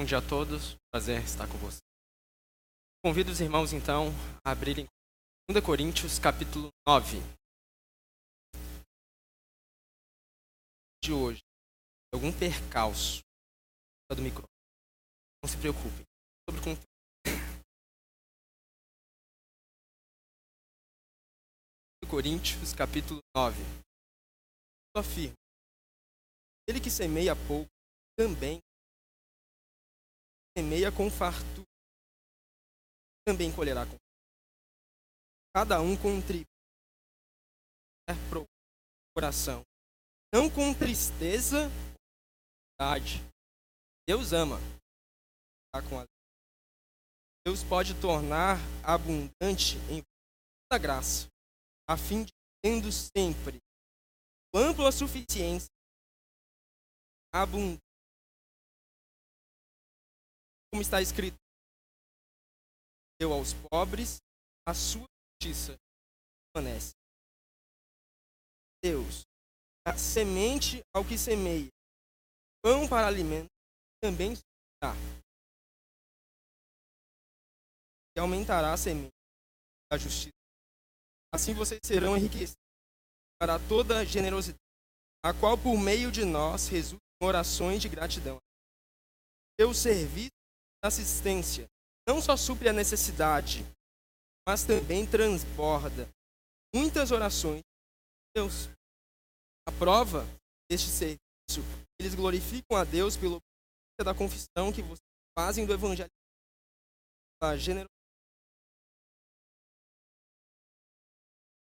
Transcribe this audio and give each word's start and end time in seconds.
Bom 0.00 0.06
dia 0.06 0.16
a 0.16 0.22
todos, 0.22 0.76
prazer 0.90 1.22
estar 1.24 1.46
com 1.46 1.58
vocês. 1.58 1.82
Convido 3.04 3.30
os 3.30 3.38
irmãos 3.38 3.74
então 3.74 4.06
a 4.42 4.50
abrirem 4.50 4.86
2 5.46 5.62
Coríntios 5.62 6.18
capítulo 6.18 6.70
9. 6.88 7.18
De 11.04 11.12
hoje, 11.12 11.42
algum 12.14 12.32
percalço 12.32 13.20
do 14.10 14.22
microfone. 14.22 14.48
Não 15.44 15.50
se 15.50 15.58
preocupem. 15.58 16.06
Sobre 16.48 16.62
o. 16.62 16.80
Coríntios 22.08 22.72
capítulo 22.72 23.20
9. 23.36 23.58
Afirma. 24.96 25.34
Ele 26.66 26.80
que 26.80 26.90
semeia 26.90 27.36
pouco 27.46 27.68
também 28.18 28.62
semeia 30.56 30.90
com 30.90 31.10
fartura, 31.10 31.66
também 33.26 33.54
colherá 33.54 33.86
com 33.86 33.96
Cada 35.52 35.80
um 35.80 35.96
contribui 35.96 36.46
para 38.28 38.38
o 38.38 38.46
coração, 39.14 39.64
não 40.32 40.48
com 40.48 40.72
tristeza, 40.72 41.68
Deus 44.08 44.32
ama. 44.32 44.58
Deus 47.44 47.64
pode 47.64 48.00
tornar 48.00 48.58
abundante 48.84 49.76
em 49.90 50.02
toda 50.68 50.80
graça, 50.80 51.26
a 51.88 51.96
fim 51.96 52.24
de 52.24 52.32
tendo 52.62 52.92
sempre 52.92 53.58
ampla 54.54 54.92
suficiência, 54.92 55.70
abundante 57.32 57.89
como 60.72 60.82
está 60.82 61.02
escrito: 61.02 61.36
deu 63.20 63.32
aos 63.32 63.52
pobres, 63.70 64.18
a 64.66 64.74
sua 64.74 65.06
justiça 65.42 65.76
permanece. 66.52 66.92
Deus 68.82 69.24
a 69.86 69.96
semente 69.96 70.82
ao 70.94 71.04
que 71.04 71.16
semeia, 71.16 71.68
pão 72.62 72.88
para 72.88 73.06
alimento, 73.06 73.48
também 74.00 74.34
dá. 74.80 74.94
E 78.16 78.20
aumentará 78.20 78.72
a 78.72 78.76
semente 78.76 79.14
da 79.90 79.96
justiça. 79.98 80.34
Assim 81.32 81.54
vocês 81.54 81.80
serão 81.82 82.16
enriquecidos 82.16 82.54
para 83.38 83.58
toda 83.68 84.04
generosidade, 84.04 84.58
a 85.24 85.32
qual 85.32 85.56
por 85.56 85.78
meio 85.78 86.12
de 86.12 86.24
nós 86.24 86.68
resultam 86.68 87.00
orações 87.22 87.80
de 87.80 87.88
gratidão. 87.88 88.38
Seu 89.58 89.72
serviço 89.72 90.39
assistência 90.82 91.68
não 92.08 92.20
só 92.20 92.36
supre 92.36 92.68
a 92.68 92.72
necessidade, 92.72 93.64
mas 94.46 94.64
também 94.64 95.06
transborda 95.06 96.08
muitas 96.74 97.10
orações 97.10 97.60
de 97.60 98.30
Deus. 98.34 98.68
A 99.66 99.72
prova 99.72 100.26
deste 100.68 100.88
serviço, 100.88 101.62
eles 101.98 102.14
glorificam 102.14 102.76
a 102.76 102.84
Deus 102.84 103.16
pelo 103.16 103.40
da 104.02 104.14
confissão 104.14 104.72
que 104.72 104.80
vocês 104.82 104.98
fazem 105.38 105.66
do 105.66 105.74
evangelho 105.74 106.10
da 107.40 107.56
generosidade. 107.56 107.90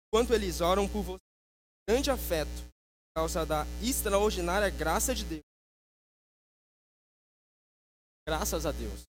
Enquanto 0.07 0.33
eles 0.33 0.61
oram 0.61 0.87
por 0.87 1.01
você, 1.03 1.23
grande 1.87 2.09
afeto, 2.09 2.49
por 2.49 3.21
causa 3.21 3.45
da 3.45 3.65
extraordinária 3.81 4.69
graça 4.69 5.13
de 5.13 5.25
Deus 5.25 5.52
Graças 8.25 8.65
a 8.65 8.71
Deus. 8.71 9.03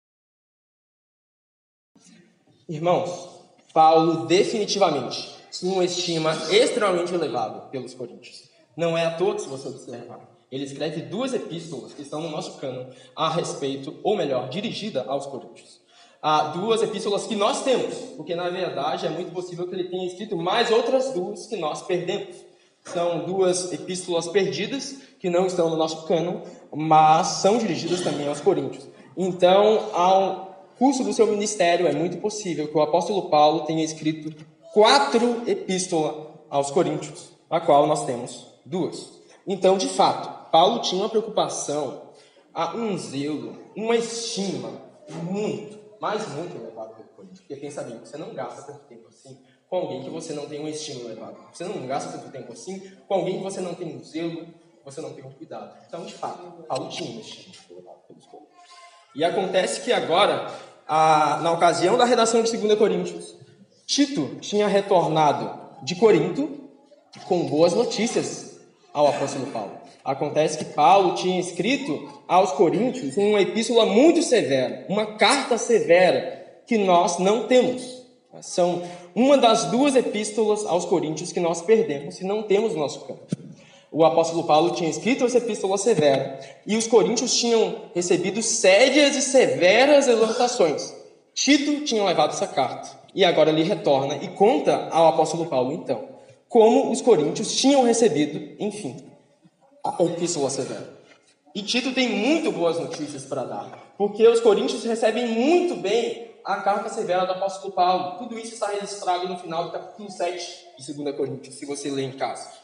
Irmãos, 2.68 3.30
Paulo 3.74 4.26
definitivamente 4.26 5.36
tinha 5.52 5.74
uma 5.74 5.84
estima 5.84 6.34
extremamente 6.50 7.14
elevada 7.14 7.60
pelos 7.68 7.94
coríntios. 7.94 8.50
Não 8.78 8.98
é 8.98 9.14
que, 9.18 9.40
se 9.40 9.50
você 9.50 9.68
observar, 9.68 10.30
ele 10.50 10.64
escreve 10.64 11.02
duas 11.02 11.34
epístolas 11.34 11.94
que 11.94 12.02
estão 12.02 12.22
no 12.22 12.30
nosso 12.30 12.58
cano 12.58 12.90
a 13.14 13.30
respeito, 13.30 14.00
ou 14.02 14.16
melhor, 14.16 14.48
dirigida 14.48 15.04
aos 15.06 15.26
coríntios. 15.26 15.82
Há 16.22 16.50
duas 16.50 16.82
epístolas 16.82 17.28
que 17.28 17.36
nós 17.36 17.66
temos, 17.66 17.94
porque 18.16 18.34
na 18.34 18.50
verdade 18.50 19.06
é 19.06 19.10
muito 19.10 19.34
possível 19.34 19.68
que 19.68 19.76
ele 19.76 19.90
tenha 19.90 20.08
escrito 20.08 20.38
mais 20.38 20.72
outras 20.72 21.12
duas 21.14 21.48
que 21.48 21.58
nós 21.58 21.82
perdemos. 21.82 22.38
São 22.86 23.26
duas 23.26 23.74
epístolas 23.74 24.30
perdidas 24.30 24.98
que 25.20 25.30
não 25.30 25.48
estão 25.48 25.70
no 25.70 25.76
nosso 25.76 26.08
cano, 26.08 26.44
mas 26.74 27.28
são 27.28 27.58
dirigidas 27.58 28.02
também 28.02 28.28
aos 28.28 28.40
coríntios. 28.40 28.88
Então, 29.24 29.94
ao 29.94 30.66
curso 30.80 31.04
do 31.04 31.14
seu 31.14 31.28
ministério, 31.28 31.86
é 31.86 31.94
muito 31.94 32.18
possível 32.18 32.68
que 32.68 32.76
o 32.76 32.82
apóstolo 32.82 33.30
Paulo 33.30 33.66
tenha 33.66 33.84
escrito 33.84 34.34
quatro 34.74 35.44
epístolas 35.48 36.28
aos 36.50 36.72
Coríntios, 36.72 37.30
a 37.48 37.60
qual 37.60 37.86
nós 37.86 38.04
temos 38.04 38.48
duas. 38.66 39.12
Então, 39.46 39.78
de 39.78 39.88
fato, 39.88 40.50
Paulo 40.50 40.82
tinha 40.82 41.04
uma 41.04 41.10
preocupação, 41.10 42.02
um 42.74 42.98
zelo, 42.98 43.56
uma 43.78 43.96
estima 43.96 44.72
muito, 45.22 45.78
mas 46.00 46.28
muito 46.30 46.58
elevado 46.58 46.96
pelo 46.96 47.10
Coríntios. 47.10 47.42
Porque 47.42 47.58
pensa 47.58 47.84
bem, 47.84 48.00
você 48.00 48.18
não 48.18 48.34
gasta 48.34 48.64
tanto 48.64 48.86
tempo 48.86 49.08
assim 49.08 49.38
com 49.70 49.76
alguém 49.76 50.02
que 50.04 50.10
você 50.10 50.34
não 50.34 50.48
tem 50.48 50.60
uma 50.60 50.70
estima 50.72 51.02
elevada. 51.02 51.38
Você 51.54 51.64
não 51.64 51.86
gasta 51.86 52.18
tanto 52.18 52.32
tempo 52.32 52.54
assim 52.54 52.80
com 53.08 53.14
alguém 53.14 53.38
que 53.38 53.44
você 53.44 53.62
não 53.62 53.76
tem 53.76 53.96
um 53.96 54.04
zelo, 54.04 54.48
você 54.84 55.00
não 55.00 55.14
tem 55.14 55.24
um 55.24 55.32
cuidado. 55.32 55.78
Então, 55.88 56.04
de 56.06 56.14
fato, 56.16 56.64
Paulo 56.64 56.90
tinha 56.90 57.12
uma 57.12 57.22
estima 57.22 57.54
elevada 57.70 58.00
pelos 58.08 58.26
Coríntios. 58.26 58.61
E 59.16 59.24
acontece 59.24 59.82
que 59.82 59.92
agora, 59.92 60.50
a, 60.88 61.40
na 61.44 61.52
ocasião 61.52 61.98
da 61.98 62.06
redação 62.06 62.42
de 62.42 62.56
2 62.56 62.78
Coríntios, 62.78 63.36
Tito 63.86 64.38
tinha 64.40 64.68
retornado 64.68 65.52
de 65.84 65.96
Corinto 65.96 66.50
com 67.26 67.46
boas 67.46 67.74
notícias 67.74 68.60
ao 68.94 69.08
apóstolo 69.08 69.48
Paulo. 69.48 69.72
Acontece 70.04 70.58
que 70.58 70.66
Paulo 70.66 71.16
tinha 71.16 71.40
escrito 71.40 72.10
aos 72.28 72.54
Coríntios 72.54 73.18
uma 73.18 73.42
epístola 73.42 73.86
muito 73.86 74.22
severa, 74.24 74.86
uma 74.88 75.18
carta 75.18 75.58
severa 75.58 76.62
que 76.66 76.78
nós 76.78 77.20
não 77.20 77.48
temos. 77.48 78.02
São 78.42 78.82
uma 79.14 79.38
das 79.38 79.66
duas 79.66 79.96
epístolas 79.96 80.66
aos 80.66 80.86
Coríntios 80.86 81.32
que 81.32 81.40
nós 81.40 81.62
perdemos 81.62 82.20
e 82.22 82.24
não 82.24 82.44
temos 82.44 82.74
no 82.74 82.80
nosso 82.80 83.02
campo 83.02 83.42
o 83.92 84.06
apóstolo 84.06 84.46
Paulo 84.46 84.72
tinha 84.72 84.90
escrito 84.90 85.26
essa 85.26 85.38
epístola 85.38 85.78
severa 85.78 86.40
e 86.66 86.78
os 86.78 86.88
coríntios 86.88 87.36
tinham 87.36 87.90
recebido 87.94 88.42
sérias 88.42 89.18
e 89.18 89.22
severas 89.22 90.08
exortações. 90.08 90.96
Tito 91.34 91.84
tinha 91.84 92.04
levado 92.04 92.32
essa 92.32 92.48
carta 92.48 92.90
e 93.14 93.26
agora 93.26 93.50
ele 93.50 93.64
retorna 93.64 94.16
e 94.16 94.30
conta 94.30 94.88
ao 94.90 95.10
apóstolo 95.10 95.46
Paulo, 95.46 95.74
então, 95.74 96.08
como 96.48 96.90
os 96.90 97.02
coríntios 97.02 97.54
tinham 97.54 97.84
recebido, 97.84 98.56
enfim, 98.64 98.96
a 99.84 100.02
epístola 100.04 100.50
severa. 100.50 101.02
E 101.54 101.62
Tito 101.62 101.94
tem 101.94 102.08
muito 102.08 102.50
boas 102.54 102.80
notícias 102.80 103.26
para 103.26 103.44
dar, 103.44 103.94
porque 103.98 104.26
os 104.26 104.40
coríntios 104.40 104.86
recebem 104.86 105.28
muito 105.28 105.76
bem 105.76 106.32
a 106.46 106.56
carta 106.62 106.90
severa 106.90 107.26
do 107.26 107.34
apóstolo 107.34 107.74
Paulo. 107.74 108.20
Tudo 108.20 108.40
isso 108.40 108.54
está 108.54 108.68
registrado 108.68 109.28
no 109.28 109.38
final 109.38 109.66
do 109.66 109.72
capítulo 109.72 110.10
7 110.10 110.68
de 110.80 110.94
2 110.94 111.16
Coríntios, 111.16 111.56
se 111.56 111.66
você 111.66 111.92
ler 111.92 112.04
em 112.04 112.14
casa. 112.14 112.61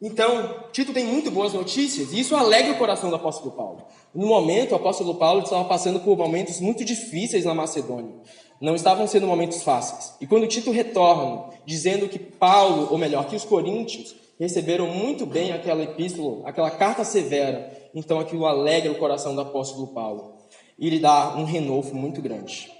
Então, 0.00 0.66
Tito 0.72 0.92
tem 0.92 1.06
muito 1.06 1.30
boas 1.30 1.54
notícias 1.54 2.12
e 2.12 2.20
isso 2.20 2.36
alegra 2.36 2.72
o 2.72 2.78
coração 2.78 3.08
do 3.08 3.16
apóstolo 3.16 3.52
Paulo. 3.52 3.86
No 4.14 4.26
momento, 4.26 4.72
o 4.72 4.76
apóstolo 4.76 5.14
Paulo 5.14 5.42
estava 5.42 5.64
passando 5.64 6.00
por 6.00 6.16
momentos 6.18 6.60
muito 6.60 6.84
difíceis 6.84 7.44
na 7.44 7.54
Macedônia. 7.54 8.14
Não 8.60 8.74
estavam 8.74 9.06
sendo 9.06 9.26
momentos 9.26 9.62
fáceis. 9.62 10.14
E 10.20 10.26
quando 10.26 10.46
Tito 10.46 10.70
retorna, 10.70 11.50
dizendo 11.64 12.08
que 12.08 12.18
Paulo, 12.18 12.88
ou 12.90 12.98
melhor, 12.98 13.26
que 13.26 13.36
os 13.36 13.44
coríntios 13.44 14.14
receberam 14.38 14.86
muito 14.86 15.24
bem 15.24 15.52
aquela 15.52 15.82
epístola, 15.82 16.46
aquela 16.46 16.70
carta 16.70 17.02
severa, 17.02 17.72
então 17.94 18.20
aquilo 18.20 18.44
alegra 18.44 18.92
o 18.92 18.98
coração 18.98 19.34
do 19.34 19.40
apóstolo 19.40 19.88
Paulo. 19.88 20.36
E 20.78 20.90
lhe 20.90 20.98
dá 20.98 21.34
um 21.36 21.44
renovo 21.44 21.94
muito 21.94 22.20
grande. 22.20 22.70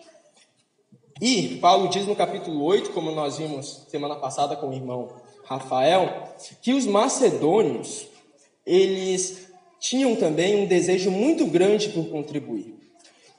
E 1.21 1.57
Paulo 1.63 1.89
diz 1.89 2.07
no 2.07 2.15
capítulo 2.15 2.63
8, 2.63 2.91
como 2.91 3.11
nós 3.11 3.39
vimos 3.39 3.87
semana 3.89 4.17
passada 4.17 4.55
com 4.55 4.69
o 4.69 4.75
irmão 4.75 5.09
Rafael, 5.47 6.35
que 6.61 6.73
os 6.73 6.87
macedônios, 6.87 8.07
eles 8.65 9.47
tinham 9.79 10.17
também 10.17 10.57
um 10.57 10.67
desejo 10.67 11.11
muito 11.11 11.47
grande 11.47 11.89
por 11.91 12.09
contribuir. 12.09 12.75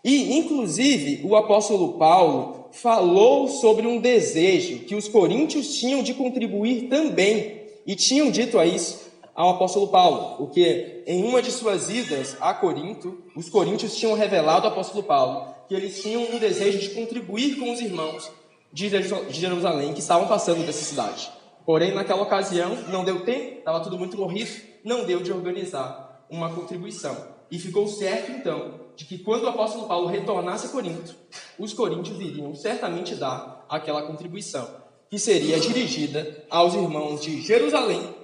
E, 0.03 0.37
inclusive, 0.37 1.21
o 1.25 1.35
apóstolo 1.35 1.93
Paulo 1.93 2.69
falou 2.71 3.47
sobre 3.49 3.85
um 3.85 3.99
desejo 3.99 4.79
que 4.79 4.95
os 4.95 5.07
coríntios 5.07 5.77
tinham 5.77 6.01
de 6.01 6.13
contribuir 6.13 6.87
também, 6.87 7.61
e 7.85 7.95
tinham 7.95 8.31
dito 8.31 8.57
a 8.57 8.65
isso 8.65 9.07
ao 9.35 9.51
apóstolo 9.51 9.87
Paulo, 9.89 10.37
porque 10.37 11.03
em 11.05 11.23
uma 11.23 11.41
de 11.41 11.51
suas 11.51 11.89
idas 11.89 12.35
a 12.41 12.53
Corinto, 12.53 13.17
os 13.35 13.49
coríntios 13.49 13.95
tinham 13.95 14.15
revelado 14.15 14.65
ao 14.65 14.73
apóstolo 14.73 15.03
Paulo 15.03 15.53
que 15.67 15.75
eles 15.75 16.01
tinham 16.01 16.23
um 16.23 16.39
desejo 16.39 16.79
de 16.79 16.89
contribuir 16.89 17.57
com 17.57 17.71
os 17.71 17.79
irmãos 17.79 18.31
de 18.73 18.89
Jerusalém 19.29 19.93
que 19.93 19.99
estavam 19.99 20.27
passando 20.27 20.65
necessidade. 20.65 21.29
Porém, 21.67 21.93
naquela 21.93 22.21
ocasião, 22.21 22.77
não 22.87 23.03
deu 23.03 23.25
tempo, 23.25 23.59
estava 23.59 23.81
tudo 23.81 23.97
muito 23.97 24.15
corrido, 24.15 24.49
não 24.85 25.03
deu 25.03 25.21
de 25.21 25.33
organizar 25.33 26.25
uma 26.29 26.49
contribuição. 26.49 27.13
E 27.51 27.59
ficou 27.59 27.89
certo, 27.89 28.31
então, 28.31 28.75
de 28.95 29.03
que 29.03 29.17
quando 29.17 29.43
o 29.43 29.49
apóstolo 29.49 29.85
Paulo 29.85 30.07
retornasse 30.07 30.67
a 30.67 30.69
Corinto, 30.69 31.13
os 31.59 31.73
coríntios 31.73 32.21
iriam 32.21 32.55
certamente 32.55 33.15
dar 33.15 33.65
aquela 33.67 34.03
contribuição, 34.03 34.65
que 35.09 35.19
seria 35.19 35.59
dirigida 35.59 36.45
aos 36.49 36.73
irmãos 36.73 37.21
de 37.21 37.41
Jerusalém 37.41 38.15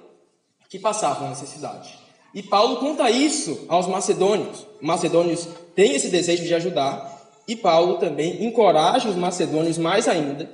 que 0.70 0.78
passavam 0.78 1.28
necessidade. 1.28 1.98
E 2.32 2.42
Paulo 2.42 2.78
conta 2.78 3.10
isso 3.10 3.66
aos 3.68 3.86
macedônios. 3.86 4.66
Os 4.80 4.86
macedônios 4.86 5.46
têm 5.74 5.94
esse 5.94 6.08
desejo 6.08 6.44
de 6.44 6.54
ajudar, 6.54 7.30
e 7.46 7.54
Paulo 7.54 7.98
também 7.98 8.42
encoraja 8.42 9.06
os 9.06 9.16
macedônios 9.16 9.76
mais 9.76 10.08
ainda 10.08 10.50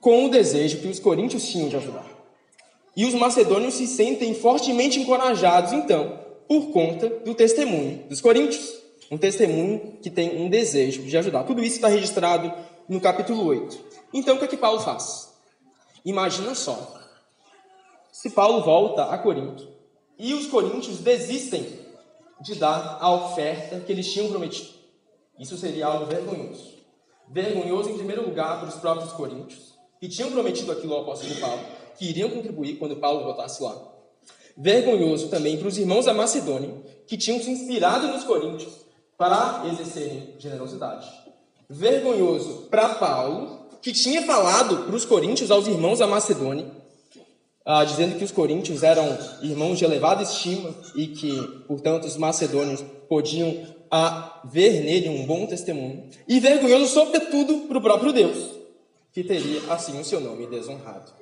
com 0.00 0.26
o 0.26 0.28
desejo 0.28 0.78
que 0.78 0.88
os 0.88 0.98
coríntios 0.98 1.48
tinham 1.48 1.68
de 1.68 1.76
ajudar. 1.76 2.15
E 2.96 3.04
os 3.04 3.12
macedônios 3.12 3.74
se 3.74 3.86
sentem 3.86 4.34
fortemente 4.34 4.98
encorajados, 4.98 5.72
então, 5.72 6.18
por 6.48 6.70
conta 6.70 7.08
do 7.08 7.34
testemunho 7.34 8.04
dos 8.08 8.22
coríntios. 8.22 8.74
Um 9.10 9.18
testemunho 9.18 9.98
que 10.02 10.10
tem 10.10 10.40
um 10.40 10.48
desejo 10.48 11.02
de 11.02 11.16
ajudar. 11.16 11.44
Tudo 11.44 11.62
isso 11.62 11.76
está 11.76 11.88
registrado 11.88 12.52
no 12.88 13.00
capítulo 13.00 13.44
8. 13.44 13.78
Então, 14.14 14.36
o 14.36 14.38
que 14.38 14.46
é 14.46 14.48
que 14.48 14.56
Paulo 14.56 14.80
faz? 14.80 15.32
Imagina 16.04 16.54
só. 16.54 16.94
Se 18.10 18.30
Paulo 18.30 18.62
volta 18.62 19.04
a 19.04 19.18
Corinto 19.18 19.68
e 20.18 20.32
os 20.32 20.46
coríntios 20.46 20.98
desistem 20.98 21.66
de 22.40 22.54
dar 22.54 22.98
a 23.00 23.10
oferta 23.12 23.78
que 23.80 23.92
eles 23.92 24.10
tinham 24.10 24.28
prometido. 24.28 24.70
Isso 25.38 25.56
seria 25.56 25.86
algo 25.86 26.06
vergonhoso. 26.06 26.74
Vergonhoso, 27.28 27.90
em 27.90 27.96
primeiro 27.96 28.24
lugar, 28.24 28.60
para 28.60 28.68
os 28.68 28.76
próprios 28.76 29.12
coríntios, 29.12 29.74
que 30.00 30.08
tinham 30.08 30.30
prometido 30.30 30.72
aquilo 30.72 30.94
ao 30.94 31.02
apóstolo 31.02 31.34
Paulo, 31.36 31.60
que 31.96 32.06
iriam 32.06 32.30
contribuir 32.30 32.76
quando 32.76 32.96
Paulo 32.96 33.24
voltasse 33.24 33.62
lá. 33.62 33.76
Vergonhoso 34.56 35.28
também 35.28 35.58
para 35.58 35.68
os 35.68 35.76
irmãos 35.76 36.06
da 36.06 36.14
Macedônia, 36.14 36.74
que 37.06 37.16
tinham 37.16 37.40
se 37.40 37.50
inspirado 37.50 38.08
nos 38.08 38.24
coríntios 38.24 38.72
para 39.18 39.64
exercerem 39.70 40.34
generosidade. 40.38 41.06
Vergonhoso 41.68 42.68
para 42.70 42.94
Paulo, 42.94 43.66
que 43.82 43.92
tinha 43.92 44.22
falado 44.22 44.84
para 44.84 44.96
os 44.96 45.04
coríntios, 45.04 45.50
aos 45.50 45.66
irmãos 45.66 45.98
da 45.98 46.06
Macedônia, 46.06 46.70
ah, 47.64 47.84
dizendo 47.84 48.16
que 48.16 48.24
os 48.24 48.30
coríntios 48.30 48.82
eram 48.84 49.18
irmãos 49.42 49.78
de 49.78 49.84
elevada 49.84 50.22
estima 50.22 50.72
e 50.94 51.08
que, 51.08 51.36
portanto, 51.66 52.04
os 52.04 52.16
macedônios 52.16 52.82
podiam 53.08 53.66
ah, 53.90 54.40
ver 54.44 54.84
nele 54.84 55.08
um 55.08 55.26
bom 55.26 55.46
testemunho. 55.46 56.08
E 56.28 56.38
vergonhoso, 56.38 56.86
sobretudo, 56.86 57.66
para 57.66 57.78
o 57.78 57.82
próprio 57.82 58.12
Deus, 58.12 58.52
que 59.12 59.24
teria 59.24 59.60
assim 59.72 59.98
o 59.98 60.04
seu 60.04 60.20
nome 60.20 60.46
desonrado. 60.46 61.12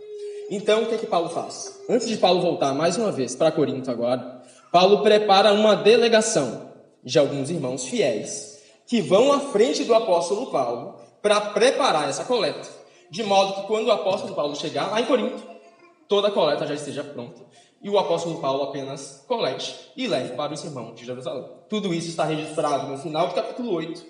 Então, 0.50 0.82
o 0.82 0.87
que 0.87 0.94
é 0.94 0.99
que 0.99 1.06
Paulo 1.06 1.31
faz? 1.31 1.81
Antes 1.88 2.06
de 2.06 2.19
Paulo 2.19 2.41
voltar 2.41 2.75
mais 2.75 2.96
uma 2.96 3.11
vez 3.11 3.35
para 3.35 3.50
Corinto 3.50 3.91
agora, 3.91 4.43
Paulo 4.70 5.02
prepara 5.02 5.52
uma 5.52 5.75
delegação 5.75 6.70
de 7.02 7.19
alguns 7.19 7.50
irmãos 7.50 7.87
fiéis 7.87 8.62
que 8.87 9.00
vão 9.00 9.32
à 9.32 9.41
frente 9.41 9.85
do 9.85 9.94
apóstolo 9.94 10.50
Paulo 10.50 10.96
para 11.23 11.41
preparar 11.41 12.08
essa 12.08 12.25
coleta, 12.25 12.69
de 13.11 13.23
modo 13.23 13.55
que 13.55 13.67
quando 13.67 13.87
o 13.87 13.93
apóstolo 13.93 14.35
Paulo 14.35 14.55
chegar 14.55 14.91
lá 14.91 15.00
em 15.00 15.06
Corinto, 15.06 15.43
toda 16.06 16.29
a 16.29 16.31
coleta 16.31 16.67
já 16.67 16.75
esteja 16.75 17.02
pronta. 17.02 17.40
E 17.82 17.88
o 17.88 17.99
apóstolo 17.99 18.40
Paulo 18.40 18.64
apenas 18.64 19.25
colete 19.26 19.75
e 19.97 20.06
leve 20.06 20.35
para 20.35 20.52
os 20.52 20.64
irmãos 20.64 20.94
de 20.94 21.06
Jerusalém. 21.06 21.47
Tudo 21.69 21.93
isso 21.93 22.08
está 22.08 22.25
registrado 22.25 22.87
no 22.88 22.99
final 22.99 23.29
do 23.29 23.35
capítulo 23.35 23.73
8 23.73 24.05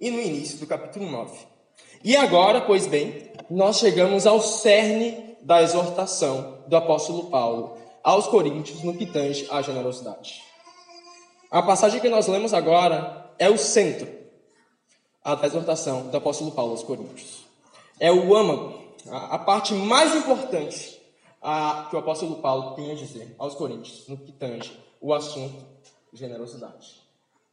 e 0.00 0.10
no 0.10 0.20
início 0.20 0.58
do 0.58 0.66
capítulo 0.66 1.10
9. 1.10 1.36
E 2.02 2.16
agora, 2.16 2.60
pois 2.60 2.86
bem, 2.86 3.30
nós 3.48 3.78
chegamos 3.78 4.26
ao 4.26 4.40
cerne 4.40 5.29
da 5.42 5.62
exortação 5.62 6.58
do 6.66 6.76
apóstolo 6.76 7.30
Paulo 7.30 7.78
aos 8.02 8.26
coríntios 8.26 8.82
no 8.82 8.96
que 8.96 9.06
tange 9.06 9.46
à 9.50 9.62
generosidade. 9.62 10.42
A 11.50 11.62
passagem 11.62 12.00
que 12.00 12.08
nós 12.08 12.26
lemos 12.26 12.54
agora 12.54 13.32
é 13.38 13.48
o 13.48 13.58
centro 13.58 14.08
da 15.24 15.46
exortação 15.46 16.08
do 16.08 16.16
apóstolo 16.16 16.52
Paulo 16.52 16.72
aos 16.72 16.82
coríntios. 16.82 17.44
É 17.98 18.10
o 18.10 18.34
âmago, 18.34 18.80
a 19.10 19.38
parte 19.38 19.74
mais 19.74 20.14
importante 20.14 21.00
a, 21.40 21.86
que 21.88 21.96
o 21.96 21.98
apóstolo 21.98 22.36
Paulo 22.36 22.74
tem 22.74 22.90
a 22.90 22.94
dizer 22.94 23.34
aos 23.38 23.54
Coríntios 23.54 24.06
no 24.08 24.16
que 24.16 24.32
tange 24.32 24.72
o 25.00 25.14
assunto 25.14 25.64
generosidade. 26.12 27.00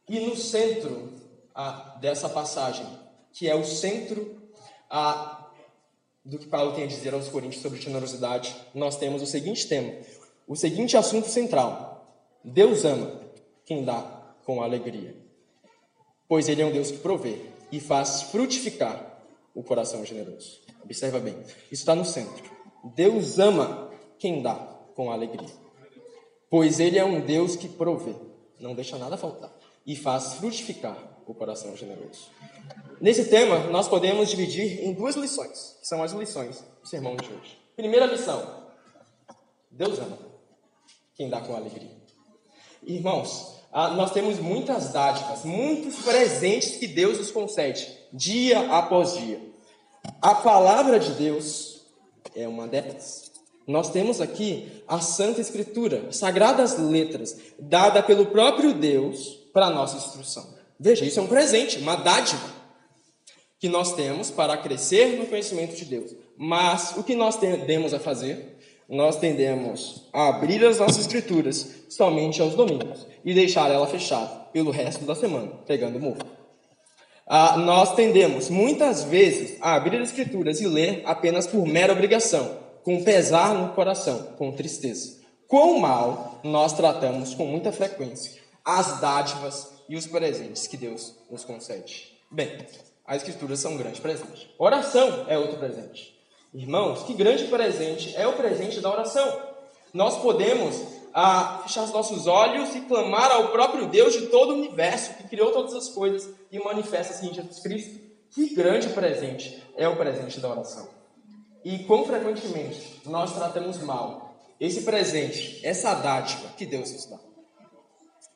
E 0.08 0.20
no 0.20 0.36
centro 0.36 1.12
a, 1.54 1.96
dessa 2.00 2.28
passagem, 2.28 2.86
que 3.32 3.48
é 3.48 3.54
o 3.54 3.64
centro 3.64 4.36
a, 4.90 5.37
do 6.28 6.38
que 6.38 6.46
Paulo 6.46 6.72
tem 6.72 6.84
a 6.84 6.86
dizer 6.86 7.14
aos 7.14 7.28
Coríntios 7.28 7.62
sobre 7.62 7.80
generosidade, 7.80 8.54
nós 8.74 8.96
temos 8.96 9.22
o 9.22 9.26
seguinte 9.26 9.66
tema, 9.66 9.94
o 10.46 10.54
seguinte 10.54 10.94
assunto 10.94 11.26
central: 11.26 12.06
Deus 12.44 12.84
ama 12.84 13.18
quem 13.64 13.82
dá 13.82 14.02
com 14.44 14.62
alegria, 14.62 15.16
pois 16.28 16.46
Ele 16.48 16.60
é 16.60 16.66
um 16.66 16.70
Deus 16.70 16.90
que 16.90 16.98
provê 16.98 17.40
e 17.72 17.80
faz 17.80 18.22
frutificar 18.22 19.22
o 19.54 19.62
coração 19.62 20.04
generoso. 20.04 20.60
Observa 20.84 21.18
bem, 21.18 21.34
isso 21.72 21.82
está 21.82 21.94
no 21.94 22.04
centro. 22.04 22.44
Deus 22.94 23.38
ama 23.38 23.90
quem 24.18 24.42
dá 24.42 24.54
com 24.94 25.10
alegria. 25.10 25.48
Pois 26.50 26.78
Ele 26.78 26.98
é 26.98 27.04
um 27.04 27.20
Deus 27.20 27.56
que 27.56 27.68
provê, 27.68 28.14
não 28.60 28.74
deixa 28.74 28.98
nada 28.98 29.16
faltar 29.16 29.50
e 29.86 29.96
faz 29.96 30.34
frutificar 30.34 30.96
o 31.26 31.32
coração 31.32 31.74
generoso. 31.74 32.28
Nesse 33.00 33.26
tema, 33.26 33.58
nós 33.70 33.86
podemos 33.86 34.28
dividir 34.28 34.84
em 34.84 34.92
duas 34.92 35.14
lições, 35.14 35.76
que 35.80 35.86
são 35.86 36.02
as 36.02 36.12
lições 36.12 36.64
do 36.82 36.88
sermão 36.88 37.16
de 37.16 37.26
hoje. 37.26 37.56
Primeira 37.76 38.06
lição: 38.06 38.64
Deus 39.70 39.98
ama 39.98 40.18
quem 41.14 41.28
dá 41.28 41.40
com 41.40 41.54
alegria. 41.54 41.96
Irmãos, 42.82 43.54
nós 43.72 44.10
temos 44.10 44.38
muitas 44.38 44.92
dádivas, 44.92 45.44
muitos 45.44 45.96
presentes 46.02 46.76
que 46.76 46.86
Deus 46.88 47.18
nos 47.18 47.30
concede, 47.30 47.88
dia 48.12 48.72
após 48.72 49.14
dia. 49.14 49.40
A 50.20 50.34
palavra 50.34 50.98
de 50.98 51.12
Deus 51.12 51.82
é 52.34 52.48
uma 52.48 52.66
delas. 52.66 53.30
Nós 53.66 53.90
temos 53.90 54.20
aqui 54.20 54.82
a 54.88 55.00
Santa 55.00 55.40
Escritura, 55.40 56.10
sagradas 56.10 56.78
letras, 56.78 57.36
dada 57.58 58.02
pelo 58.02 58.26
próprio 58.26 58.72
Deus 58.72 59.34
para 59.52 59.70
nossa 59.70 59.98
instrução. 59.98 60.56
Veja, 60.80 61.04
isso 61.04 61.20
é 61.20 61.22
um 61.22 61.26
presente, 61.26 61.78
uma 61.78 61.96
dádiva 61.96 62.57
que 63.58 63.68
nós 63.68 63.94
temos 63.94 64.30
para 64.30 64.56
crescer 64.56 65.18
no 65.18 65.26
conhecimento 65.26 65.74
de 65.74 65.84
Deus. 65.84 66.14
Mas 66.36 66.96
o 66.96 67.02
que 67.02 67.14
nós 67.14 67.36
tendemos 67.36 67.92
a 67.92 67.98
fazer? 67.98 68.56
Nós 68.88 69.16
tendemos 69.16 70.08
a 70.12 70.28
abrir 70.28 70.64
as 70.64 70.78
nossas 70.78 71.00
escrituras 71.00 71.84
somente 71.88 72.40
aos 72.40 72.54
domingos 72.54 73.06
e 73.24 73.34
deixar 73.34 73.70
ela 73.70 73.86
fechada 73.86 74.46
pelo 74.52 74.70
resto 74.70 75.04
da 75.04 75.14
semana, 75.14 75.52
pegando 75.66 76.00
mofo. 76.00 76.24
Ah, 77.26 77.58
nós 77.58 77.94
tendemos 77.94 78.48
muitas 78.48 79.04
vezes 79.04 79.58
a 79.60 79.74
abrir 79.74 80.00
as 80.00 80.08
escrituras 80.08 80.60
e 80.60 80.66
ler 80.66 81.02
apenas 81.04 81.46
por 81.46 81.66
mera 81.66 81.92
obrigação, 81.92 82.58
com 82.82 83.04
pesar 83.04 83.54
no 83.54 83.74
coração, 83.74 84.34
com 84.38 84.52
tristeza. 84.52 85.18
Quão 85.46 85.78
mal 85.78 86.40
nós 86.42 86.72
tratamos 86.72 87.34
com 87.34 87.44
muita 87.44 87.70
frequência 87.70 88.38
as 88.64 89.00
dádivas 89.00 89.72
e 89.88 89.96
os 89.96 90.06
presentes 90.06 90.66
que 90.66 90.76
Deus 90.76 91.14
nos 91.30 91.42
concede. 91.42 92.12
Bem, 92.30 92.58
as 93.08 93.22
escrituras 93.22 93.58
são 93.58 93.72
um 93.72 93.78
grande 93.78 94.02
presente. 94.02 94.54
Oração 94.58 95.24
é 95.28 95.38
outro 95.38 95.56
presente. 95.56 96.14
Irmãos, 96.52 97.04
que 97.04 97.14
grande 97.14 97.44
presente 97.44 98.14
é 98.14 98.28
o 98.28 98.34
presente 98.34 98.80
da 98.80 98.92
oração. 98.92 99.40
Nós 99.94 100.18
podemos 100.18 100.76
a 101.14 101.62
fechar 101.62 101.84
os 101.84 101.90
nossos 101.90 102.26
olhos 102.26 102.74
e 102.76 102.82
clamar 102.82 103.30
ao 103.32 103.48
próprio 103.48 103.88
Deus 103.88 104.12
de 104.12 104.26
todo 104.26 104.50
o 104.50 104.58
universo, 104.58 105.14
que 105.14 105.24
criou 105.24 105.52
todas 105.52 105.72
as 105.72 105.88
coisas 105.88 106.28
e 106.52 106.58
manifesta-se 106.58 107.26
em 107.26 107.32
Jesus 107.32 107.60
Cristo. 107.60 107.98
Que 108.30 108.54
grande 108.54 108.90
presente 108.90 109.62
é 109.74 109.88
o 109.88 109.96
presente 109.96 110.38
da 110.38 110.50
oração. 110.50 110.86
E 111.64 111.78
quão 111.84 112.04
frequentemente 112.04 113.00
nós 113.06 113.34
tratamos 113.34 113.78
mal 113.78 114.36
esse 114.60 114.82
presente, 114.82 115.64
essa 115.64 115.94
dádiva 115.94 116.48
que 116.56 116.66
Deus 116.66 116.92
nos 116.92 117.06
dá. 117.06 117.27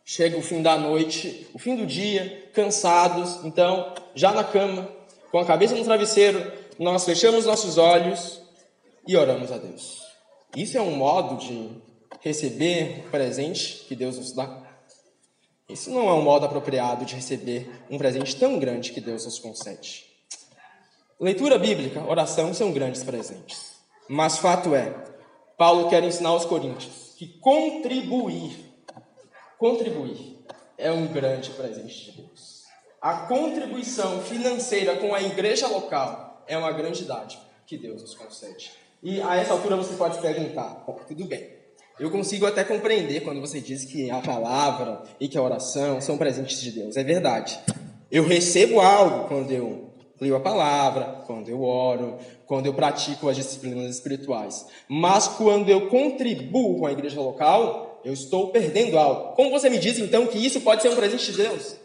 Chega 0.05 0.37
o 0.37 0.43
fim 0.43 0.63
da 0.63 0.77
noite, 0.77 1.47
o 1.55 1.59
fim 1.59 1.77
do 1.77 1.87
dia, 1.87 2.51
cansados, 2.53 3.45
então, 3.45 3.95
já 4.15 4.33
na 4.33 4.43
cama, 4.43 4.89
com 5.31 5.39
a 5.39 5.45
cabeça 5.45 5.75
no 5.75 5.85
travesseiro, 5.85 6.53
nós 6.79 7.05
fechamos 7.05 7.47
nossos 7.47 7.79
olhos 7.79 8.43
e 9.07 9.17
oramos 9.17 9.53
a 9.53 9.59
Deus. 9.59 10.03
Isso 10.57 10.77
é 10.77 10.83
um 10.83 10.97
modo 10.97 11.37
de 11.37 11.71
receber 12.21 13.05
o 13.07 13.11
presente 13.11 13.85
que 13.89 13.97
Deus 13.97 14.19
nos 14.19 14.33
dá. 14.33 14.63
Isso 15.69 15.91
não 15.91 16.09
é 16.09 16.13
um 16.13 16.23
modo 16.23 16.45
apropriado 16.45 17.05
de 17.05 17.15
receber 17.15 17.71
um 17.91 17.97
presente 17.97 18.37
tão 18.37 18.59
grande 18.59 18.93
que 18.93 19.01
Deus 19.01 19.25
nos 19.25 19.39
concede. 19.39 20.05
Leitura 21.19 21.59
bíblica, 21.59 22.05
oração 22.05 22.53
são 22.53 22.73
grandes 22.73 23.03
presentes. 23.03 23.73
Mas 24.09 24.39
fato 24.39 24.75
é, 24.75 24.93
Paulo 25.57 25.89
quer 25.89 26.03
ensinar 26.03 26.31
aos 26.31 26.45
coríntios 26.45 27.15
que 27.17 27.39
contribuir, 27.39 28.72
contribuir 29.63 30.43
é 30.77 30.91
um 30.91 31.07
grande 31.07 31.51
presente 31.51 32.11
de 32.11 32.23
Deus. 32.23 32.65
A 33.01 33.29
contribuição 33.29 34.21
financeira 34.21 34.97
com 34.97 35.15
a 35.15 35.23
igreja 35.23 35.69
local 35.69 36.43
é 36.49 36.59
uma 36.59 36.73
grande 36.73 37.05
dádiva 37.05 37.43
que 37.65 37.79
Deus 37.79 38.03
nos 38.03 38.13
concede. 38.17 38.73
E 39.01 39.21
a 39.21 39.37
essa 39.37 39.53
altura 39.53 39.77
você 39.77 39.95
pode 39.95 40.21
perguntar, 40.21 40.85
tudo 41.07 41.27
bem, 41.27 41.49
eu 42.01 42.11
consigo 42.11 42.45
até 42.45 42.65
compreender 42.65 43.21
quando 43.21 43.41
você 43.41 43.61
diz 43.61 43.85
que 43.85 44.11
a 44.11 44.21
palavra 44.21 45.05
e 45.21 45.29
que 45.29 45.39
a 45.39 45.43
oração 45.43 46.01
são 46.01 46.19
presentes 46.19 46.61
de 46.61 46.73
Deus. 46.73 46.97
É 46.97 47.05
verdade. 47.05 47.57
Eu 48.11 48.27
recebo 48.27 48.81
algo 48.81 49.29
quando 49.29 49.53
eu 49.53 49.93
leio 50.21 50.35
a 50.35 50.41
palavra, 50.41 51.23
quando 51.25 51.49
eu 51.49 51.63
oro, 51.63 52.19
quando 52.47 52.67
eu 52.67 52.75
pratico 52.75 53.29
as 53.29 53.37
disciplinas 53.37 53.95
espirituais. 53.95 54.67
Mas 54.89 55.29
quando 55.29 55.69
eu 55.69 55.89
contribuo 55.89 56.81
com 56.81 56.87
a 56.87 56.93
igreja 56.93 57.21
local, 57.21 57.92
eu 58.05 58.13
estou 58.13 58.51
perdendo 58.51 58.99
algo. 58.99 59.35
Como 59.35 59.51
você 59.51 59.71
me 59.71 59.79
diz 59.79 59.99
então 59.99 60.27
que 60.27 60.39
isso 60.39 60.61
pode 60.61 60.83
ser 60.83 60.91
um 60.91 60.97
presente 60.97 61.31
de 61.31 61.39
Deus? 61.39 61.77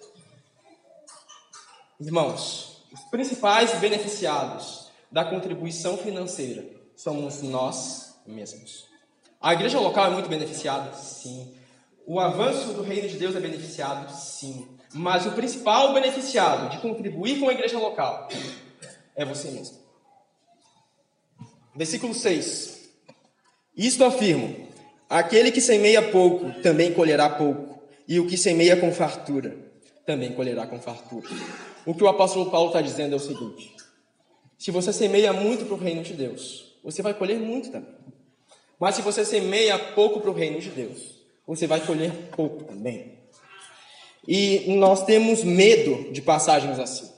Irmãos, 1.99 2.83
os 2.91 3.01
principais 3.11 3.73
beneficiados 3.79 4.89
da 5.11 5.25
contribuição 5.25 5.97
financeira 5.97 6.65
somos 6.95 7.41
nós 7.41 8.15
mesmos. 8.25 8.85
A 9.41 9.53
igreja 9.53 9.79
local 9.79 10.07
é 10.07 10.09
muito 10.09 10.29
beneficiada? 10.29 10.93
Sim. 10.93 11.53
O 12.05 12.19
avanço 12.19 12.73
do 12.73 12.81
reino 12.81 13.07
de 13.07 13.17
Deus 13.17 13.35
é 13.35 13.39
beneficiado? 13.39 14.09
Sim. 14.11 14.67
Mas 14.93 15.25
o 15.25 15.31
principal 15.31 15.93
beneficiado 15.93 16.69
de 16.69 16.79
contribuir 16.79 17.39
com 17.39 17.49
a 17.49 17.53
igreja 17.53 17.77
local 17.77 18.27
é 19.15 19.25
você 19.25 19.51
mesmo. 19.51 19.77
Versículo 21.75 22.13
6. 22.13 22.89
Isto 23.75 24.05
afirmo: 24.05 24.66
aquele 25.09 25.51
que 25.51 25.61
semeia 25.61 26.01
pouco 26.11 26.51
também 26.61 26.93
colherá 26.93 27.29
pouco, 27.29 27.81
e 28.07 28.19
o 28.19 28.27
que 28.27 28.37
semeia 28.37 28.77
com 28.77 28.91
fartura 28.91 29.67
também 30.05 30.31
colherá 30.31 30.65
com 30.65 30.79
fartura. 30.79 31.27
O 31.85 31.93
que 31.93 32.03
o 32.03 32.07
apóstolo 32.07 32.49
Paulo 32.49 32.67
está 32.67 32.81
dizendo 32.81 33.13
é 33.13 33.17
o 33.17 33.19
seguinte: 33.19 33.75
se 34.57 34.71
você 34.71 34.93
semeia 34.93 35.33
muito 35.33 35.65
para 35.65 35.75
o 35.75 35.77
reino 35.77 36.01
de 36.01 36.13
Deus, 36.13 36.77
você 36.83 37.01
vai 37.01 37.13
colher 37.13 37.39
muito 37.39 37.69
também. 37.69 37.93
Mas 38.79 38.95
se 38.95 39.01
você 39.01 39.25
semeia 39.25 39.77
pouco 39.77 40.21
para 40.21 40.29
o 40.29 40.33
reino 40.33 40.59
de 40.59 40.69
Deus, 40.69 41.17
você 41.45 41.67
vai 41.67 41.81
colher 41.81 42.11
pouco 42.35 42.63
também. 42.63 43.17
E 44.27 44.75
nós 44.75 45.03
temos 45.03 45.43
medo 45.43 46.11
de 46.11 46.21
passagens 46.21 46.79
assim. 46.79 47.09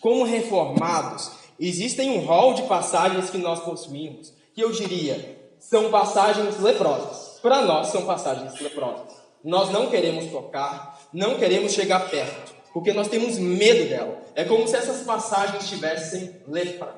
Como 0.00 0.24
reformados, 0.24 1.30
existem 1.58 2.10
um 2.10 2.20
rol 2.24 2.54
de 2.54 2.62
passagens 2.62 3.30
que 3.30 3.38
nós 3.38 3.60
possuímos, 3.60 4.32
que 4.54 4.62
eu 4.62 4.72
diria 4.72 5.38
são 5.58 5.90
passagens 5.90 6.58
leprosas. 6.60 7.33
Para 7.44 7.60
nós, 7.60 7.88
são 7.88 8.06
passagens 8.06 8.58
leprosas. 8.58 9.12
Nós 9.44 9.70
não 9.70 9.90
queremos 9.90 10.30
tocar, 10.30 10.98
não 11.12 11.34
queremos 11.34 11.72
chegar 11.72 12.08
perto, 12.08 12.54
porque 12.72 12.90
nós 12.90 13.06
temos 13.06 13.38
medo 13.38 13.86
dela. 13.86 14.18
É 14.34 14.44
como 14.44 14.66
se 14.66 14.74
essas 14.74 15.02
passagens 15.02 15.68
tivessem 15.68 16.40
lepra. 16.48 16.94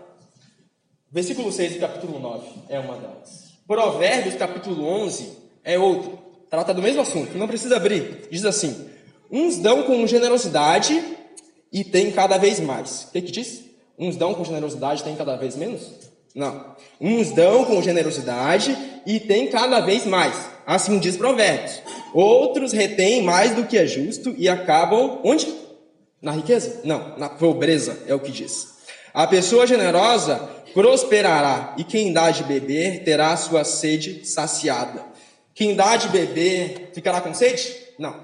Versículo 1.11 1.51
6 1.51 1.73
do 1.73 1.81
capítulo 1.81 2.21
9 2.21 2.47
é 2.69 2.79
uma 2.79 2.97
delas. 2.97 3.57
Provérbios, 3.67 4.37
capítulo 4.37 4.87
11, 4.87 5.37
é 5.65 5.77
outro. 5.77 6.17
Trata 6.49 6.73
do 6.73 6.81
mesmo 6.81 7.03
assunto, 7.03 7.37
não 7.37 7.49
precisa 7.49 7.75
abrir. 7.75 8.29
Diz 8.31 8.45
assim: 8.45 8.89
Uns 9.29 9.59
dão 9.59 9.83
com 9.83 10.07
generosidade 10.07 11.17
e 11.73 11.83
tem 11.83 12.13
cada 12.13 12.39
vez 12.39 12.61
mais. 12.61 13.09
O 13.09 13.11
que, 13.11 13.23
que 13.23 13.33
diz? 13.33 13.65
Uns 13.99 14.15
dão 14.15 14.33
com 14.33 14.45
generosidade 14.45 15.01
e 15.01 15.05
tem 15.05 15.17
cada 15.17 15.35
vez 15.35 15.57
menos? 15.57 15.91
Não. 16.37 16.77
Uns 17.01 17.31
dão 17.31 17.65
com 17.65 17.83
generosidade 17.83 18.77
e 19.07 19.19
tem 19.19 19.49
cada 19.49 19.81
vez 19.81 20.05
mais. 20.05 20.51
Assim 20.67 20.99
diz 20.99 21.17
Provérbios. 21.17 21.81
Outros 22.13 22.73
retêm 22.73 23.23
mais 23.23 23.55
do 23.55 23.65
que 23.65 23.79
é 23.79 23.87
justo 23.87 24.35
e 24.37 24.47
acabam 24.47 25.19
onde? 25.25 25.53
Na 26.21 26.33
riqueza? 26.33 26.83
Não, 26.85 27.17
na 27.17 27.31
pobreza, 27.31 28.03
é 28.07 28.15
o 28.15 28.21
que 28.21 28.31
diz. 28.31 28.77
A 29.15 29.27
pessoa 29.27 29.67
generosa 29.67 30.37
prosperará, 30.75 31.75
e 31.79 31.85
quem 31.85 32.13
dá 32.13 32.31
de 32.31 32.45
beber 32.45 33.03
terá 33.03 33.35
sua 33.39 33.65
sede 33.65 34.27
saciada. 34.27 35.07
Quem 35.55 35.75
dá 35.75 35.97
de 35.97 36.09
beber 36.11 36.91
ficará 36.93 37.23
com 37.23 37.33
sede? 37.33 37.75
Não. 37.99 38.15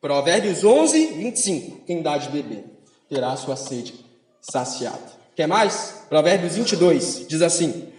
Provérbios 0.00 0.62
11, 0.62 1.06
25. 1.08 1.84
Quem 1.84 2.02
dá 2.02 2.18
de 2.18 2.28
beber 2.28 2.64
terá 3.08 3.34
sua 3.36 3.56
sede 3.56 3.94
saciada. 4.40 5.17
Quer 5.38 5.46
mais? 5.46 6.02
Provérbios 6.08 6.56
22 6.56 7.28
diz 7.28 7.42
assim: 7.42 7.92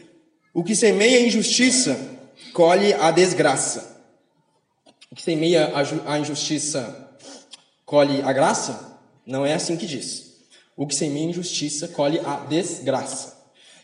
O 0.53 0.61
que 0.61 0.75
semeia 0.75 1.25
injustiça 1.25 1.97
colhe 2.51 2.93
a 2.93 3.11
desgraça. 3.11 4.03
O 5.09 5.15
que 5.15 5.21
semeia 5.21 5.71
a 6.05 6.19
injustiça 6.19 7.13
colhe 7.85 8.21
a 8.23 8.33
graça? 8.33 8.99
Não 9.25 9.45
é 9.45 9.53
assim 9.53 9.77
que 9.77 9.85
diz. 9.85 10.33
O 10.75 10.85
que 10.85 10.93
semeia 10.93 11.29
injustiça 11.29 11.87
colhe 11.87 12.19
a 12.19 12.45
desgraça. 12.49 13.37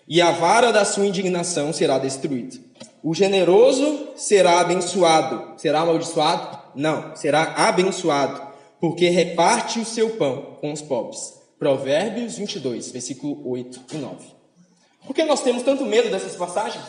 E 0.05 0.21
a 0.21 0.31
vara 0.31 0.73
da 0.73 0.83
sua 0.83 1.05
indignação 1.05 1.71
será 1.71 1.97
destruída. 1.97 2.57
O 3.01 3.15
generoso 3.15 4.09
será 4.17 4.59
abençoado. 4.59 5.57
Será 5.57 5.79
amaldiçoado? 5.79 6.59
Não, 6.75 7.15
será 7.15 7.53
abençoado, 7.69 8.49
porque 8.81 9.07
reparte 9.07 9.79
o 9.79 9.85
seu 9.85 10.09
pão 10.17 10.57
com 10.59 10.73
os 10.73 10.81
pobres. 10.81 11.44
Provérbios 11.65 12.37
22, 12.37 12.91
versículo 12.91 13.41
8 13.49 13.85
e 13.93 13.97
9. 13.97 14.27
Por 15.03 15.15
que 15.15 15.23
nós 15.23 15.41
temos 15.41 15.63
tanto 15.63 15.83
medo 15.83 16.11
dessas 16.11 16.35
passagens? 16.35 16.85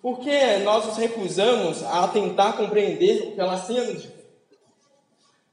Porque 0.00 0.56
nós 0.60 0.86
nos 0.86 0.96
recusamos 0.96 1.82
a 1.82 2.08
tentar 2.08 2.54
compreender 2.54 3.28
o 3.28 3.32
que 3.34 3.40
elas 3.42 3.66
dizer. 3.66 4.14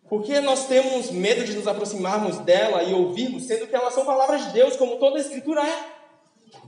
Porque 0.07 0.39
nós 0.39 0.67
temos 0.67 1.11
medo 1.11 1.43
de 1.43 1.51
nos 1.51 1.67
aproximarmos 1.67 2.37
dela 2.37 2.81
e 2.81 2.93
ouvirmos, 2.93 3.43
sendo 3.43 3.67
que 3.67 3.75
elas 3.75 3.93
são 3.93 4.05
palavras 4.05 4.45
de 4.45 4.53
Deus, 4.53 4.77
como 4.77 4.95
toda 4.95 5.17
a 5.17 5.21
Escritura 5.21 5.61
é. 5.61 5.85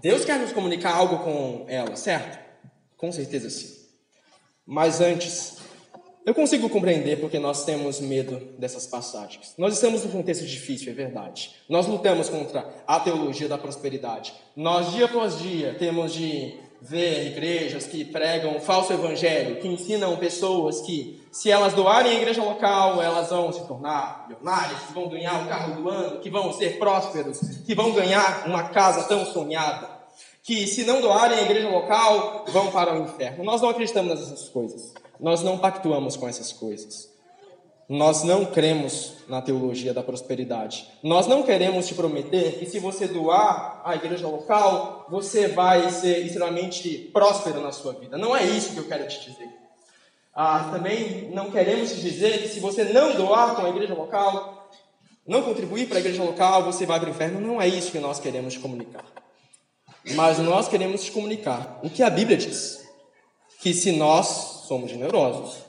Deus 0.02 0.26
quer 0.26 0.38
nos 0.38 0.52
comunicar 0.52 0.94
algo 0.94 1.20
com 1.20 1.64
ela, 1.70 1.96
certo? 1.96 2.38
Com 2.98 3.14
certeza 3.14 3.50
sim. 3.50 3.74
Mas 4.66 5.00
antes, 5.00 5.60
eu 6.26 6.34
consigo 6.34 6.70
compreender 6.70 7.20
porque 7.20 7.38
nós 7.38 7.66
temos 7.66 8.00
medo 8.00 8.40
dessas 8.58 8.88
passagens. 8.88 9.54
Nós 9.58 9.74
estamos 9.74 10.04
num 10.04 10.12
contexto 10.12 10.46
difícil, 10.46 10.92
é 10.92 10.96
verdade. 10.96 11.52
Nós 11.68 11.86
lutamos 11.86 12.30
contra 12.30 12.66
a 12.88 13.00
teologia 13.00 13.48
da 13.48 13.58
prosperidade. 13.58 14.34
Nós, 14.56 14.92
dia 14.92 15.06
após 15.06 15.38
dia, 15.40 15.76
temos 15.78 16.14
de 16.14 16.54
ver 16.82 17.28
igrejas 17.28 17.86
que 17.86 18.04
pregam 18.04 18.60
falso 18.60 18.92
evangelho, 18.92 19.62
que 19.62 19.68
ensinam 19.68 20.18
pessoas 20.18 20.82
que, 20.82 21.22
se 21.32 21.50
elas 21.50 21.74
doarem 21.74 22.12
a 22.12 22.16
igreja 22.16 22.44
local, 22.44 23.02
elas 23.02 23.30
vão 23.30 23.52
se 23.54 23.66
tornar 23.66 24.28
milionárias, 24.28 24.80
que 24.82 24.94
vão 24.94 25.08
ganhar 25.08 25.44
o 25.44 25.48
carro 25.48 25.82
do 25.82 25.90
ano, 25.90 26.20
que 26.20 26.30
vão 26.30 26.52
ser 26.52 26.78
prósperos, 26.78 27.40
que 27.66 27.74
vão 27.74 27.94
ganhar 27.94 28.48
uma 28.48 28.64
casa 28.70 29.04
tão 29.04 29.26
sonhada 29.26 29.94
que 30.44 30.68
se 30.68 30.84
não 30.84 31.00
doarem 31.00 31.40
a 31.40 31.42
igreja 31.44 31.70
local, 31.70 32.44
vão 32.50 32.70
para 32.70 32.94
o 32.94 33.04
inferno. 33.04 33.46
Nós 33.46 33.62
não 33.62 33.70
acreditamos 33.70 34.20
nessas 34.20 34.50
coisas. 34.50 34.94
Nós 35.20 35.42
não 35.42 35.58
pactuamos 35.58 36.16
com 36.16 36.28
essas 36.28 36.52
coisas. 36.52 37.14
Nós 37.88 38.24
não 38.24 38.46
cremos 38.46 39.16
na 39.28 39.42
teologia 39.42 39.94
da 39.94 40.02
prosperidade. 40.02 40.90
Nós 41.04 41.28
não 41.28 41.44
queremos 41.44 41.88
te 41.88 41.94
prometer 41.94 42.58
que 42.58 42.66
se 42.66 42.80
você 42.80 43.08
doar 43.08 43.82
à 43.84 43.96
igreja 43.96 44.28
local, 44.28 45.06
você 45.10 45.48
vai 45.48 45.90
ser 45.90 46.26
extremamente 46.26 47.10
próspero 47.14 47.62
na 47.62 47.72
sua 47.72 47.94
vida. 47.94 48.18
Não 48.18 48.36
é 48.36 48.44
isso 48.44 48.74
que 48.74 48.80
eu 48.80 48.88
quero 48.88 49.08
te 49.08 49.20
dizer. 49.30 49.50
Ah, 50.34 50.70
também 50.72 51.30
não 51.32 51.52
queremos 51.52 51.92
te 51.92 52.02
dizer 52.02 52.42
que 52.42 52.48
se 52.48 52.60
você 52.60 52.86
não 52.86 53.16
doar 53.16 53.56
com 53.56 53.66
a 53.66 53.70
igreja 53.70 53.94
local, 53.94 54.72
não 55.28 55.44
contribuir 55.44 55.88
para 55.88 55.98
a 55.98 56.00
igreja 56.00 56.24
local, 56.24 56.64
você 56.64 56.86
vai 56.86 57.00
para 57.00 57.10
o 57.10 57.12
inferno. 57.12 57.40
Não 57.40 57.62
é 57.62 57.68
isso 57.68 57.92
que 57.92 58.00
nós 58.00 58.20
queremos 58.20 58.54
te 58.54 58.60
comunicar. 58.60 59.06
Mas 60.16 60.40
nós 60.40 60.68
queremos 60.68 61.04
te 61.04 61.12
comunicar 61.12 61.80
o 61.84 61.90
que 61.90 62.02
a 62.02 62.10
Bíblia 62.10 62.38
diz: 62.38 62.83
que 63.64 63.74
se 63.74 63.94
nós 63.94 64.66
somos 64.68 64.92
generosos, 64.92 65.60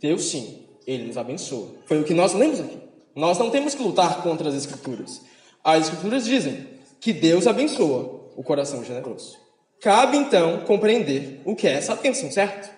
Deus 0.00 0.26
sim, 0.26 0.64
Ele 0.86 1.08
nos 1.08 1.18
abençoa. 1.18 1.70
Foi 1.86 2.00
o 2.00 2.04
que 2.04 2.14
nós 2.14 2.34
lemos 2.34 2.60
aqui. 2.60 2.78
Nós 3.16 3.36
não 3.36 3.50
temos 3.50 3.74
que 3.74 3.82
lutar 3.82 4.22
contra 4.22 4.48
as 4.48 4.54
Escrituras. 4.54 5.20
As 5.64 5.86
Escrituras 5.86 6.24
dizem 6.24 6.68
que 7.00 7.12
Deus 7.12 7.48
abençoa 7.48 8.30
o 8.36 8.44
coração 8.44 8.84
generoso. 8.84 9.36
Cabe 9.80 10.18
então 10.18 10.60
compreender 10.60 11.42
o 11.44 11.56
que 11.56 11.66
é 11.66 11.72
essa 11.72 11.96
bênção, 11.96 12.30
certo? 12.30 12.70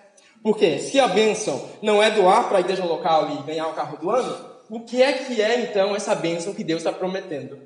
Porque 0.42 0.78
se 0.78 0.98
a 0.98 1.08
bênção 1.08 1.68
não 1.82 2.02
é 2.02 2.10
doar 2.10 2.48
para 2.48 2.56
a 2.56 2.60
igreja 2.62 2.86
local 2.86 3.30
e 3.30 3.42
ganhar 3.42 3.68
o 3.68 3.74
carro 3.74 3.98
do 3.98 4.10
ano, 4.10 4.50
o 4.70 4.80
que 4.80 5.02
é 5.02 5.12
que 5.12 5.42
é 5.42 5.60
então 5.60 5.94
essa 5.94 6.14
bênção 6.14 6.54
que 6.54 6.64
Deus 6.64 6.80
está 6.80 6.90
prometendo? 6.90 7.58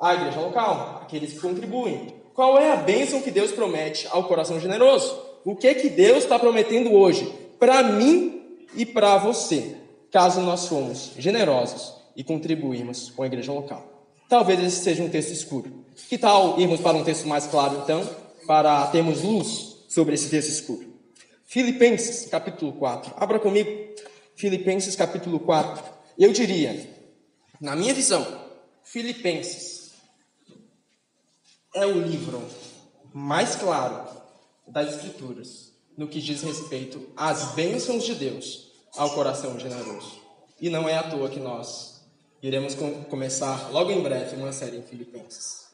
a 0.00 0.14
igreja 0.14 0.40
local, 0.40 1.00
aqueles 1.02 1.32
que 1.32 1.40
contribuem. 1.40 2.14
Qual 2.34 2.58
é 2.58 2.72
a 2.72 2.76
bênção 2.76 3.22
que 3.22 3.30
Deus 3.30 3.50
promete 3.52 4.06
ao 4.10 4.24
coração 4.24 4.60
generoso? 4.60 5.35
O 5.46 5.54
que 5.54 5.68
é 5.68 5.74
que 5.74 5.88
Deus 5.88 6.24
está 6.24 6.40
prometendo 6.40 6.92
hoje 6.92 7.32
para 7.56 7.80
mim 7.80 8.58
e 8.74 8.84
para 8.84 9.16
você, 9.16 9.76
caso 10.10 10.40
nós 10.40 10.66
formos 10.66 11.12
generosos 11.16 11.94
e 12.16 12.24
contribuirmos 12.24 13.10
com 13.10 13.22
a 13.22 13.26
igreja 13.26 13.52
local? 13.52 14.10
Talvez 14.28 14.60
esse 14.60 14.82
seja 14.82 15.04
um 15.04 15.08
texto 15.08 15.30
escuro. 15.30 15.84
Que 16.08 16.18
tal 16.18 16.58
irmos 16.58 16.80
para 16.80 16.96
um 16.96 17.04
texto 17.04 17.28
mais 17.28 17.46
claro, 17.46 17.80
então, 17.80 18.04
para 18.44 18.88
termos 18.88 19.22
luz 19.22 19.76
sobre 19.88 20.14
esse 20.14 20.28
texto 20.28 20.48
escuro? 20.48 20.92
Filipenses, 21.44 22.28
capítulo 22.28 22.72
4. 22.72 23.14
Abra 23.16 23.38
comigo. 23.38 23.70
Filipenses, 24.34 24.96
capítulo 24.96 25.38
4. 25.38 25.80
Eu 26.18 26.32
diria, 26.32 26.90
na 27.60 27.76
minha 27.76 27.94
visão, 27.94 28.26
Filipenses 28.82 29.92
é 31.72 31.86
o 31.86 32.00
livro 32.00 32.42
mais 33.14 33.54
claro 33.54 34.15
das 34.66 34.94
Escrituras 34.94 35.72
no 35.96 36.08
que 36.08 36.20
diz 36.20 36.42
respeito 36.42 37.08
às 37.16 37.52
bênçãos 37.54 38.04
de 38.04 38.14
Deus 38.14 38.72
ao 38.96 39.10
coração 39.10 39.58
generoso. 39.58 40.20
E 40.60 40.68
não 40.70 40.88
é 40.88 40.96
à 40.96 41.02
toa 41.02 41.28
que 41.28 41.40
nós 41.40 41.96
Iremos 42.42 42.74
com 42.74 43.02
começar 43.04 43.70
logo 43.72 43.90
em 43.90 44.00
breve 44.02 44.36
uma 44.36 44.52
série 44.52 44.76
em 44.76 44.82
Filipenses. 44.82 45.66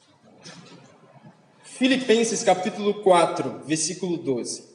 Filipenses 1.64 2.42
capítulo 2.42 3.02
4, 3.02 3.62
versículo 3.66 4.16
12. 4.16 4.70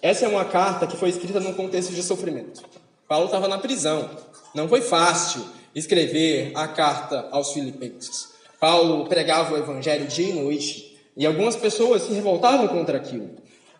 Essa 0.00 0.24
é 0.24 0.28
uma 0.28 0.44
carta 0.46 0.86
que 0.86 0.96
foi 0.96 1.10
escrita 1.10 1.38
num 1.38 1.52
contexto 1.52 1.92
de 1.92 2.02
sofrimento. 2.02 2.64
Paulo 3.06 3.26
estava 3.26 3.46
na 3.46 3.58
prisão. 3.58 4.10
Não 4.54 4.68
foi 4.68 4.80
fácil 4.80 5.46
escrever 5.74 6.52
a 6.56 6.66
carta 6.66 7.28
aos 7.30 7.52
Filipenses. 7.52 8.30
Paulo 8.58 9.06
pregava 9.06 9.54
o 9.54 9.58
evangelho 9.58 10.08
dia 10.08 10.30
e 10.30 10.32
noite 10.32 10.93
e 11.16 11.26
algumas 11.26 11.56
pessoas 11.56 12.02
se 12.02 12.12
revoltavam 12.12 12.68
contra 12.68 12.96
aquilo. 12.96 13.30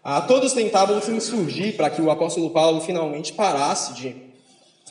Ah, 0.02 0.20
todos 0.20 0.52
tentavam 0.52 1.00
se 1.00 1.10
insurgir 1.10 1.76
para 1.76 1.90
que 1.90 2.02
o 2.02 2.10
apóstolo 2.10 2.50
Paulo 2.50 2.80
finalmente 2.80 3.32
parasse 3.32 3.94
de 3.94 4.14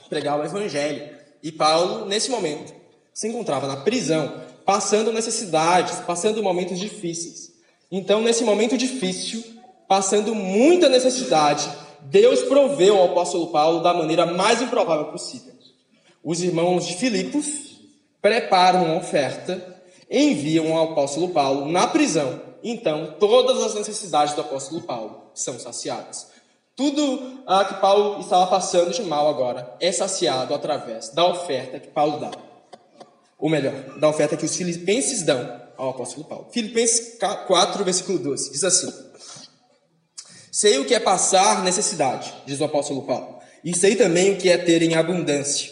pregar 0.09 0.39
o 0.39 0.43
evangelho. 0.43 1.09
E 1.41 1.51
Paulo, 1.51 2.05
nesse 2.05 2.31
momento, 2.31 2.73
se 3.13 3.27
encontrava 3.27 3.67
na 3.67 3.77
prisão, 3.77 4.41
passando 4.65 5.11
necessidades, 5.11 5.99
passando 5.99 6.41
momentos 6.41 6.79
difíceis. 6.79 7.53
Então, 7.91 8.21
nesse 8.21 8.43
momento 8.43 8.77
difícil, 8.77 9.43
passando 9.87 10.33
muita 10.33 10.89
necessidade, 10.89 11.69
Deus 12.01 12.41
proveu 12.43 12.97
ao 12.97 13.11
apóstolo 13.11 13.47
Paulo 13.47 13.81
da 13.81 13.93
maneira 13.93 14.25
mais 14.25 14.61
improvável 14.61 15.05
possível. 15.05 15.53
Os 16.23 16.41
irmãos 16.41 16.87
de 16.87 16.95
Filipos 16.95 17.45
preparam 18.21 18.85
uma 18.85 18.97
oferta, 18.97 19.72
enviam 20.13 20.77
ao 20.77 20.91
apóstolo 20.91 21.29
Paulo 21.29 21.71
na 21.71 21.87
prisão. 21.87 22.39
Então, 22.63 23.15
todas 23.19 23.61
as 23.63 23.73
necessidades 23.73 24.35
do 24.35 24.41
apóstolo 24.41 24.81
Paulo 24.83 25.31
são 25.33 25.57
saciadas. 25.59 26.27
Tudo 26.75 27.41
ah, 27.47 27.65
que 27.65 27.73
Paulo 27.75 28.19
estava 28.21 28.47
passando 28.47 28.91
de 28.91 29.01
mal 29.03 29.27
agora 29.27 29.75
é 29.79 29.91
saciado 29.91 30.53
através 30.53 31.09
da 31.09 31.27
oferta 31.27 31.79
que 31.79 31.87
Paulo 31.87 32.19
dá. 32.19 32.31
Ou 33.37 33.49
melhor, 33.49 33.73
da 33.99 34.07
oferta 34.07 34.37
que 34.37 34.45
os 34.45 34.55
filipenses 34.55 35.23
dão 35.23 35.61
ao 35.75 35.89
apóstolo 35.89 36.25
Paulo. 36.25 36.47
Filipenses 36.51 37.17
4, 37.47 37.83
versículo 37.83 38.19
12, 38.19 38.51
diz 38.51 38.63
assim: 38.63 38.91
Sei 40.51 40.79
o 40.79 40.85
que 40.85 40.95
é 40.95 40.99
passar 40.99 41.63
necessidade, 41.63 42.33
diz 42.45 42.59
o 42.61 42.63
apóstolo 42.63 43.03
Paulo, 43.03 43.39
e 43.63 43.75
sei 43.75 43.95
também 43.95 44.33
o 44.33 44.37
que 44.37 44.49
é 44.49 44.57
ter 44.57 44.81
em 44.81 44.95
abundância. 44.95 45.71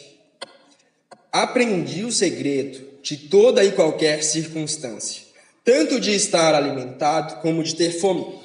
Aprendi 1.32 2.04
o 2.04 2.12
segredo 2.12 2.91
de 3.02 3.18
toda 3.18 3.64
e 3.64 3.72
qualquer 3.72 4.24
circunstância, 4.24 5.24
tanto 5.64 6.00
de 6.00 6.12
estar 6.12 6.54
alimentado 6.54 7.42
como 7.42 7.64
de 7.64 7.76
ter 7.76 7.92
fome 7.92 8.42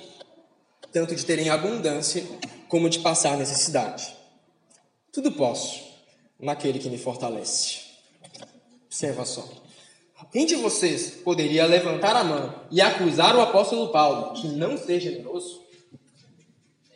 tanto 0.97 1.15
de 1.15 1.27
ter 1.27 1.39
em 1.39 1.51
abundância 1.51 2.25
como 2.71 2.89
de 2.89 3.01
passar 3.01 3.37
necessidade. 3.37 4.17
Tudo 5.13 5.31
posso 5.31 5.85
naquele 6.41 6.79
que 6.79 6.89
me 6.89 6.97
fortalece. 6.97 7.81
Observa 8.87 9.27
só. 9.27 9.47
Quem 10.33 10.47
de 10.47 10.57
vocês 10.57 11.11
poderia 11.23 11.67
levantar 11.67 12.17
a 12.17 12.25
mão 12.25 12.63
e 12.71 12.81
acusar 12.81 13.37
o 13.37 13.43
apóstolo 13.43 13.93
Paulo 13.93 14.41
de 14.41 14.49
não 14.49 14.79
ser 14.79 14.99
generoso? 14.99 15.67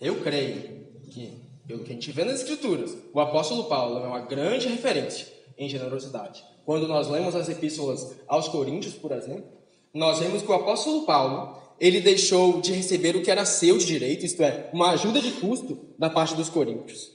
Eu 0.00 0.22
creio 0.22 0.86
que, 1.10 1.38
pelo 1.66 1.84
que 1.84 1.90
a 1.90 1.94
gente 1.94 2.10
vê 2.10 2.24
nas 2.24 2.40
Escrituras, 2.40 2.96
o 3.12 3.20
apóstolo 3.20 3.64
Paulo 3.64 3.98
é 3.98 4.06
uma 4.06 4.20
grande 4.20 4.66
referência 4.66 5.26
em 5.58 5.68
generosidade. 5.68 6.42
Quando 6.70 6.86
nós 6.86 7.08
lemos 7.08 7.34
as 7.34 7.48
epístolas 7.48 8.12
aos 8.28 8.46
Coríntios, 8.46 8.94
por 8.94 9.10
exemplo, 9.10 9.42
nós 9.92 10.20
vemos 10.20 10.40
que 10.40 10.48
o 10.48 10.54
apóstolo 10.54 11.02
Paulo 11.02 11.56
ele 11.80 12.00
deixou 12.00 12.60
de 12.60 12.72
receber 12.72 13.16
o 13.16 13.22
que 13.22 13.30
era 13.32 13.44
seu 13.44 13.76
de 13.76 13.84
direito, 13.84 14.24
isto 14.24 14.40
é, 14.40 14.70
uma 14.72 14.90
ajuda 14.90 15.20
de 15.20 15.32
custo 15.32 15.76
da 15.98 16.08
parte 16.08 16.36
dos 16.36 16.48
coríntios, 16.48 17.10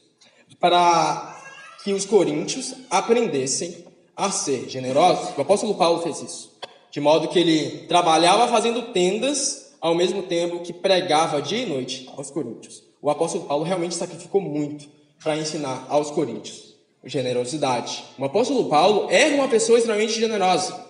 para 0.59 1.41
que 1.85 1.93
os 1.93 2.03
coríntios 2.03 2.73
aprendessem 2.89 3.85
a 4.13 4.29
ser 4.29 4.67
generosos. 4.67 5.29
O 5.37 5.41
apóstolo 5.41 5.75
Paulo 5.75 6.01
fez 6.01 6.21
isso, 6.21 6.51
de 6.91 6.99
modo 6.99 7.29
que 7.29 7.39
ele 7.39 7.87
trabalhava 7.87 8.49
fazendo 8.49 8.91
tendas 8.91 9.73
ao 9.79 9.95
mesmo 9.95 10.23
tempo 10.23 10.63
que 10.63 10.73
pregava 10.73 11.41
dia 11.41 11.59
e 11.59 11.65
noite 11.65 12.09
aos 12.17 12.29
coríntios. 12.29 12.83
O 13.01 13.09
apóstolo 13.09 13.45
Paulo 13.45 13.63
realmente 13.63 13.95
sacrificou 13.95 14.41
muito 14.41 14.85
para 15.23 15.37
ensinar 15.37 15.85
aos 15.87 16.11
coríntios 16.11 16.74
generosidade. 17.05 18.03
O 18.17 18.25
apóstolo 18.25 18.67
Paulo 18.67 19.09
era 19.09 19.35
uma 19.35 19.47
pessoa 19.47 19.77
extremamente 19.77 20.19
generosa. 20.19 20.85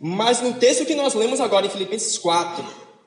Mas 0.00 0.40
no 0.40 0.54
texto 0.54 0.84
que 0.84 0.94
nós 0.94 1.14
lemos 1.14 1.40
agora 1.40 1.66
em 1.66 1.70
Filipenses 1.70 2.18
4, 2.18 2.64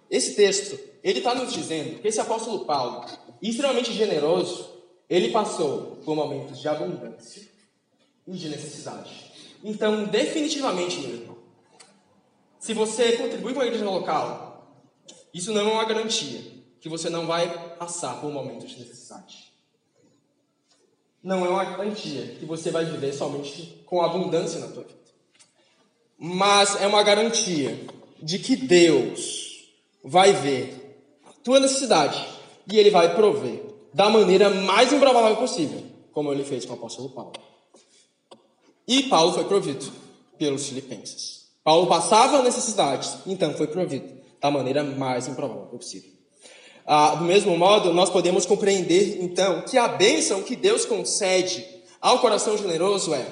esse 0.10 0.36
texto, 0.36 0.80
ele 1.04 1.20
está 1.20 1.36
nos 1.36 1.52
dizendo 1.52 2.00
que 2.00 2.08
esse 2.08 2.20
apóstolo 2.20 2.66
Paulo, 2.66 3.06
extremamente 3.42 3.92
generoso, 3.92 4.70
ele 5.10 5.32
passou 5.32 5.98
por 6.06 6.16
momentos 6.16 6.60
de 6.60 6.68
abundância 6.68 7.48
e 8.28 8.32
de 8.32 8.50
necessidade. 8.50 9.32
Então, 9.64 10.06
definitivamente, 10.06 11.00
meu 11.00 11.10
irmão, 11.12 11.38
se 12.60 12.74
você 12.74 13.18
contribui 13.18 13.54
com 13.54 13.62
a 13.62 13.66
igreja 13.66 13.86
local, 13.86 14.78
isso 15.34 15.52
não 15.52 15.62
é 15.62 15.74
uma 15.74 15.86
garantia 15.86 16.42
que 16.80 16.88
você 16.88 17.10
não 17.10 17.26
vai 17.26 17.76
passar 17.78 18.22
por 18.22 18.32
momentos 18.32 18.72
de 18.72 18.80
necessidade. 18.80 19.53
Não 21.24 21.46
é 21.46 21.50
uma 21.50 21.64
garantia 21.64 22.36
que 22.38 22.46
você 22.46 22.70
vai 22.70 22.84
viver 22.84 23.14
somente 23.14 23.82
com 23.86 24.02
abundância 24.02 24.60
na 24.60 24.68
tua 24.68 24.84
vida. 24.84 25.00
Mas 26.20 26.82
é 26.82 26.88
uma 26.88 27.02
garantia 27.02 27.80
de 28.22 28.40
que 28.40 28.56
Deus 28.56 29.70
vai 30.04 30.34
ver 30.34 31.00
a 31.26 31.32
tua 31.44 31.62
necessidade 31.62 32.28
e 32.70 32.78
ele 32.78 32.90
vai 32.90 33.16
prover 33.16 33.64
da 33.94 34.10
maneira 34.10 34.50
mais 34.50 34.92
improvável 34.92 35.38
possível, 35.38 35.82
como 36.12 36.32
ele 36.32 36.44
fez 36.44 36.66
com 36.66 36.74
o 36.74 36.76
apóstolo 36.76 37.10
Paulo. 37.10 37.34
E 38.86 39.04
Paulo 39.04 39.32
foi 39.34 39.46
provido 39.46 39.86
pelos 40.38 40.68
filipenses. 40.68 41.48
Paulo 41.64 41.88
passava 41.88 42.42
necessidades, 42.42 43.18
então 43.26 43.54
foi 43.54 43.68
provido 43.68 44.12
da 44.42 44.52
maneira 44.52 44.84
mais 44.84 45.28
improvável 45.28 45.68
possível. 45.68 46.12
Ah, 46.86 47.16
do 47.16 47.24
mesmo 47.24 47.58
modo, 47.58 47.94
nós 47.94 48.10
podemos 48.10 48.46
compreender, 48.46 49.22
então, 49.22 49.62
que 49.62 49.78
a 49.78 49.88
bênção 49.88 50.44
que 50.44 50.56
Deus 50.56 50.86
concede 50.86 51.66
ao 52.02 52.20
coração 52.20 52.58
generoso 52.58 53.14
é: 53.14 53.26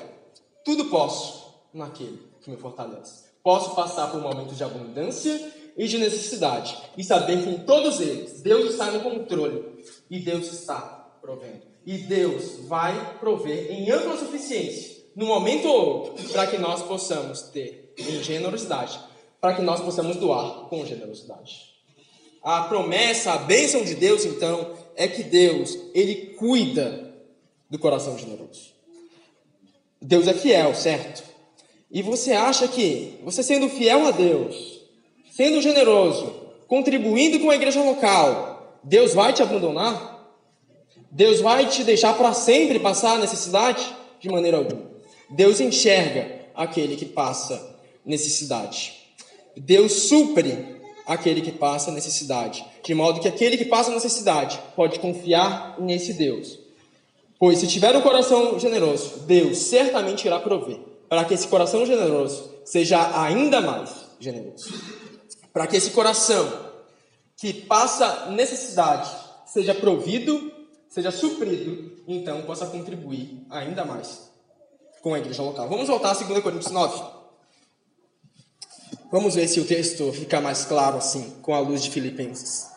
tudo 0.64 0.86
posso 0.86 1.54
naquele 1.74 2.20
que 2.42 2.50
me 2.50 2.58
fortalece. 2.58 3.26
Posso 3.44 3.76
passar 3.76 4.12
por 4.12 4.22
momentos 4.22 4.58
de 4.58 4.64
abundância 4.64 5.52
e 5.76 5.88
de 5.88 5.98
necessidade, 5.98 6.78
e 6.98 7.04
saber 7.04 7.44
que 7.44 7.50
em 7.50 7.60
todos 7.60 8.00
eles 8.00 8.42
Deus 8.42 8.72
está 8.72 8.92
no 8.92 9.02
controle 9.02 9.84
e 10.10 10.20
Deus 10.20 10.52
está 10.52 11.10
provendo. 11.22 11.62
E 11.86 11.98
Deus 11.98 12.68
vai 12.68 13.18
prover 13.20 13.72
em 13.72 13.90
ampla 13.90 14.18
suficiência, 14.18 14.98
no 15.16 15.26
momento 15.26 15.68
ou 15.68 15.88
outro, 15.88 16.30
para 16.30 16.46
que 16.46 16.58
nós 16.58 16.84
possamos 16.84 17.42
ter 17.44 17.94
em 17.98 18.22
generosidade, 18.24 19.00
para 19.40 19.56
que 19.56 19.62
nós 19.62 19.82
possamos 19.82 20.18
doar 20.18 20.68
com 20.70 20.86
generosidade. 20.86 21.71
A 22.44 22.64
promessa, 22.64 23.34
a 23.34 23.38
bênção 23.38 23.84
de 23.84 23.96
Deus, 23.96 24.26
então, 24.26 24.72
é 24.96 25.08
que 25.08 25.24
Deus, 25.24 25.78
ele 25.94 26.34
cuida 26.38 27.14
do 27.70 27.78
coração 27.78 28.18
generoso. 28.18 28.72
Deus 30.02 30.28
é 30.28 30.34
fiel, 30.34 30.74
certo? 30.74 31.24
E 31.92 32.02
você 32.02 32.32
acha 32.32 32.68
que 32.68 33.20
você 33.24 33.44
sendo 33.44 33.70
fiel 33.70 34.08
a 34.08 34.12
Deus, 34.12 34.82
sendo 35.32 35.62
generoso, 35.62 36.34
contribuindo 36.68 37.40
com 37.40 37.50
a 37.50 37.56
igreja 37.56 37.84
local, 37.84 38.80
Deus 38.84 39.14
vai 39.14 39.34
te 39.34 39.44
abandonar? 39.44 40.12
Deus 41.12 41.42
vai 41.42 41.68
te 41.68 41.84
deixar 41.84 42.14
para 42.18 42.34
sempre 42.34 42.80
passar 42.80 43.16
a 43.16 43.20
necessidade? 43.20 43.86
De 44.20 44.30
maneira 44.30 44.58
alguma. 44.58 44.90
Deus 45.30 45.60
enxerga 45.60 46.42
aquele 46.56 46.96
que 46.96 47.06
passa 47.06 47.78
necessidade. 48.06 48.94
Deus 49.56 49.94
supre 49.94 50.81
aquele 51.14 51.42
que 51.42 51.52
passa 51.52 51.92
necessidade, 51.92 52.66
de 52.84 52.94
modo 52.94 53.20
que 53.20 53.28
aquele 53.28 53.58
que 53.58 53.66
passa 53.66 53.92
necessidade 53.92 54.60
pode 54.76 55.00
confiar 55.00 55.76
nesse 55.80 56.14
Deus. 56.14 56.60
Pois 57.40 57.60
se 57.60 57.68
tiver 57.68 57.96
um 57.96 58.02
coração 58.02 58.60
generoso, 58.60 59.22
Deus 59.26 59.58
certamente 59.58 60.26
irá 60.26 60.40
prover 60.40 60.80
para 61.10 61.26
que 61.26 61.34
esse 61.34 61.48
coração 61.48 61.86
generoso 61.86 62.52
seja 62.64 63.20
ainda 63.22 63.60
mais 63.62 63.90
generoso 64.20 65.02
para 65.54 65.68
que 65.68 65.78
esse 65.78 65.92
coração 65.92 66.72
que 67.38 67.54
passa 67.54 68.28
necessidade 68.28 69.10
seja 69.46 69.74
provido, 69.74 70.52
seja 70.90 71.12
suprido, 71.12 72.04
então 72.08 72.42
possa 72.44 72.66
contribuir 72.68 73.46
ainda 73.50 73.84
mais 73.84 74.30
com 75.02 75.14
a 75.14 75.20
igreja 75.20 75.42
local. 75.42 75.68
Vamos 75.68 75.88
voltar 75.88 76.12
a 76.12 76.14
2 76.14 76.42
Coríntios 76.42 76.72
9. 76.72 77.21
Vamos 79.12 79.36
ver 79.36 79.46
se 79.50 79.60
o 79.60 79.66
texto 79.66 80.14
fica 80.14 80.40
mais 80.40 80.64
claro 80.64 80.98
assim, 80.98 81.36
com 81.42 81.54
a 81.54 81.60
luz 81.60 81.84
de 81.84 81.92
Filipenses. 81.92 82.68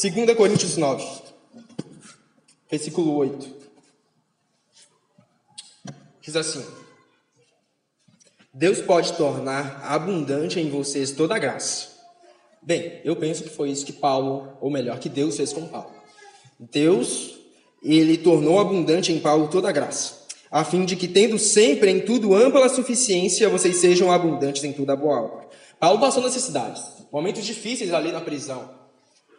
2 0.00 0.36
Coríntios 0.36 0.76
9, 0.76 1.06
versículo 2.68 3.14
8. 3.14 3.48
Diz 6.20 6.34
assim: 6.34 6.66
Deus 8.52 8.80
pode 8.80 9.12
tornar 9.12 9.80
abundante 9.84 10.58
em 10.58 10.68
vocês 10.68 11.12
toda 11.12 11.36
a 11.36 11.38
graça. 11.38 11.88
Bem, 12.60 13.00
eu 13.04 13.14
penso 13.14 13.44
que 13.44 13.48
foi 13.48 13.70
isso 13.70 13.86
que 13.86 13.92
Paulo, 13.92 14.58
ou 14.60 14.68
melhor, 14.68 14.98
que 14.98 15.08
Deus 15.08 15.36
fez 15.36 15.52
com 15.52 15.68
Paulo. 15.68 15.94
Deus, 16.58 17.38
ele 17.80 18.18
tornou 18.18 18.58
abundante 18.58 19.12
em 19.12 19.20
Paulo 19.20 19.46
toda 19.46 19.68
a 19.68 19.72
graça, 19.72 20.26
a 20.50 20.64
fim 20.64 20.84
de 20.84 20.96
que, 20.96 21.06
tendo 21.06 21.38
sempre 21.38 21.90
em 21.90 22.00
tudo 22.00 22.34
ampla 22.34 22.68
suficiência, 22.68 23.48
vocês 23.48 23.76
sejam 23.76 24.10
abundantes 24.10 24.64
em 24.64 24.72
toda 24.72 24.96
boa 24.96 25.20
obra. 25.20 25.48
Paulo 25.78 26.00
passou 26.00 26.22
necessidades, 26.22 26.82
momentos 27.12 27.44
difíceis 27.44 27.92
ali 27.92 28.10
na 28.10 28.20
prisão, 28.20 28.70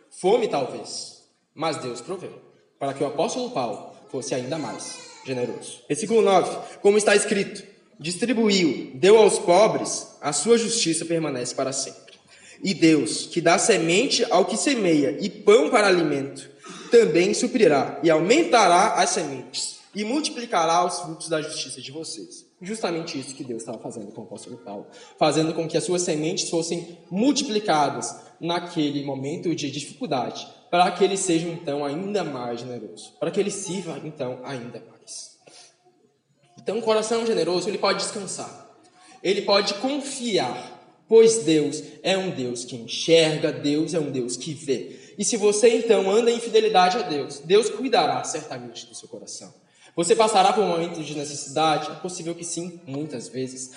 fome 0.10 0.48
talvez, 0.48 1.24
mas 1.54 1.78
Deus 1.78 2.02
proveu, 2.02 2.42
para 2.78 2.94
que 2.94 3.04
o 3.04 3.08
apóstolo 3.08 3.50
Paulo 3.52 3.92
fosse 4.10 4.34
ainda 4.34 4.58
mais 4.58 4.98
generoso. 5.26 5.82
Versículo 5.88 6.22
9: 6.22 6.58
Como 6.82 6.98
está 6.98 7.16
escrito, 7.16 7.64
distribuiu, 8.00 8.92
deu 8.96 9.18
aos 9.18 9.40
pobres, 9.40 10.08
a 10.22 10.32
sua 10.32 10.58
justiça 10.58 11.06
permanece 11.06 11.54
para 11.56 11.74
sempre. 11.74 12.10
E 12.64 12.74
Deus, 12.74 13.26
que 13.26 13.42
dá 13.42 13.58
semente 13.58 14.26
ao 14.30 14.46
que 14.46 14.58
semeia 14.58 15.18
e 15.20 15.30
pão 15.30 15.70
para 15.70 15.88
alimento, 15.88 16.50
também 16.92 17.34
suprirá 17.34 18.00
e 18.04 18.10
aumentará 18.10 18.96
as 18.96 19.12
sementes 19.12 19.79
e 19.94 20.04
multiplicará 20.04 20.86
os 20.86 21.00
frutos 21.00 21.30
da 21.30 21.42
justiça 21.42 21.82
de 21.82 21.92
vocês. 21.92 22.46
Justamente 22.62 23.20
isso 23.20 23.34
que 23.34 23.44
Deus 23.44 23.62
estava 23.62 23.80
fazendo 23.80 24.12
com 24.12 24.22
o 24.22 24.24
apóstolo 24.26 24.58
Paulo, 24.58 24.88
fazendo 25.18 25.54
com 25.54 25.68
que 25.68 25.78
as 25.78 25.84
suas 25.84 26.02
sementes 26.02 26.50
fossem 26.50 26.98
multiplicadas 27.10 28.16
naquele 28.40 29.04
momento 29.04 29.54
de 29.56 29.72
dificuldade, 29.72 30.48
para 30.70 30.92
que 30.92 31.04
ele 31.04 31.18
seja 31.18 31.48
então 31.48 31.84
ainda 31.84 32.24
mais 32.24 32.60
generoso, 32.60 33.14
para 33.20 33.32
que 33.32 33.40
ele 33.40 33.52
sirva 33.52 34.00
então 34.04 34.40
ainda 34.44 34.84
mais. 34.92 35.38
Então, 36.62 36.78
um 36.78 36.82
coração 36.82 37.26
generoso, 37.26 37.70
ele 37.70 37.78
pode 37.78 38.00
descansar. 38.00 38.70
Ele 39.24 39.42
pode 39.42 39.74
confiar 39.76 40.80
pois 41.10 41.40
Deus 41.40 41.82
é 42.04 42.16
um 42.16 42.30
Deus 42.30 42.64
que 42.64 42.76
enxerga, 42.76 43.52
Deus 43.52 43.96
é 43.96 44.00
um 44.00 44.12
Deus 44.12 44.38
que 44.38 44.54
vê. 44.54 44.96
E 45.18 45.26
se 45.26 45.36
você 45.36 45.76
então 45.76 46.10
anda 46.10 46.32
em 46.32 46.40
fidelidade 46.40 46.98
a 46.98 47.02
Deus, 47.02 47.40
Deus 47.40 47.70
cuidará 47.70 48.24
certamente 48.24 48.86
do 48.86 48.94
seu 48.94 49.10
coração. 49.10 49.52
Você 50.00 50.16
passará 50.16 50.54
por 50.54 50.64
momentos 50.64 51.06
de 51.06 51.14
necessidade? 51.14 51.92
É 51.92 51.96
possível 51.96 52.34
que 52.34 52.46
sim, 52.46 52.80
muitas 52.88 53.28
vezes. 53.28 53.72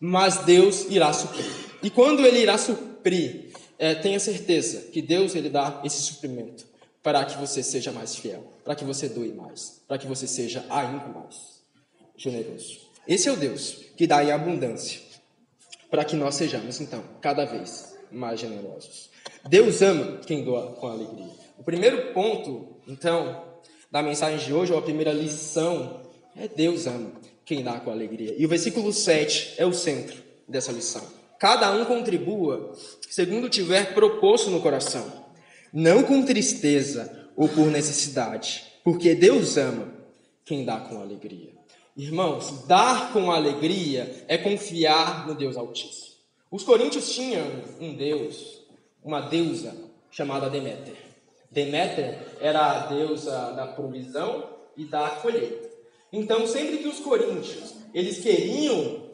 Mas 0.00 0.38
Deus 0.38 0.86
irá 0.88 1.12
suprir. 1.12 1.44
E 1.82 1.90
quando 1.90 2.24
Ele 2.24 2.38
irá 2.38 2.56
suprir, 2.56 3.52
é, 3.78 3.94
tenha 3.94 4.18
certeza 4.18 4.90
que 4.90 5.02
Deus 5.02 5.34
ele 5.34 5.50
dá 5.50 5.82
esse 5.84 6.00
suprimento 6.00 6.64
para 7.02 7.22
que 7.26 7.36
você 7.36 7.62
seja 7.62 7.92
mais 7.92 8.16
fiel, 8.16 8.42
para 8.64 8.74
que 8.74 8.86
você 8.86 9.06
doe 9.06 9.34
mais, 9.34 9.82
para 9.86 9.98
que 9.98 10.06
você 10.06 10.26
seja 10.26 10.64
ainda 10.70 11.08
mais 11.08 11.60
generoso. 12.16 12.80
Esse 13.06 13.28
é 13.28 13.32
o 13.32 13.36
Deus 13.36 13.76
que 13.98 14.06
dá 14.06 14.24
em 14.24 14.32
abundância 14.32 14.98
para 15.90 16.06
que 16.06 16.16
nós 16.16 16.36
sejamos, 16.36 16.80
então, 16.80 17.04
cada 17.20 17.44
vez 17.44 17.94
mais 18.10 18.40
generosos. 18.40 19.10
Deus 19.46 19.82
ama 19.82 20.20
quem 20.26 20.42
doa 20.42 20.72
com 20.72 20.86
alegria. 20.86 21.34
O 21.58 21.62
primeiro 21.62 22.14
ponto, 22.14 22.78
então, 22.88 23.55
da 23.96 24.02
mensagem 24.02 24.38
de 24.44 24.52
hoje, 24.52 24.74
ou 24.74 24.78
a 24.78 24.82
primeira 24.82 25.10
lição, 25.10 26.02
é 26.36 26.46
Deus 26.46 26.86
ama 26.86 27.12
quem 27.46 27.64
dá 27.64 27.80
com 27.80 27.90
alegria. 27.90 28.34
E 28.36 28.44
o 28.44 28.48
versículo 28.48 28.92
7 28.92 29.54
é 29.56 29.64
o 29.64 29.72
centro 29.72 30.22
dessa 30.46 30.70
lição. 30.70 31.02
Cada 31.38 31.72
um 31.72 31.86
contribua 31.86 32.74
segundo 33.08 33.48
tiver 33.48 33.94
proposto 33.94 34.50
no 34.50 34.60
coração, 34.60 35.10
não 35.72 36.02
com 36.02 36.22
tristeza 36.26 37.26
ou 37.34 37.48
por 37.48 37.68
necessidade, 37.68 38.64
porque 38.84 39.14
Deus 39.14 39.56
ama 39.56 39.90
quem 40.44 40.62
dá 40.62 40.78
com 40.78 41.00
alegria. 41.00 41.54
Irmãos, 41.96 42.66
dar 42.66 43.14
com 43.14 43.30
alegria 43.30 44.26
é 44.28 44.36
confiar 44.36 45.26
no 45.26 45.34
Deus 45.34 45.56
Altíssimo. 45.56 46.16
Os 46.50 46.62
coríntios 46.62 47.14
tinham 47.14 47.46
um 47.80 47.96
deus, 47.96 48.60
uma 49.02 49.22
deusa 49.22 49.74
chamada 50.10 50.50
Deméter. 50.50 51.05
Deméter 51.50 52.18
era 52.40 52.60
a 52.60 52.86
deusa 52.86 53.52
da 53.52 53.66
provisão 53.68 54.50
e 54.76 54.84
da 54.84 55.10
colheita. 55.10 55.70
Então, 56.12 56.46
sempre 56.46 56.78
que 56.78 56.88
os 56.88 57.00
coríntios 57.00 57.74
eles 57.92 58.18
queriam 58.18 59.06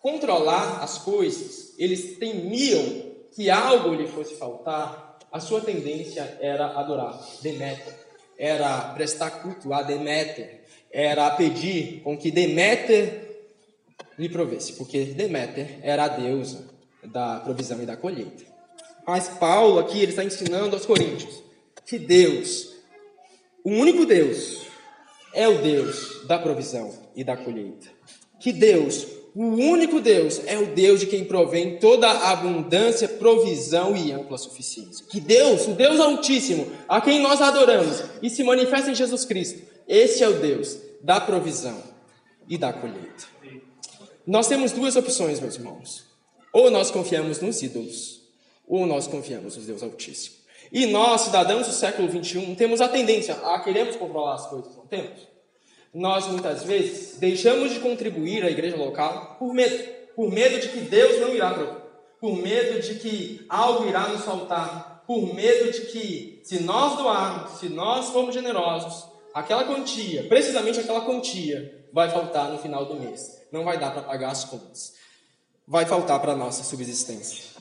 controlar 0.00 0.82
as 0.82 0.98
coisas, 0.98 1.74
eles 1.78 2.18
temiam 2.18 3.12
que 3.34 3.50
algo 3.50 3.94
lhe 3.94 4.06
fosse 4.06 4.34
faltar, 4.36 5.18
a 5.30 5.40
sua 5.40 5.60
tendência 5.60 6.38
era 6.40 6.78
adorar 6.78 7.18
Deméter, 7.40 7.94
era 8.38 8.92
prestar 8.94 9.30
culto 9.42 9.72
a 9.72 9.82
Deméter, 9.82 10.64
era 10.90 11.30
pedir 11.30 12.02
com 12.02 12.18
que 12.18 12.30
Deméter 12.30 13.46
lhe 14.18 14.28
provesse, 14.28 14.74
porque 14.74 15.06
Deméter 15.06 15.78
era 15.82 16.04
a 16.04 16.08
deusa 16.08 16.68
da 17.02 17.40
provisão 17.40 17.82
e 17.82 17.86
da 17.86 17.96
colheita. 17.96 18.51
Mas 19.06 19.28
Paulo 19.28 19.78
aqui 19.78 19.98
ele 19.98 20.10
está 20.10 20.24
ensinando 20.24 20.76
aos 20.76 20.86
coríntios 20.86 21.42
que 21.84 21.98
Deus, 21.98 22.72
o 23.64 23.70
único 23.70 24.06
Deus, 24.06 24.62
é 25.34 25.48
o 25.48 25.58
Deus 25.58 26.24
da 26.26 26.38
provisão 26.38 26.92
e 27.14 27.24
da 27.24 27.36
colheita. 27.36 27.88
Que 28.40 28.52
Deus, 28.52 29.06
o 29.34 29.44
único 29.44 30.00
Deus, 30.00 30.40
é 30.46 30.58
o 30.58 30.74
Deus 30.74 31.00
de 31.00 31.06
quem 31.06 31.24
provém 31.24 31.78
toda 31.78 32.08
a 32.08 32.30
abundância, 32.32 33.08
provisão 33.08 33.96
e 33.96 34.12
ampla 34.12 34.38
suficiência. 34.38 35.04
Que 35.06 35.20
Deus, 35.20 35.66
o 35.66 35.72
Deus 35.72 36.00
Altíssimo, 36.00 36.70
a 36.88 37.00
quem 37.00 37.20
nós 37.20 37.40
adoramos 37.40 38.02
e 38.22 38.30
se 38.30 38.42
manifesta 38.42 38.90
em 38.90 38.94
Jesus 38.94 39.24
Cristo, 39.24 39.62
esse 39.86 40.22
é 40.22 40.28
o 40.28 40.40
Deus 40.40 40.78
da 41.02 41.20
provisão 41.20 41.82
e 42.48 42.56
da 42.56 42.72
colheita. 42.72 43.32
Nós 44.26 44.46
temos 44.46 44.72
duas 44.72 44.96
opções, 44.96 45.40
meus 45.40 45.56
irmãos. 45.56 46.04
Ou 46.52 46.70
nós 46.70 46.90
confiamos 46.90 47.40
nos 47.40 47.62
ídolos, 47.62 48.21
ou 48.66 48.86
nós 48.86 49.06
confiamos 49.06 49.56
no 49.56 49.62
Deus 49.62 49.82
Altíssimo. 49.82 50.36
E 50.70 50.86
nós, 50.86 51.22
cidadãos 51.22 51.66
do 51.66 51.72
século 51.72 52.08
XXI, 52.10 52.54
temos 52.56 52.80
a 52.80 52.88
tendência 52.88 53.34
a 53.34 53.60
queremos 53.60 53.96
controlar 53.96 54.34
as 54.34 54.46
coisas, 54.46 54.74
não 54.76 54.86
temos? 54.86 55.32
Nós, 55.92 56.26
muitas 56.26 56.62
vezes, 56.62 57.18
deixamos 57.18 57.70
de 57.70 57.80
contribuir 57.80 58.42
à 58.44 58.50
igreja 58.50 58.76
local 58.76 59.36
por 59.38 59.52
medo. 59.52 59.92
Por 60.16 60.30
medo 60.30 60.58
de 60.60 60.68
que 60.68 60.80
Deus 60.80 61.20
não 61.20 61.34
irá 61.34 61.52
prover. 61.52 61.82
Por 62.18 62.36
medo 62.36 62.80
de 62.80 62.94
que 62.94 63.44
algo 63.48 63.86
irá 63.86 64.08
nos 64.08 64.22
faltar. 64.22 65.04
Por 65.06 65.34
medo 65.34 65.70
de 65.70 65.82
que, 65.86 66.40
se 66.44 66.62
nós 66.62 66.96
doarmos, 66.96 67.58
se 67.58 67.68
nós 67.68 68.08
formos 68.08 68.34
generosos, 68.34 69.04
aquela 69.34 69.64
quantia, 69.64 70.22
precisamente 70.28 70.80
aquela 70.80 71.02
quantia, 71.02 71.86
vai 71.92 72.10
faltar 72.10 72.50
no 72.50 72.58
final 72.58 72.86
do 72.86 72.94
mês. 72.94 73.42
Não 73.52 73.64
vai 73.64 73.78
dar 73.78 73.92
para 73.92 74.02
pagar 74.02 74.30
as 74.30 74.44
contas. 74.44 74.94
Vai 75.66 75.84
faltar 75.84 76.18
para 76.20 76.32
a 76.32 76.36
nossa 76.36 76.64
subsistência. 76.64 77.51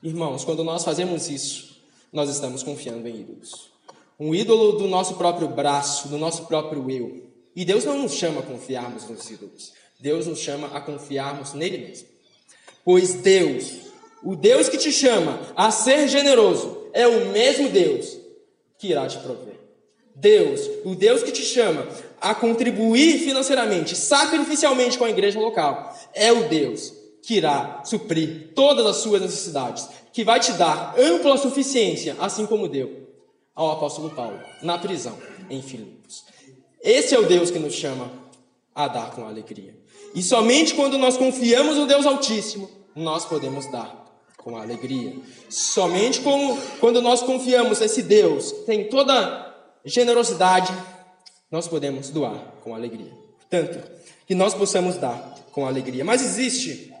Irmãos, 0.00 0.44
quando 0.44 0.62
nós 0.62 0.84
fazemos 0.84 1.28
isso, 1.28 1.76
nós 2.12 2.30
estamos 2.30 2.62
confiando 2.62 3.08
em 3.08 3.20
ídolos. 3.20 3.72
Um 4.18 4.32
ídolo 4.32 4.78
do 4.78 4.86
nosso 4.86 5.14
próprio 5.16 5.48
braço, 5.48 6.06
do 6.06 6.16
nosso 6.16 6.46
próprio 6.46 6.88
eu. 6.88 7.28
E 7.54 7.64
Deus 7.64 7.84
não 7.84 7.98
nos 7.98 8.12
chama 8.12 8.38
a 8.38 8.44
confiarmos 8.44 9.08
nos 9.08 9.28
ídolos. 9.28 9.72
Deus 9.98 10.28
nos 10.28 10.38
chama 10.38 10.68
a 10.68 10.80
confiarmos 10.80 11.52
nele 11.52 11.78
mesmo. 11.78 12.06
Pois 12.84 13.14
Deus, 13.14 13.72
o 14.22 14.36
Deus 14.36 14.68
que 14.68 14.78
te 14.78 14.92
chama 14.92 15.40
a 15.56 15.72
ser 15.72 16.06
generoso, 16.06 16.86
é 16.92 17.08
o 17.08 17.32
mesmo 17.32 17.68
Deus 17.68 18.16
que 18.78 18.88
irá 18.88 19.04
te 19.08 19.18
prover. 19.18 19.58
Deus, 20.14 20.60
o 20.84 20.94
Deus 20.94 21.24
que 21.24 21.32
te 21.32 21.42
chama 21.42 21.88
a 22.20 22.36
contribuir 22.36 23.18
financeiramente, 23.18 23.96
sacrificialmente 23.96 24.96
com 24.96 25.04
a 25.04 25.10
igreja 25.10 25.40
local, 25.40 25.92
é 26.14 26.32
o 26.32 26.48
Deus 26.48 26.97
que 27.22 27.34
irá 27.34 27.82
suprir 27.84 28.52
todas 28.54 28.86
as 28.86 28.96
suas 28.96 29.20
necessidades, 29.20 29.88
que 30.12 30.24
vai 30.24 30.40
te 30.40 30.52
dar 30.52 30.94
ampla 30.98 31.36
suficiência, 31.36 32.16
assim 32.18 32.46
como 32.46 32.68
deu 32.68 33.08
ao 33.54 33.72
apóstolo 33.72 34.10
Paulo 34.10 34.38
na 34.62 34.78
prisão 34.78 35.16
em 35.50 35.60
Filipos. 35.60 36.24
Esse 36.80 37.14
é 37.14 37.18
o 37.18 37.26
Deus 37.26 37.50
que 37.50 37.58
nos 37.58 37.74
chama 37.74 38.10
a 38.74 38.86
dar 38.86 39.10
com 39.10 39.26
alegria. 39.26 39.76
E 40.14 40.22
somente 40.22 40.74
quando 40.74 40.96
nós 40.96 41.16
confiamos 41.16 41.76
no 41.76 41.86
Deus 41.86 42.06
Altíssimo, 42.06 42.70
nós 42.94 43.24
podemos 43.24 43.70
dar 43.70 44.06
com 44.36 44.56
alegria. 44.56 45.16
Somente 45.50 46.20
quando 46.80 47.02
nós 47.02 47.20
confiamos 47.20 47.80
nesse 47.80 48.02
Deus, 48.02 48.52
tem 48.64 48.88
toda 48.88 49.54
generosidade, 49.84 50.72
nós 51.50 51.66
podemos 51.66 52.10
doar 52.10 52.54
com 52.62 52.74
alegria. 52.74 53.12
Tanto 53.50 53.80
que 54.26 54.34
nós 54.34 54.54
possamos 54.54 54.96
dar 54.96 55.36
com 55.52 55.66
alegria. 55.66 56.04
Mas 56.04 56.22
existe 56.22 56.94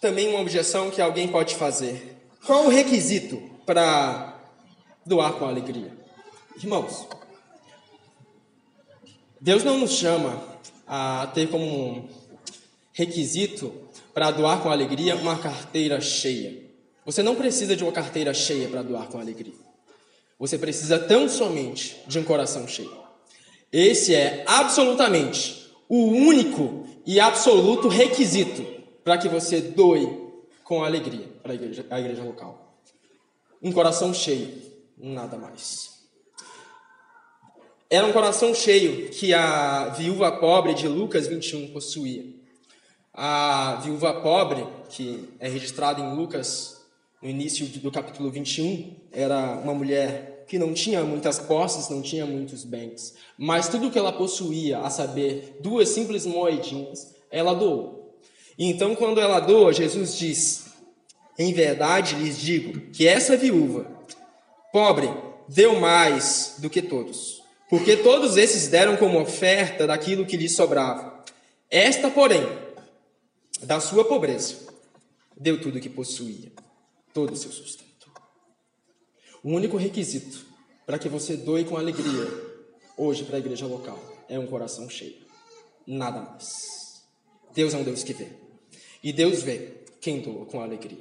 também 0.00 0.28
uma 0.28 0.40
objeção 0.40 0.90
que 0.90 1.00
alguém 1.00 1.28
pode 1.28 1.54
fazer. 1.54 2.16
Qual 2.44 2.66
o 2.66 2.68
requisito 2.68 3.42
para 3.66 4.40
doar 5.04 5.34
com 5.34 5.46
alegria? 5.46 5.92
Irmãos, 6.56 7.06
Deus 9.40 9.64
não 9.64 9.78
nos 9.78 9.92
chama 9.92 10.42
a 10.86 11.30
ter 11.34 11.48
como 11.48 12.08
requisito 12.92 13.72
para 14.14 14.30
doar 14.30 14.60
com 14.60 14.70
alegria 14.70 15.16
uma 15.16 15.38
carteira 15.38 16.00
cheia. 16.00 16.62
Você 17.04 17.22
não 17.22 17.36
precisa 17.36 17.76
de 17.76 17.84
uma 17.84 17.92
carteira 17.92 18.34
cheia 18.34 18.68
para 18.68 18.82
doar 18.82 19.08
com 19.08 19.18
alegria. 19.18 19.54
Você 20.38 20.58
precisa 20.58 20.98
tão 20.98 21.28
somente 21.28 21.96
de 22.06 22.18
um 22.18 22.24
coração 22.24 22.66
cheio. 22.66 22.96
Esse 23.72 24.14
é 24.14 24.44
absolutamente 24.46 25.70
o 25.88 26.06
único 26.06 26.86
e 27.06 27.20
absoluto 27.20 27.88
requisito 27.88 28.77
para 29.08 29.16
que 29.16 29.26
você 29.26 29.62
doe 29.62 30.06
com 30.62 30.84
alegria 30.84 31.26
para 31.42 31.52
a 31.52 31.54
igreja, 31.54 31.86
a 31.88 31.98
igreja 31.98 32.22
local. 32.22 32.76
Um 33.62 33.72
coração 33.72 34.12
cheio, 34.12 34.60
nada 34.98 35.38
mais. 35.38 36.02
era 37.88 38.06
um 38.06 38.12
coração 38.12 38.54
cheio 38.54 39.08
que 39.08 39.32
a 39.32 39.88
viúva 39.96 40.30
pobre 40.30 40.74
de 40.74 40.86
Lucas 40.86 41.26
21 41.26 41.68
possuía. 41.68 42.22
A 43.14 43.80
viúva 43.82 44.20
pobre, 44.20 44.66
que 44.90 45.26
é 45.40 45.48
registrada 45.48 46.02
em 46.02 46.14
Lucas 46.14 46.82
no 47.22 47.30
início 47.30 47.66
do 47.80 47.90
capítulo 47.90 48.30
21, 48.30 48.94
era 49.10 49.58
uma 49.64 49.72
mulher 49.72 50.44
que 50.46 50.58
não 50.58 50.74
tinha 50.74 51.02
muitas 51.02 51.38
posses, 51.38 51.88
não 51.88 52.02
tinha 52.02 52.26
muitos 52.26 52.62
bens, 52.62 53.14
mas 53.38 53.70
tudo 53.70 53.90
que 53.90 53.98
ela 53.98 54.12
possuía, 54.12 54.80
a 54.80 54.90
saber, 54.90 55.56
duas 55.62 55.88
simples 55.88 56.26
moedinhas, 56.26 57.14
ela 57.30 57.54
doou. 57.54 57.98
Então, 58.58 58.96
quando 58.96 59.20
ela 59.20 59.38
doa, 59.38 59.72
Jesus 59.72 60.18
diz: 60.18 60.66
Em 61.38 61.52
verdade 61.52 62.16
lhes 62.16 62.40
digo 62.40 62.90
que 62.90 63.06
essa 63.06 63.36
viúva, 63.36 63.86
pobre, 64.72 65.08
deu 65.48 65.78
mais 65.78 66.56
do 66.58 66.68
que 66.68 66.82
todos, 66.82 67.40
porque 67.70 67.96
todos 67.96 68.36
esses 68.36 68.66
deram 68.66 68.96
como 68.96 69.20
oferta 69.20 69.86
daquilo 69.86 70.26
que 70.26 70.36
lhes 70.36 70.56
sobrava. 70.56 71.24
Esta, 71.70 72.10
porém, 72.10 72.42
da 73.62 73.78
sua 73.78 74.04
pobreza, 74.04 74.56
deu 75.36 75.60
tudo 75.60 75.78
o 75.78 75.80
que 75.80 75.88
possuía, 75.88 76.50
todo 77.14 77.32
o 77.32 77.36
seu 77.36 77.52
sustento. 77.52 77.88
O 79.44 79.50
único 79.50 79.76
requisito 79.76 80.44
para 80.84 80.98
que 80.98 81.08
você 81.08 81.36
doe 81.36 81.64
com 81.64 81.76
alegria 81.76 82.26
hoje 82.96 83.22
para 83.24 83.36
a 83.36 83.38
igreja 83.38 83.66
local 83.66 84.02
é 84.28 84.38
um 84.38 84.46
coração 84.46 84.90
cheio. 84.90 85.28
Nada 85.86 86.20
mais. 86.20 87.04
Deus 87.54 87.72
é 87.72 87.78
um 87.78 87.84
Deus 87.84 88.02
que 88.02 88.12
vê. 88.12 88.47
E 89.02 89.12
Deus 89.12 89.42
vê 89.42 89.78
quem 90.00 90.20
doa 90.20 90.46
com 90.46 90.60
alegria. 90.60 90.98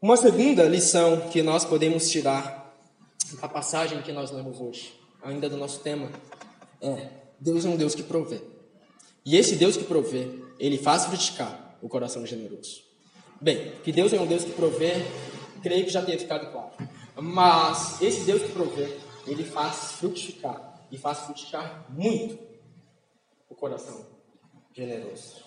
Uma 0.00 0.16
segunda 0.16 0.64
lição 0.64 1.28
que 1.30 1.42
nós 1.42 1.64
podemos 1.64 2.10
tirar 2.10 2.74
da 3.40 3.48
passagem 3.48 4.02
que 4.02 4.12
nós 4.12 4.30
lemos 4.30 4.60
hoje, 4.60 4.94
ainda 5.22 5.48
do 5.48 5.56
nosso 5.56 5.80
tema, 5.80 6.10
é: 6.80 7.08
Deus 7.40 7.64
é 7.64 7.68
um 7.68 7.76
Deus 7.76 7.94
que 7.94 8.02
provê. 8.02 8.40
E 9.24 9.36
esse 9.36 9.56
Deus 9.56 9.76
que 9.76 9.84
provê, 9.84 10.28
ele 10.58 10.78
faz 10.78 11.06
frutificar 11.06 11.76
o 11.82 11.88
coração 11.88 12.24
generoso. 12.24 12.82
Bem, 13.40 13.72
que 13.82 13.92
Deus 13.92 14.12
é 14.12 14.20
um 14.20 14.26
Deus 14.26 14.44
que 14.44 14.52
provê, 14.52 14.92
creio 15.62 15.84
que 15.84 15.90
já 15.90 16.02
tenha 16.02 16.18
ficado 16.18 16.50
claro. 16.52 16.70
Mas 17.16 18.00
esse 18.00 18.24
Deus 18.24 18.42
que 18.42 18.52
provê, 18.52 18.96
ele 19.26 19.44
faz 19.44 19.92
frutificar. 19.92 20.74
E 20.90 20.96
faz 20.96 21.20
frutificar 21.20 21.84
muito 21.88 22.38
o 23.48 23.54
coração 23.54 24.06
generoso. 24.72 25.45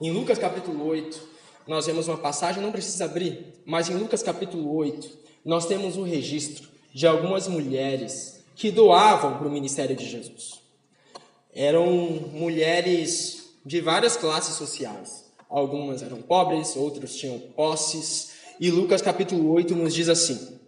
Em 0.00 0.10
Lucas 0.10 0.38
capítulo 0.38 0.86
8, 0.86 1.28
nós 1.66 1.84
vemos 1.84 2.08
uma 2.08 2.16
passagem, 2.16 2.62
não 2.62 2.72
precisa 2.72 3.04
abrir, 3.04 3.52
mas 3.66 3.90
em 3.90 3.96
Lucas 3.96 4.22
capítulo 4.22 4.74
8, 4.74 5.10
nós 5.44 5.66
temos 5.66 5.98
um 5.98 6.04
registro 6.04 6.70
de 6.94 7.06
algumas 7.06 7.46
mulheres 7.46 8.42
que 8.56 8.70
doavam 8.70 9.36
para 9.36 9.46
o 9.46 9.50
ministério 9.50 9.94
de 9.94 10.08
Jesus. 10.08 10.62
Eram 11.54 11.86
mulheres 12.32 13.50
de 13.66 13.82
várias 13.82 14.16
classes 14.16 14.54
sociais. 14.54 15.26
Algumas 15.50 16.02
eram 16.02 16.22
pobres, 16.22 16.76
outras 16.76 17.14
tinham 17.14 17.38
posses. 17.38 18.30
E 18.58 18.70
Lucas 18.70 19.02
capítulo 19.02 19.52
8 19.52 19.74
nos 19.76 19.92
diz 19.92 20.08
assim: 20.08 20.58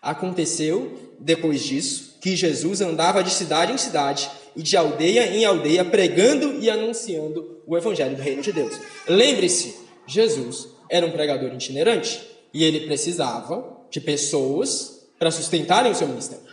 Aconteceu, 0.00 0.96
depois 1.18 1.64
disso, 1.64 2.18
que 2.20 2.36
Jesus 2.36 2.80
andava 2.80 3.24
de 3.24 3.30
cidade 3.30 3.72
em 3.72 3.78
cidade 3.78 4.30
e 4.56 4.62
de 4.62 4.76
aldeia 4.76 5.26
em 5.26 5.44
aldeia, 5.44 5.84
pregando 5.84 6.58
e 6.60 6.70
anunciando 6.70 7.60
o 7.66 7.76
evangelho 7.76 8.16
do 8.16 8.22
reino 8.22 8.42
de 8.42 8.52
Deus. 8.52 8.74
Lembre-se, 9.08 9.76
Jesus 10.06 10.68
era 10.90 11.04
um 11.04 11.10
pregador 11.10 11.52
itinerante 11.52 12.20
e 12.52 12.64
ele 12.64 12.86
precisava 12.86 13.76
de 13.90 14.00
pessoas 14.00 15.06
para 15.18 15.30
sustentarem 15.30 15.92
o 15.92 15.94
seu 15.94 16.08
ministério. 16.08 16.44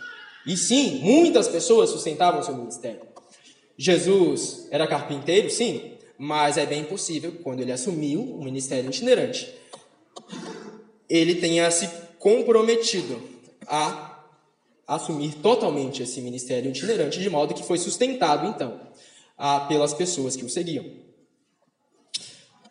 E 0.46 0.56
sim, 0.56 1.00
muitas 1.02 1.48
pessoas 1.48 1.90
sustentavam 1.90 2.40
o 2.40 2.44
seu 2.44 2.54
ministério. 2.54 3.00
Jesus 3.76 4.68
era 4.70 4.86
carpinteiro, 4.86 5.50
sim, 5.50 5.92
mas 6.18 6.56
é 6.56 6.66
bem 6.66 6.84
possível, 6.84 7.32
quando 7.42 7.60
ele 7.60 7.72
assumiu 7.72 8.20
o 8.20 8.44
ministério 8.44 8.88
itinerante, 8.88 9.52
ele 11.08 11.36
tenha 11.36 11.70
se 11.70 11.88
comprometido 12.18 13.20
a 13.66 14.13
assumir 14.86 15.34
totalmente 15.36 16.02
esse 16.02 16.20
ministério 16.20 16.70
itinerante, 16.70 17.20
de 17.20 17.30
modo 17.30 17.54
que 17.54 17.62
foi 17.62 17.78
sustentado, 17.78 18.46
então, 18.46 18.80
a, 19.36 19.60
pelas 19.60 19.94
pessoas 19.94 20.36
que 20.36 20.44
o 20.44 20.48
seguiam. 20.48 20.84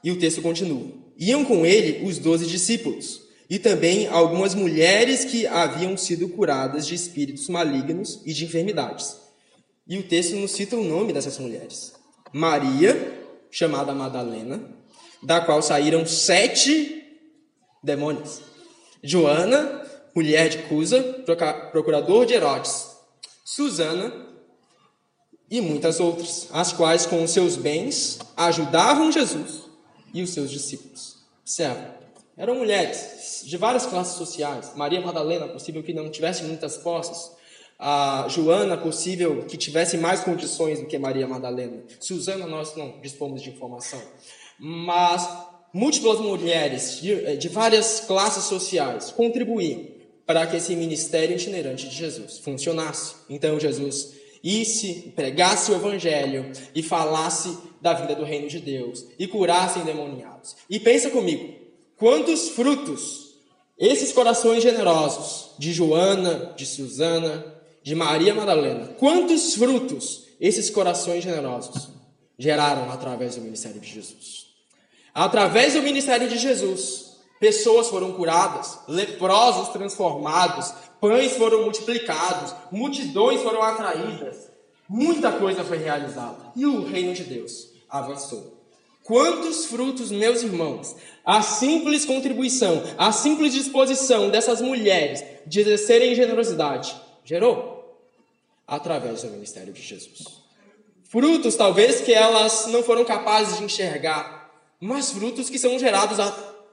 E 0.03 0.11
o 0.11 0.19
texto 0.19 0.41
continua: 0.41 0.91
Iam 1.17 1.45
com 1.45 1.65
ele 1.65 2.05
os 2.05 2.17
doze 2.17 2.45
discípulos, 2.45 3.21
e 3.49 3.59
também 3.59 4.07
algumas 4.07 4.53
mulheres 4.53 5.25
que 5.25 5.47
haviam 5.47 5.95
sido 5.97 6.29
curadas 6.29 6.85
de 6.85 6.95
espíritos 6.95 7.47
malignos 7.49 8.21
e 8.25 8.33
de 8.33 8.45
enfermidades. 8.45 9.17
E 9.87 9.97
o 9.97 10.03
texto 10.03 10.35
nos 10.35 10.51
cita 10.51 10.75
o 10.75 10.83
nome 10.83 11.13
dessas 11.13 11.37
mulheres: 11.37 11.93
Maria, 12.31 13.21
chamada 13.51 13.93
Madalena, 13.93 14.61
da 15.21 15.41
qual 15.41 15.61
saíram 15.61 16.05
sete 16.05 17.03
demônios. 17.83 18.41
Joana, 19.03 19.82
mulher 20.15 20.49
de 20.49 20.59
Cusa, 20.63 21.01
procurador 21.71 22.25
de 22.25 22.33
Herodes, 22.33 22.91
Susana 23.43 24.11
e 25.49 25.61
muitas 25.61 25.99
outras, 25.99 26.47
as 26.51 26.71
quais 26.71 27.05
com 27.05 27.25
seus 27.27 27.55
bens 27.55 28.19
ajudavam 28.35 29.11
Jesus 29.11 29.63
e 30.13 30.21
os 30.21 30.31
seus 30.31 30.49
discípulos. 30.49 31.17
Observa, 31.41 31.95
eram 32.37 32.55
mulheres 32.55 33.43
de 33.45 33.57
várias 33.57 33.85
classes 33.85 34.15
sociais. 34.15 34.71
Maria 34.75 35.01
Madalena, 35.01 35.47
possível 35.47 35.83
que 35.83 35.93
não 35.93 36.09
tivesse 36.09 36.43
muitas 36.43 36.77
posses. 36.77 37.31
A 37.77 38.27
Joana, 38.29 38.77
possível 38.77 39.45
que 39.45 39.57
tivesse 39.57 39.97
mais 39.97 40.21
condições 40.21 40.79
do 40.79 40.85
que 40.85 40.97
Maria 40.97 41.27
Madalena. 41.27 41.83
Susana, 41.99 42.47
nós 42.47 42.75
não 42.75 42.99
dispomos 43.01 43.41
de 43.41 43.49
informação. 43.49 44.01
Mas 44.57 45.27
múltiplas 45.73 46.19
mulheres 46.19 47.01
de, 47.01 47.37
de 47.37 47.49
várias 47.49 47.99
classes 47.99 48.45
sociais 48.45 49.11
contribuíam 49.11 49.92
para 50.25 50.47
que 50.47 50.57
esse 50.57 50.75
ministério 50.75 51.35
itinerante 51.35 51.89
de 51.89 51.95
Jesus 51.95 52.39
funcionasse. 52.39 53.15
Então 53.29 53.59
Jesus 53.59 54.13
isse, 54.43 55.13
pregasse 55.15 55.71
o 55.71 55.75
evangelho 55.75 56.51
e 56.75 56.83
falasse 56.83 57.57
da 57.81 57.93
vida 57.93 58.15
do 58.15 58.23
reino 58.23 58.47
de 58.47 58.59
Deus 58.59 59.05
e 59.17 59.27
curasse 59.27 59.79
endemoniados. 59.79 60.55
E 60.69 60.79
pensa 60.79 61.09
comigo, 61.09 61.53
quantos 61.97 62.49
frutos 62.49 63.33
esses 63.77 64.11
corações 64.11 64.61
generosos 64.61 65.51
de 65.57 65.73
Joana, 65.73 66.53
de 66.55 66.65
Susana, 66.65 67.45
de 67.81 67.95
Maria 67.95 68.33
Madalena, 68.33 68.87
quantos 68.97 69.55
frutos 69.55 70.27
esses 70.39 70.69
corações 70.69 71.23
generosos 71.23 71.89
geraram 72.37 72.91
através 72.91 73.35
do 73.35 73.41
ministério 73.41 73.79
de 73.79 73.89
Jesus? 73.89 74.47
Através 75.13 75.73
do 75.73 75.81
ministério 75.81 76.27
de 76.27 76.37
Jesus, 76.37 77.12
Pessoas 77.39 77.89
foram 77.89 78.13
curadas, 78.13 78.79
leprosos 78.87 79.69
transformados, 79.69 80.73
pães 81.01 81.33
foram 81.33 81.63
multiplicados, 81.63 82.55
multidões 82.71 83.41
foram 83.41 83.61
atraídas. 83.61 84.49
Muita 84.87 85.31
coisa 85.31 85.63
foi 85.63 85.77
realizada. 85.77 86.51
E 86.55 86.65
o 86.65 86.85
reino 86.85 87.13
de 87.13 87.23
Deus 87.23 87.69
avançou. 87.89 88.61
Quantos 89.03 89.65
frutos, 89.65 90.11
meus 90.11 90.43
irmãos, 90.43 90.95
a 91.25 91.41
simples 91.41 92.05
contribuição, 92.05 92.81
a 92.97 93.11
simples 93.11 93.53
disposição 93.53 94.29
dessas 94.29 94.61
mulheres 94.61 95.23
de 95.45 95.59
exercerem 95.59 96.15
generosidade 96.15 96.95
gerou 97.25 97.99
através 98.65 99.21
do 99.21 99.29
ministério 99.31 99.73
de 99.73 99.81
Jesus. 99.81 100.41
Frutos, 101.03 101.55
talvez, 101.55 102.01
que 102.01 102.13
elas 102.13 102.67
não 102.67 102.81
foram 102.81 103.03
capazes 103.03 103.57
de 103.57 103.65
enxergar, 103.65 104.49
mas 104.79 105.11
frutos 105.11 105.49
que 105.49 105.59
são 105.59 105.77
gerados 105.77 106.17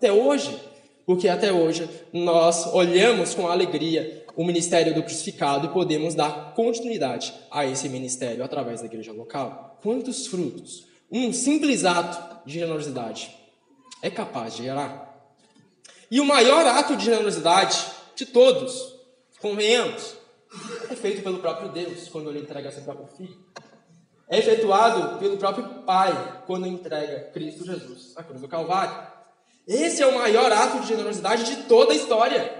até 0.00 0.10
hoje, 0.10 0.58
porque 1.04 1.28
até 1.28 1.52
hoje 1.52 1.86
nós 2.10 2.66
olhamos 2.72 3.34
com 3.34 3.46
alegria 3.46 4.24
o 4.34 4.42
ministério 4.42 4.94
do 4.94 5.02
crucificado 5.02 5.66
e 5.66 5.70
podemos 5.70 6.14
dar 6.14 6.54
continuidade 6.54 7.34
a 7.50 7.66
esse 7.66 7.86
ministério 7.86 8.42
através 8.42 8.80
da 8.80 8.86
igreja 8.86 9.12
local. 9.12 9.78
Quantos 9.82 10.26
frutos 10.26 10.86
um 11.12 11.34
simples 11.34 11.84
ato 11.84 12.46
de 12.46 12.54
generosidade 12.54 13.36
é 14.00 14.08
capaz 14.08 14.56
de 14.56 14.62
gerar? 14.62 15.06
E 16.10 16.18
o 16.18 16.24
maior 16.24 16.64
ato 16.64 16.96
de 16.96 17.04
generosidade 17.04 17.84
de 18.16 18.24
todos, 18.24 18.96
convenhamos, 19.38 20.16
é 20.88 20.96
feito 20.96 21.22
pelo 21.22 21.40
próprio 21.40 21.68
Deus 21.68 22.08
quando 22.08 22.30
ele 22.30 22.40
entrega 22.40 22.72
seu 22.72 22.84
próprio 22.84 23.06
filho. 23.18 23.36
É 24.30 24.38
efetuado 24.38 25.18
pelo 25.18 25.36
próprio 25.36 25.82
Pai 25.82 26.42
quando 26.46 26.66
entrega 26.66 27.30
Cristo 27.34 27.66
Jesus 27.66 28.14
na 28.16 28.22
cruz 28.22 28.40
do 28.40 28.48
Calvário. 28.48 29.19
Esse 29.70 30.02
é 30.02 30.06
o 30.08 30.16
maior 30.16 30.50
ato 30.50 30.80
de 30.80 30.88
generosidade 30.88 31.44
de 31.44 31.62
toda 31.68 31.92
a 31.92 31.96
história. 31.96 32.52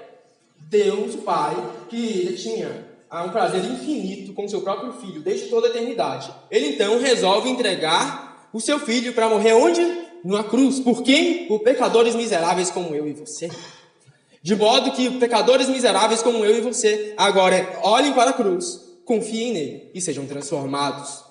Deus, 0.60 1.16
o 1.16 1.18
Pai, 1.18 1.56
que 1.88 2.34
tinha 2.34 2.86
um 3.12 3.30
prazer 3.30 3.64
infinito 3.64 4.32
com 4.32 4.46
seu 4.46 4.60
próprio 4.60 4.92
filho 4.92 5.20
desde 5.20 5.48
toda 5.48 5.66
a 5.66 5.70
eternidade. 5.70 6.32
Ele 6.48 6.68
então 6.68 7.00
resolve 7.00 7.50
entregar 7.50 8.48
o 8.52 8.60
seu 8.60 8.78
filho 8.78 9.12
para 9.12 9.28
morrer 9.28 9.54
onde? 9.54 9.80
Numa 10.22 10.44
cruz. 10.44 10.78
Por 10.78 11.02
quem? 11.02 11.48
Por 11.48 11.58
pecadores 11.64 12.14
miseráveis 12.14 12.70
como 12.70 12.94
eu 12.94 13.08
e 13.08 13.12
você. 13.12 13.50
De 14.40 14.54
modo 14.54 14.92
que 14.92 15.10
pecadores 15.18 15.68
miseráveis 15.68 16.22
como 16.22 16.44
eu 16.44 16.58
e 16.58 16.60
você 16.60 17.12
agora 17.16 17.76
olhem 17.82 18.12
para 18.12 18.30
a 18.30 18.34
cruz, 18.34 18.82
confiem 19.04 19.52
nele 19.52 19.90
e 19.92 20.00
sejam 20.00 20.26
transformados. 20.26 21.24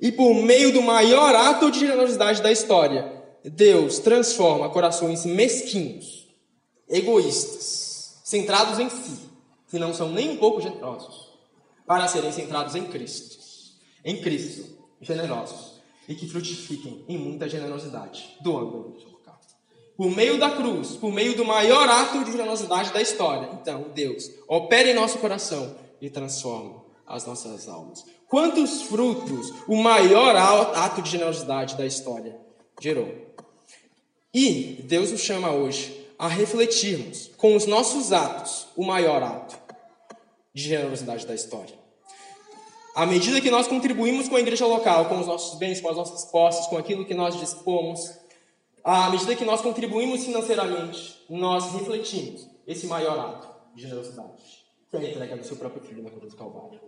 E 0.00 0.10
por 0.10 0.34
meio 0.34 0.72
do 0.72 0.82
maior 0.82 1.32
ato 1.32 1.70
de 1.70 1.78
generosidade 1.78 2.42
da 2.42 2.50
história, 2.50 3.21
Deus 3.44 3.98
transforma 3.98 4.70
corações 4.70 5.24
mesquinhos, 5.24 6.28
egoístas, 6.88 8.20
centrados 8.24 8.78
em 8.78 8.88
si, 8.88 9.18
que 9.68 9.78
não 9.78 9.92
são 9.92 10.10
nem 10.10 10.30
um 10.30 10.36
pouco 10.36 10.60
generosos, 10.60 11.32
para 11.86 12.06
serem 12.06 12.30
centrados 12.30 12.74
em 12.74 12.84
Cristo, 12.84 13.36
em 14.04 14.20
Cristo, 14.20 14.78
generosos, 15.00 15.82
e 16.08 16.14
que 16.14 16.28
frutifiquem 16.28 17.04
em 17.08 17.18
muita 17.18 17.48
generosidade, 17.48 18.36
doando. 18.40 19.12
Por 19.96 20.10
meio 20.10 20.38
da 20.38 20.50
cruz, 20.50 20.96
por 20.96 21.12
meio 21.12 21.36
do 21.36 21.44
maior 21.44 21.88
ato 21.88 22.24
de 22.24 22.32
generosidade 22.32 22.92
da 22.92 23.02
história, 23.02 23.50
então 23.52 23.90
Deus 23.94 24.30
opera 24.48 24.90
em 24.90 24.94
nosso 24.94 25.18
coração 25.18 25.76
e 26.00 26.08
transforma 26.08 26.82
as 27.06 27.26
nossas 27.26 27.68
almas. 27.68 28.04
Quantos 28.26 28.82
frutos 28.82 29.52
o 29.68 29.76
maior 29.76 30.34
ato 30.34 31.02
de 31.02 31.10
generosidade 31.10 31.76
da 31.76 31.84
história 31.84 32.36
gerou? 32.80 33.21
E 34.34 34.82
Deus 34.84 35.12
nos 35.12 35.20
chama 35.20 35.52
hoje 35.52 36.06
a 36.18 36.26
refletirmos 36.26 37.30
com 37.36 37.54
os 37.54 37.66
nossos 37.66 38.12
atos 38.12 38.66
o 38.74 38.82
maior 38.82 39.22
ato 39.22 39.58
de 40.54 40.62
generosidade 40.62 41.26
da 41.26 41.34
história. 41.34 41.74
À 42.94 43.04
medida 43.04 43.42
que 43.42 43.50
nós 43.50 43.68
contribuímos 43.68 44.30
com 44.30 44.36
a 44.36 44.40
igreja 44.40 44.66
local, 44.66 45.04
com 45.04 45.20
os 45.20 45.26
nossos 45.26 45.58
bens, 45.58 45.82
com 45.82 45.90
as 45.90 45.96
nossas 45.96 46.24
posses, 46.30 46.66
com 46.68 46.78
aquilo 46.78 47.04
que 47.04 47.12
nós 47.12 47.38
dispomos, 47.38 48.10
à 48.82 49.10
medida 49.10 49.36
que 49.36 49.44
nós 49.44 49.60
contribuímos 49.60 50.24
financeiramente, 50.24 51.22
nós 51.28 51.70
refletimos 51.74 52.48
esse 52.66 52.86
maior 52.86 53.18
ato 53.18 53.48
de 53.74 53.82
generosidade, 53.82 54.64
que 54.90 54.96
é 54.96 55.00
a 55.00 55.10
entrega 55.10 55.36
do 55.36 55.44
seu 55.44 55.56
próprio 55.56 55.82
filho 55.82 56.02
na 56.02 56.10
cruz 56.10 56.32
do 56.32 56.38
Calvário. 56.38 56.80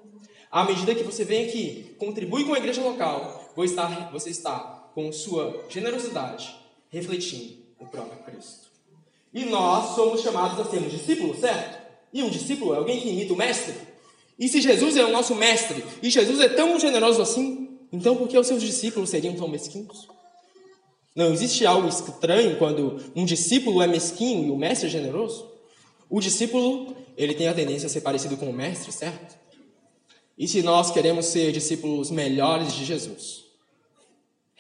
À 0.51 0.65
medida 0.65 0.95
que 0.95 1.03
você 1.03 1.27
vem 1.27 1.47
aqui, 1.47 1.95
contribui 1.99 2.45
com 2.45 2.55
a 2.55 2.59
igreja 2.59 2.81
local, 2.81 3.53
você 3.55 4.31
está 4.31 4.91
com 4.95 5.13
sua 5.13 5.67
generosidade 5.69 6.64
refletindo 6.95 7.57
o 7.81 7.87
próprio 7.87 8.23
Cristo. 8.23 8.69
E 9.33 9.45
nós 9.45 9.97
somos 9.97 10.23
chamados 10.23 10.61
a 10.61 10.71
sermos 10.71 10.93
discípulos, 10.93 11.41
certo? 11.41 11.83
E 12.13 12.23
um 12.23 12.31
discípulo 12.31 12.73
é 12.73 12.77
alguém 12.77 13.01
que 13.01 13.09
imita 13.09 13.33
o 13.33 13.37
mestre. 13.37 13.75
E 14.39 14.49
se 14.49 14.61
Jesus 14.61 14.97
é 14.97 15.05
o 15.05 15.11
nosso 15.11 15.35
mestre, 15.35 15.85
e 16.01 16.09
Jesus 16.09 16.41
é 16.41 16.49
tão 16.49 16.79
generoso 16.79 17.21
assim, 17.21 17.79
então 17.93 18.17
por 18.17 18.29
que 18.29 18.39
os 18.39 18.47
seus 18.47 18.63
discípulos 18.63 19.11
seriam 19.11 19.35
tão 19.35 19.49
mesquinhos? 19.49 20.09
Não 21.17 21.33
existe 21.33 21.67
algo 21.67 21.89
estranho 21.89 22.57
quando 22.59 23.01
um 23.15 23.25
discípulo 23.25 23.83
é 23.83 23.87
mesquinho 23.89 24.47
e 24.47 24.51
o 24.51 24.57
mestre 24.57 24.87
é 24.87 24.91
generoso? 24.91 25.51
O 26.09 26.21
discípulo, 26.21 26.97
ele 27.17 27.35
tem 27.35 27.49
a 27.49 27.55
tendência 27.55 27.87
a 27.87 27.91
ser 27.91 28.03
parecido 28.03 28.37
com 28.37 28.49
o 28.51 28.53
mestre, 28.53 28.93
certo? 28.93 29.37
E 30.39 30.47
se 30.47 30.63
nós 30.63 30.93
queremos 30.93 31.27
ser 31.27 31.51
discípulos 31.51 32.11
melhores 32.11 32.73
de 32.73 32.85
Jesus, 32.85 33.45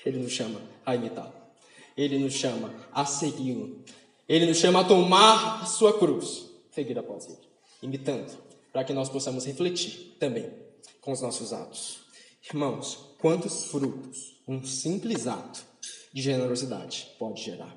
ele 0.04 0.18
nos 0.18 0.32
chama 0.32 0.60
a 0.84 0.94
imitá-lo. 0.94 1.33
Ele 1.96 2.18
nos 2.18 2.34
chama 2.34 2.74
a 2.92 3.04
segui-lo. 3.04 3.84
Ele 4.28 4.46
nos 4.46 4.58
chama 4.58 4.80
a 4.80 4.84
tomar 4.84 5.62
a 5.62 5.66
sua 5.66 5.98
cruz, 5.98 6.46
seguir 6.70 6.98
após 6.98 7.26
ele, 7.26 7.38
imitando, 7.82 8.36
para 8.72 8.82
que 8.82 8.92
nós 8.92 9.08
possamos 9.08 9.44
refletir 9.44 10.16
também 10.18 10.50
com 11.00 11.12
os 11.12 11.20
nossos 11.20 11.52
atos. 11.52 11.98
Irmãos, 12.48 12.98
quantos 13.18 13.66
frutos 13.66 14.36
um 14.48 14.64
simples 14.64 15.26
ato 15.26 15.64
de 16.12 16.22
generosidade 16.22 17.10
pode 17.18 17.42
gerar? 17.42 17.76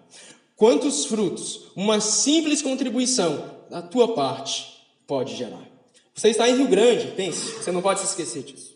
Quantos 0.56 1.06
frutos 1.06 1.72
uma 1.76 2.00
simples 2.00 2.62
contribuição 2.62 3.58
da 3.70 3.82
tua 3.82 4.16
parte 4.16 4.86
pode 5.06 5.36
gerar? 5.36 5.68
Você 6.16 6.30
está 6.30 6.50
em 6.50 6.58
Rio 6.58 6.68
Grande, 6.68 7.12
pense, 7.12 7.52
você 7.52 7.72
não 7.72 7.82
pode 7.82 8.00
se 8.00 8.08
esquecer 8.08 8.42
disso. 8.44 8.76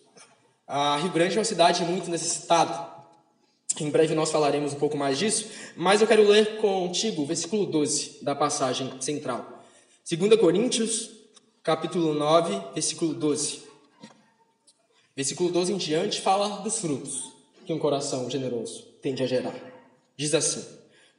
A 0.67 0.97
Rio 0.97 1.11
Grande 1.11 1.35
é 1.35 1.39
uma 1.39 1.45
cidade 1.45 1.83
muito 1.83 2.09
necessitada. 2.09 2.90
Em 3.81 3.89
breve 3.89 4.13
nós 4.13 4.31
falaremos 4.31 4.73
um 4.73 4.79
pouco 4.79 4.95
mais 4.95 5.17
disso, 5.17 5.49
mas 5.75 6.01
eu 6.01 6.07
quero 6.07 6.27
ler 6.27 6.57
contigo 6.57 7.23
o 7.23 7.25
versículo 7.25 7.65
12 7.65 8.19
da 8.21 8.35
passagem 8.35 8.91
central. 9.01 9.65
2 10.07 10.39
Coríntios, 10.39 11.09
capítulo 11.63 12.13
9, 12.13 12.73
versículo 12.73 13.13
12. 13.15 13.63
Versículo 15.15 15.49
12 15.49 15.73
em 15.73 15.77
diante 15.77 16.21
fala 16.21 16.61
dos 16.61 16.79
frutos 16.79 17.31
que 17.65 17.73
um 17.73 17.79
coração 17.79 18.29
generoso 18.29 18.85
tende 19.01 19.23
a 19.23 19.27
gerar. 19.27 19.55
Diz 20.15 20.35
assim: 20.35 20.63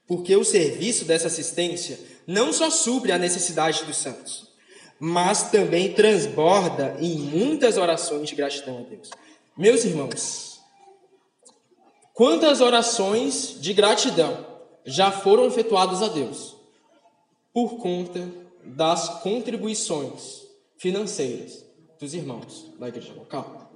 Porque 0.06 0.36
o 0.36 0.44
serviço 0.44 1.04
dessa 1.04 1.26
assistência 1.26 1.98
não 2.26 2.52
só 2.52 2.70
supre 2.70 3.10
a 3.10 3.18
necessidade 3.18 3.84
dos 3.84 3.96
santos, 3.96 4.48
mas 5.00 5.50
também 5.50 5.92
transborda 5.92 6.96
em 7.00 7.18
muitas 7.18 7.76
orações 7.76 8.28
de 8.28 8.36
gratidão 8.36 8.78
a 8.78 8.82
Deus. 8.82 9.10
Meus 9.56 9.84
irmãos, 9.84 10.51
quantas 12.14 12.60
orações 12.60 13.56
de 13.60 13.72
gratidão 13.72 14.46
já 14.84 15.10
foram 15.10 15.46
efetuadas 15.46 16.02
a 16.02 16.08
Deus 16.08 16.56
por 17.52 17.76
conta 17.76 18.28
das 18.64 19.20
contribuições 19.22 20.42
financeiras 20.76 21.64
dos 22.00 22.14
irmãos 22.14 22.66
da 22.78 22.88
igreja 22.88 23.12
local? 23.14 23.70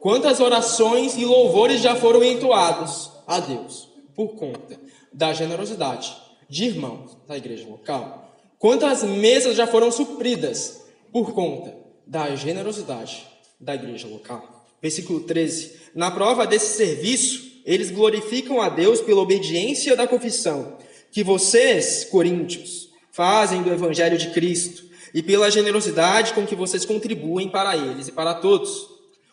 Quantas 0.00 0.40
orações 0.40 1.16
e 1.16 1.24
louvores 1.24 1.80
já 1.80 1.94
foram 1.94 2.24
entoados 2.24 3.10
a 3.26 3.38
Deus 3.38 3.88
por 4.16 4.34
conta 4.34 4.78
da 5.12 5.32
generosidade 5.32 6.16
de 6.48 6.64
irmãos 6.64 7.16
da 7.26 7.36
igreja 7.36 7.68
local? 7.68 8.36
Quantas 8.58 9.02
mesas 9.02 9.56
já 9.56 9.66
foram 9.66 9.90
supridas 9.90 10.84
por 11.12 11.32
conta 11.32 11.76
da 12.06 12.34
generosidade 12.34 13.26
da 13.60 13.74
igreja 13.74 14.08
local? 14.08 14.51
Versículo 14.82 15.20
13. 15.20 15.72
Na 15.94 16.10
prova 16.10 16.44
desse 16.44 16.76
serviço, 16.76 17.62
eles 17.64 17.90
glorificam 17.90 18.60
a 18.60 18.68
Deus 18.68 19.00
pela 19.00 19.20
obediência 19.20 19.94
da 19.94 20.08
confissão 20.08 20.76
que 21.12 21.22
vocês, 21.22 22.04
coríntios, 22.04 22.88
fazem 23.12 23.62
do 23.62 23.70
evangelho 23.70 24.16
de 24.18 24.30
Cristo 24.30 24.84
e 25.14 25.22
pela 25.22 25.50
generosidade 25.50 26.32
com 26.32 26.46
que 26.46 26.56
vocês 26.56 26.84
contribuem 26.86 27.48
para 27.50 27.76
eles 27.76 28.08
e 28.08 28.12
para 28.12 28.34
todos. 28.34 28.88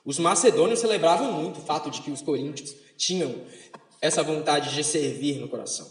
Os 0.06 0.20
macedônios 0.20 0.80
celebravam 0.80 1.32
muito 1.32 1.60
o 1.60 1.64
fato 1.64 1.90
de 1.90 2.02
que 2.02 2.12
os 2.12 2.22
coríntios 2.22 2.76
tinham 2.98 3.34
essa 4.02 4.22
vontade 4.22 4.76
de 4.76 4.84
servir 4.84 5.40
no 5.40 5.48
coração. 5.48 5.90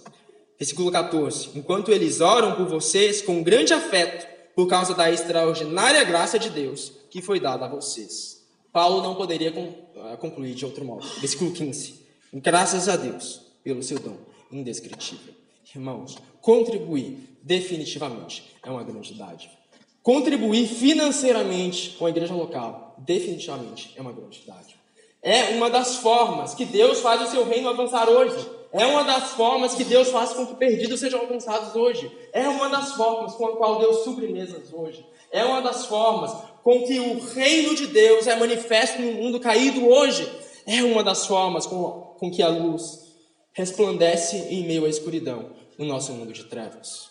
Versículo 0.58 0.92
14: 0.92 1.50
Enquanto 1.54 1.90
eles 1.90 2.20
oram 2.20 2.54
por 2.54 2.66
vocês 2.66 3.22
com 3.22 3.42
grande 3.42 3.72
afeto, 3.72 4.26
por 4.54 4.66
causa 4.68 4.94
da 4.94 5.10
extraordinária 5.10 6.04
graça 6.04 6.38
de 6.38 6.50
Deus 6.50 6.92
que 7.10 7.22
foi 7.22 7.40
dada 7.40 7.64
a 7.64 7.68
vocês. 7.68 8.37
Paulo 8.78 9.02
não 9.02 9.16
poderia 9.16 9.52
ah, 9.96 10.16
concluir 10.18 10.54
de 10.54 10.64
outro 10.64 10.84
modo. 10.84 11.04
Versículo 11.18 11.50
15: 11.50 12.00
Graças 12.32 12.88
a 12.88 12.94
Deus 12.94 13.40
pelo 13.64 13.82
seu 13.82 13.98
dom 13.98 14.16
indescritível. 14.52 15.34
Irmãos, 15.74 16.16
contribuir 16.40 17.18
definitivamente 17.42 18.54
é 18.64 18.70
uma 18.70 18.84
grande 18.84 19.14
dádiva. 19.14 19.52
Contribuir 20.00 20.68
financeiramente 20.68 21.96
com 21.98 22.06
a 22.06 22.10
igreja 22.10 22.32
local 22.32 22.94
definitivamente 22.98 23.94
é 23.96 24.00
uma 24.00 24.12
grande 24.12 24.44
dádiva. 24.46 24.78
É 25.20 25.56
uma 25.56 25.68
das 25.68 25.96
formas 25.96 26.54
que 26.54 26.64
Deus 26.64 27.00
faz 27.00 27.20
o 27.22 27.32
seu 27.32 27.44
reino 27.44 27.68
avançar 27.68 28.08
hoje. 28.08 28.48
É 28.72 28.86
uma 28.86 29.02
das 29.02 29.32
formas 29.32 29.74
que 29.74 29.82
Deus 29.82 30.08
faz 30.10 30.32
com 30.32 30.46
que 30.46 30.54
perdidos 30.54 31.00
sejam 31.00 31.18
alcançados 31.18 31.74
hoje. 31.74 32.16
É 32.32 32.48
uma 32.48 32.68
das 32.68 32.92
formas 32.92 33.34
com 33.34 33.44
a 33.44 33.56
qual 33.56 33.80
Deus 33.80 34.04
supre 34.04 34.32
hoje. 34.72 35.04
É 35.30 35.44
uma 35.44 35.60
das 35.60 35.86
formas 35.86 36.32
com 36.62 36.84
que 36.84 36.98
o 36.98 37.20
reino 37.20 37.74
de 37.74 37.86
Deus 37.86 38.26
é 38.26 38.36
manifesto 38.36 39.00
no 39.00 39.12
mundo 39.12 39.40
caído 39.40 39.86
hoje. 39.86 40.30
É 40.66 40.82
uma 40.82 41.02
das 41.02 41.26
formas 41.26 41.66
com, 41.66 42.14
com 42.18 42.30
que 42.30 42.42
a 42.42 42.48
luz 42.48 43.08
resplandece 43.52 44.36
em 44.36 44.66
meio 44.66 44.84
à 44.84 44.88
escuridão 44.88 45.52
no 45.78 45.84
nosso 45.84 46.12
mundo 46.12 46.32
de 46.32 46.44
trevas. 46.44 47.08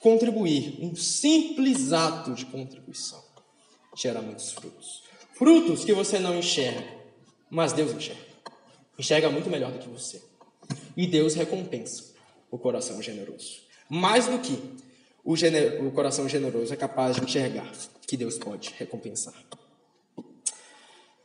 Contribuir, 0.00 0.78
um 0.80 0.94
simples 0.94 1.92
ato 1.92 2.34
de 2.34 2.46
contribuição, 2.46 3.22
gera 3.96 4.20
muitos 4.20 4.52
frutos. 4.52 5.02
Frutos 5.34 5.84
que 5.84 5.92
você 5.92 6.18
não 6.18 6.38
enxerga, 6.38 6.84
mas 7.50 7.72
Deus 7.72 7.92
enxerga. 7.92 8.26
Enxerga 8.98 9.30
muito 9.30 9.50
melhor 9.50 9.70
do 9.72 9.78
que 9.78 9.88
você. 9.88 10.22
E 10.96 11.06
Deus 11.06 11.34
recompensa 11.34 12.14
o 12.50 12.58
coração 12.58 13.00
generoso. 13.02 13.60
Mais 13.88 14.26
do 14.26 14.38
que 14.38 14.58
o, 15.26 15.34
o 15.86 15.90
coração 15.90 16.28
generoso 16.28 16.72
é 16.72 16.76
capaz 16.76 17.16
de 17.16 17.24
enxergar 17.24 17.68
que 18.06 18.16
Deus 18.16 18.38
pode 18.38 18.72
recompensar. 18.78 19.34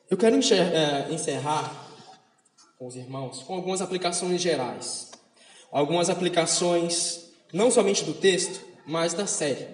Eu 0.09 0.17
quero 0.17 0.35
é, 0.35 1.13
encerrar 1.13 1.87
com 2.79 2.87
os 2.87 2.95
irmãos 2.95 3.43
com 3.43 3.53
algumas 3.53 3.79
aplicações 3.79 4.41
gerais. 4.41 5.11
Algumas 5.71 6.09
aplicações 6.09 7.29
não 7.53 7.69
somente 7.69 8.03
do 8.03 8.15
texto, 8.15 8.65
mas 8.87 9.13
da 9.13 9.27
série. 9.27 9.67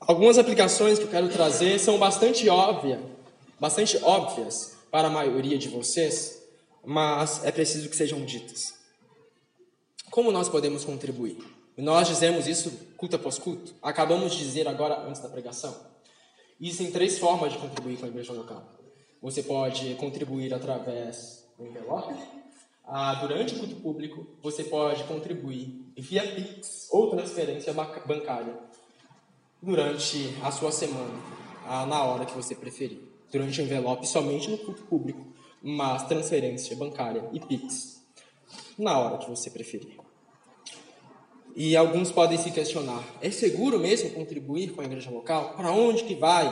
Algumas 0.00 0.38
aplicações 0.38 0.98
que 0.98 1.04
eu 1.04 1.10
quero 1.10 1.28
trazer 1.28 1.78
são 1.78 1.98
bastante 1.98 2.48
óbvias, 2.48 3.00
bastante 3.60 3.98
óbvias 4.02 4.74
para 4.90 5.08
a 5.08 5.10
maioria 5.10 5.58
de 5.58 5.68
vocês, 5.68 6.42
mas 6.82 7.44
é 7.44 7.52
preciso 7.52 7.90
que 7.90 7.96
sejam 7.96 8.24
ditas. 8.24 8.72
Como 10.10 10.32
nós 10.32 10.48
podemos 10.48 10.82
contribuir? 10.82 11.57
Nós 11.78 12.08
dizemos 12.08 12.46
isso 12.46 12.70
culto 12.96 13.16
após 13.16 13.38
culto. 13.38 13.74
Acabamos 13.80 14.34
de 14.34 14.38
dizer 14.38 14.68
agora 14.68 15.00
antes 15.06 15.22
da 15.22 15.28
pregação 15.28 15.74
Existem 16.60 16.90
três 16.90 17.20
formas 17.20 17.52
de 17.52 17.58
contribuir 17.58 17.98
com 17.98 18.06
a 18.06 18.08
igreja 18.08 18.32
local. 18.32 18.64
Você 19.22 19.44
pode 19.44 19.94
contribuir 19.94 20.52
através 20.52 21.46
do 21.56 21.64
envelope. 21.64 22.14
Ah, 22.84 23.14
durante 23.14 23.54
o 23.54 23.58
culto 23.60 23.76
público, 23.76 24.26
você 24.42 24.64
pode 24.64 25.04
contribuir 25.04 25.92
via 25.96 26.26
Pix 26.34 26.88
ou 26.90 27.10
transferência 27.10 27.72
bancária 27.72 28.58
durante 29.62 30.34
a 30.42 30.50
sua 30.50 30.72
semana, 30.72 31.14
ah, 31.64 31.86
na 31.86 32.02
hora 32.02 32.26
que 32.26 32.34
você 32.34 32.56
preferir. 32.56 33.02
Durante 33.30 33.60
o 33.60 33.64
envelope, 33.64 34.04
somente 34.08 34.50
no 34.50 34.58
culto 34.58 34.82
público, 34.82 35.24
mas 35.62 36.08
transferência 36.08 36.74
bancária 36.74 37.28
e 37.32 37.38
Pix 37.38 38.02
na 38.76 38.98
hora 38.98 39.18
que 39.18 39.30
você 39.30 39.48
preferir. 39.48 40.07
E 41.58 41.76
alguns 41.76 42.12
podem 42.12 42.38
se 42.38 42.52
questionar: 42.52 43.04
é 43.20 43.32
seguro 43.32 43.80
mesmo 43.80 44.10
contribuir 44.10 44.70
com 44.70 44.80
a 44.80 44.84
igreja 44.84 45.10
local? 45.10 45.54
Para 45.56 45.72
onde 45.72 46.04
que 46.04 46.14
vai 46.14 46.46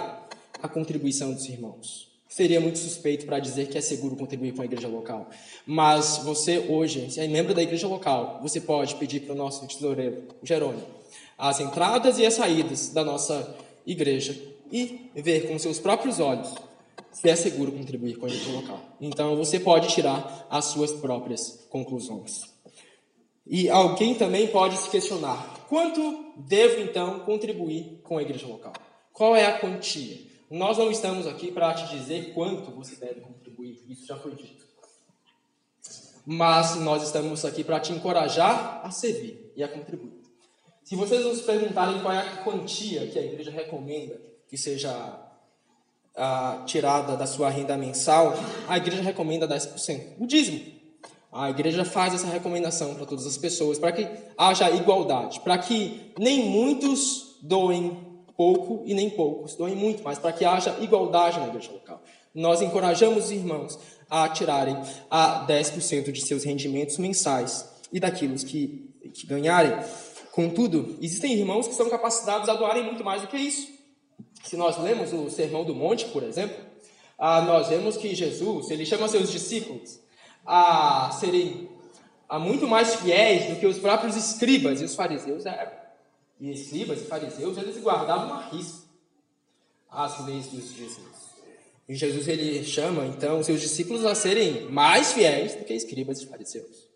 a 0.61 0.69
contribuição 0.69 1.33
dos 1.33 1.49
irmãos? 1.49 2.09
Seria 2.29 2.61
muito 2.61 2.81
suspeito 2.81 3.25
para 3.25 3.39
dizer 3.39 3.69
que 3.69 3.79
é 3.79 3.81
seguro 3.81 4.17
contribuir 4.17 4.53
com 4.53 4.63
a 4.63 4.65
igreja 4.65 4.89
local. 4.89 5.31
Mas 5.65 6.19
você 6.25 6.59
hoje, 6.59 7.09
se 7.09 7.21
é 7.21 7.29
membro 7.29 7.55
da 7.55 7.63
igreja 7.63 7.87
local, 7.87 8.41
você 8.43 8.61
pode 8.61 8.97
pedir 8.97 9.21
para 9.21 9.33
o 9.33 9.39
nosso 9.39 9.65
tesoureiro, 9.69 10.25
Jerônimo, 10.43 10.85
as 11.39 11.61
entradas 11.61 12.19
e 12.19 12.27
as 12.27 12.35
saídas 12.35 12.89
da 12.89 13.05
nossa 13.05 13.57
igreja 13.87 14.37
e 14.73 15.09
ver 15.15 15.47
com 15.47 15.57
seus 15.57 15.79
próprios 15.79 16.19
olhos 16.19 16.53
se 17.13 17.31
é 17.31 17.37
seguro 17.37 17.71
contribuir 17.71 18.17
com 18.17 18.27
a 18.27 18.29
igreja 18.29 18.51
local. 18.51 18.81
Então 19.01 19.37
você 19.37 19.61
pode 19.61 19.87
tirar 19.89 20.49
as 20.51 20.65
suas 20.65 20.93
próprias 20.93 21.65
conclusões. 21.71 22.56
E 23.47 23.69
alguém 23.71 24.15
também 24.15 24.49
pode 24.49 24.77
se 24.77 24.91
questionar: 24.91 25.65
quanto 25.69 26.33
devo 26.37 26.81
então 26.81 27.21
contribuir 27.21 28.01
com 28.03 28.19
a 28.19 28.23
igreja 28.23 28.47
local? 28.47 28.73
Qual 29.13 29.37
é 29.37 29.47
a 29.47 29.59
quantia? 29.59 30.19
Nós 30.51 30.79
não 30.79 30.91
estamos 30.91 31.27
aqui 31.27 31.51
para 31.51 31.75
te 31.75 31.97
dizer 31.97 32.33
quanto 32.33 32.71
você 32.71 32.97
deve 32.97 33.21
contribuir, 33.21 33.83
isso 33.89 34.07
já 34.07 34.17
foi 34.17 34.33
dito. 34.35 34.65
Mas 36.25 36.77
nós 36.77 37.03
estamos 37.03 37.45
aqui 37.45 37.63
para 37.63 37.81
te 37.81 37.93
encorajar 37.93 38.81
a 38.85 38.91
servir 38.91 39.53
e 39.57 39.63
a 39.63 39.69
contribuir. 39.69 40.21
Se 40.85 40.95
vocês 40.95 41.25
nos 41.25 41.41
perguntarem 41.41 42.01
qual 42.01 42.15
é 42.15 42.19
a 42.19 42.37
quantia 42.45 43.07
que 43.09 43.19
a 43.19 43.23
igreja 43.23 43.51
recomenda 43.51 44.21
que 44.49 44.57
seja 44.57 44.93
ah, 46.17 46.63
tirada 46.65 47.17
da 47.17 47.27
sua 47.27 47.51
renda 47.51 47.77
mensal, 47.77 48.35
a 48.69 48.77
igreja 48.77 49.03
recomenda 49.03 49.49
10%. 49.49 50.15
O 50.19 50.27
dízimo. 50.27 50.76
A 51.37 51.51
igreja 51.51 51.85
faz 51.85 52.15
essa 52.15 52.27
recomendação 52.27 52.95
para 52.95 53.05
todas 53.05 53.27
as 53.27 53.37
pessoas, 53.37 53.79
para 53.79 53.93
que 53.93 54.09
haja 54.39 54.71
igualdade, 54.71 55.41
para 55.41 55.59
que 55.59 56.11
nem 56.19 56.49
muitos 56.49 57.37
doem 57.43 57.95
pouco 58.35 58.83
e 58.87 58.95
nem 58.95 59.11
poucos 59.11 59.55
doem 59.55 59.77
muito, 59.77 60.03
mas 60.03 60.19
para 60.19 60.33
que 60.33 60.47
haja 60.47 60.75
igualdade 60.81 61.39
na 61.39 61.49
igreja 61.49 61.71
local. 61.71 62.03
Nós 62.35 62.63
encorajamos 62.63 63.27
os 63.27 63.31
irmãos 63.31 63.79
a 64.09 64.27
tirarem 64.31 64.79
a 65.11 65.47
10% 65.47 66.11
de 66.11 66.23
seus 66.23 66.43
rendimentos 66.43 66.97
mensais 66.97 67.69
e 67.93 68.01
daquilo 68.01 68.35
que, 68.37 68.89
que 69.13 69.27
ganharem. 69.27 69.79
Contudo, 70.33 70.97
existem 71.03 71.35
irmãos 71.35 71.69
que 71.69 71.75
são 71.75 71.91
capacitados 71.91 72.49
a 72.49 72.55
doarem 72.55 72.83
muito 72.83 73.05
mais 73.05 73.21
do 73.21 73.29
que 73.29 73.37
isso. 73.37 73.69
Se 74.43 74.57
nós 74.57 74.79
lemos 74.79 75.13
o 75.13 75.29
Sermão 75.29 75.65
do 75.65 75.75
Monte, 75.75 76.07
por 76.07 76.23
exemplo, 76.23 76.57
ah, 77.19 77.43
nós 77.43 77.69
vemos 77.69 77.99
que 77.99 78.15
Jesus, 78.15 78.71
ele 78.71 78.87
chama 78.87 79.07
seus 79.07 79.31
discípulos 79.31 80.06
a 80.47 81.11
serem 81.13 81.69
a 82.29 82.39
muito 82.39 82.67
mais 82.67 82.97
fiéis 82.97 83.51
do 83.51 83.61
que 83.61 83.67
os 83.67 83.79
próprios 83.79 84.17
escribas 84.17 84.81
e 84.81 84.85
os 84.85 84.95
fariseus 84.95 85.47
eram. 85.47 85.73
E 86.41 86.51
escribas 86.51 87.01
e 87.01 87.05
fariseus, 87.05 87.57
eles 87.57 87.81
guardavam 87.81 88.35
a 88.35 88.49
risco 88.49 88.87
as 89.91 90.27
leis 90.27 90.49
dos 90.49 90.73
Jesus. 90.73 91.27
E 91.89 91.95
Jesus 91.95 92.27
ele 92.29 92.65
chama 92.65 93.07
então 93.07 93.43
seus 93.43 93.61
discípulos 93.61 94.05
a 94.05 94.15
serem 94.15 94.69
mais 94.71 95.13
fiéis 95.13 95.55
do 95.55 95.65
que 95.65 95.73
escribas 95.73 96.21
e 96.21 96.27
fariseus. 96.27 96.87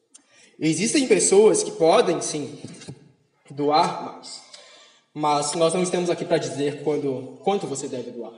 Existem 0.58 1.06
pessoas 1.06 1.62
que 1.62 1.70
podem 1.72 2.20
sim 2.20 2.58
doar 3.50 4.04
mais, 4.04 4.42
mas 5.14 5.54
nós 5.54 5.72
não 5.72 5.82
estamos 5.82 6.10
aqui 6.10 6.24
para 6.24 6.38
dizer 6.38 6.82
quando, 6.82 7.38
quanto 7.42 7.66
você 7.66 7.88
deve 7.88 8.10
doar. 8.10 8.34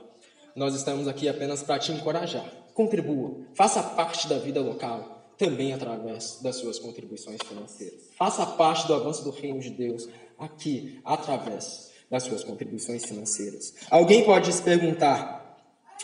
Nós 0.55 0.75
estamos 0.75 1.07
aqui 1.07 1.27
apenas 1.27 1.63
para 1.63 1.79
te 1.79 1.91
encorajar. 1.91 2.62
Contribua, 2.73 3.37
faça 3.53 3.81
parte 3.83 4.27
da 4.27 4.37
vida 4.39 4.59
local, 4.61 5.23
também 5.37 5.73
através 5.73 6.39
das 6.41 6.55
suas 6.55 6.79
contribuições 6.79 7.39
financeiras. 7.47 8.09
Faça 8.17 8.45
parte 8.45 8.87
do 8.87 8.93
avanço 8.93 9.23
do 9.23 9.29
reino 9.29 9.59
de 9.59 9.69
Deus 9.69 10.07
aqui, 10.37 10.99
através 11.03 11.91
das 12.09 12.23
suas 12.23 12.43
contribuições 12.43 13.05
financeiras. 13.05 13.73
Alguém 13.89 14.23
pode 14.23 14.51
se 14.51 14.61
perguntar: 14.61 15.57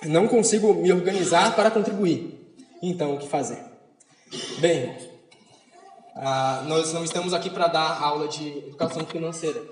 não 0.05 0.27
consigo 0.27 0.73
me 0.73 0.91
organizar 0.91 1.55
para 1.55 1.71
contribuir. 1.71 2.55
Então, 2.81 3.15
o 3.15 3.17
que 3.17 3.27
fazer? 3.27 3.63
Bem, 4.59 4.95
ah, 6.15 6.63
nós 6.67 6.93
não 6.93 7.03
estamos 7.03 7.33
aqui 7.33 7.49
para 7.49 7.67
dar 7.67 8.01
aula 8.01 8.27
de 8.27 8.47
educação 8.49 9.05
financeira, 9.05 9.63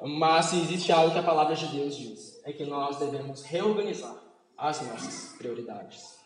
mas 0.00 0.46
se 0.46 0.60
existe 0.60 0.92
algo 0.92 1.12
que 1.12 1.18
a 1.18 1.22
palavra 1.22 1.56
de 1.56 1.66
Deus 1.66 1.96
diz, 1.96 2.40
é 2.44 2.52
que 2.52 2.64
nós 2.64 2.98
devemos 2.98 3.42
reorganizar 3.42 4.16
as 4.56 4.80
nossas 4.82 5.36
prioridades. 5.38 6.17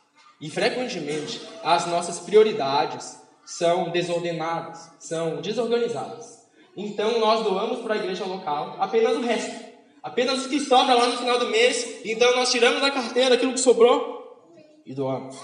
E 0.43 0.51
frequentemente 0.51 1.40
as 1.62 1.86
nossas 1.86 2.18
prioridades 2.18 3.16
são 3.45 3.90
desordenadas, 3.90 4.90
são 4.99 5.40
desorganizadas. 5.40 6.43
Então 6.76 7.20
nós 7.20 7.45
doamos 7.45 7.78
para 7.78 7.95
a 7.95 7.97
igreja 7.99 8.24
local 8.24 8.76
apenas 8.80 9.16
o 9.16 9.20
resto, 9.20 9.64
apenas 10.03 10.45
o 10.45 10.49
que 10.49 10.59
sobra 10.59 10.95
lá 10.95 11.07
no 11.07 11.16
final 11.16 11.38
do 11.38 11.47
mês. 11.47 12.01
Então 12.05 12.34
nós 12.34 12.51
tiramos 12.51 12.80
da 12.80 12.90
carteira 12.90 13.36
aquilo 13.36 13.53
que 13.53 13.61
sobrou 13.61 14.45
e 14.84 14.93
doamos. 14.93 15.38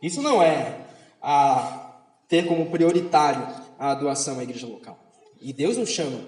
Isso 0.00 0.22
não 0.22 0.40
é 0.40 0.86
a 1.20 1.90
ter 2.28 2.46
como 2.46 2.70
prioritário 2.70 3.48
a 3.76 3.94
doação 3.96 4.38
à 4.38 4.44
igreja 4.44 4.68
local. 4.68 4.96
E 5.40 5.52
Deus 5.52 5.76
nos 5.76 5.90
chama 5.90 6.20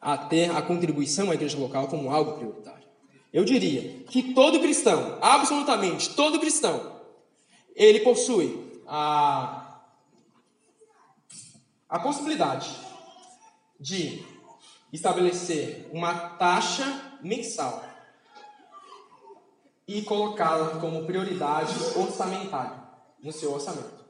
a 0.00 0.18
ter 0.18 0.50
a 0.50 0.60
contribuição 0.60 1.30
à 1.30 1.34
igreja 1.34 1.56
local 1.56 1.86
como 1.86 2.10
algo 2.10 2.32
prioritário. 2.32 2.73
Eu 3.34 3.44
diria 3.44 4.04
que 4.04 4.32
todo 4.32 4.60
cristão, 4.60 5.18
absolutamente 5.20 6.14
todo 6.14 6.38
cristão, 6.38 7.00
ele 7.74 7.98
possui 7.98 8.80
a, 8.86 9.80
a 11.88 11.98
possibilidade 11.98 12.70
de 13.80 14.24
estabelecer 14.92 15.90
uma 15.92 16.14
taxa 16.14 17.18
mensal 17.20 17.84
e 19.88 20.02
colocá-la 20.02 20.78
como 20.78 21.04
prioridade 21.04 21.74
orçamentária 21.96 22.84
no 23.20 23.32
seu 23.32 23.52
orçamento 23.52 24.04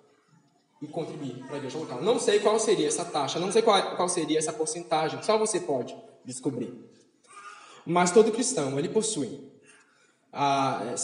e 0.82 0.86
contribuir 0.86 1.42
para 1.46 1.54
a 1.54 1.56
igreja 1.56 1.78
local. 1.78 2.02
Não 2.02 2.18
sei 2.18 2.40
qual 2.40 2.60
seria 2.60 2.88
essa 2.88 3.06
taxa, 3.06 3.40
não 3.40 3.50
sei 3.50 3.62
qual, 3.62 3.96
qual 3.96 4.06
seria 4.06 4.38
essa 4.38 4.52
porcentagem, 4.52 5.22
só 5.22 5.38
você 5.38 5.60
pode 5.60 5.96
descobrir. 6.26 6.92
Mas 7.86 8.10
todo 8.10 8.32
cristão, 8.32 8.78
ele 8.78 8.88
possui 8.88 9.40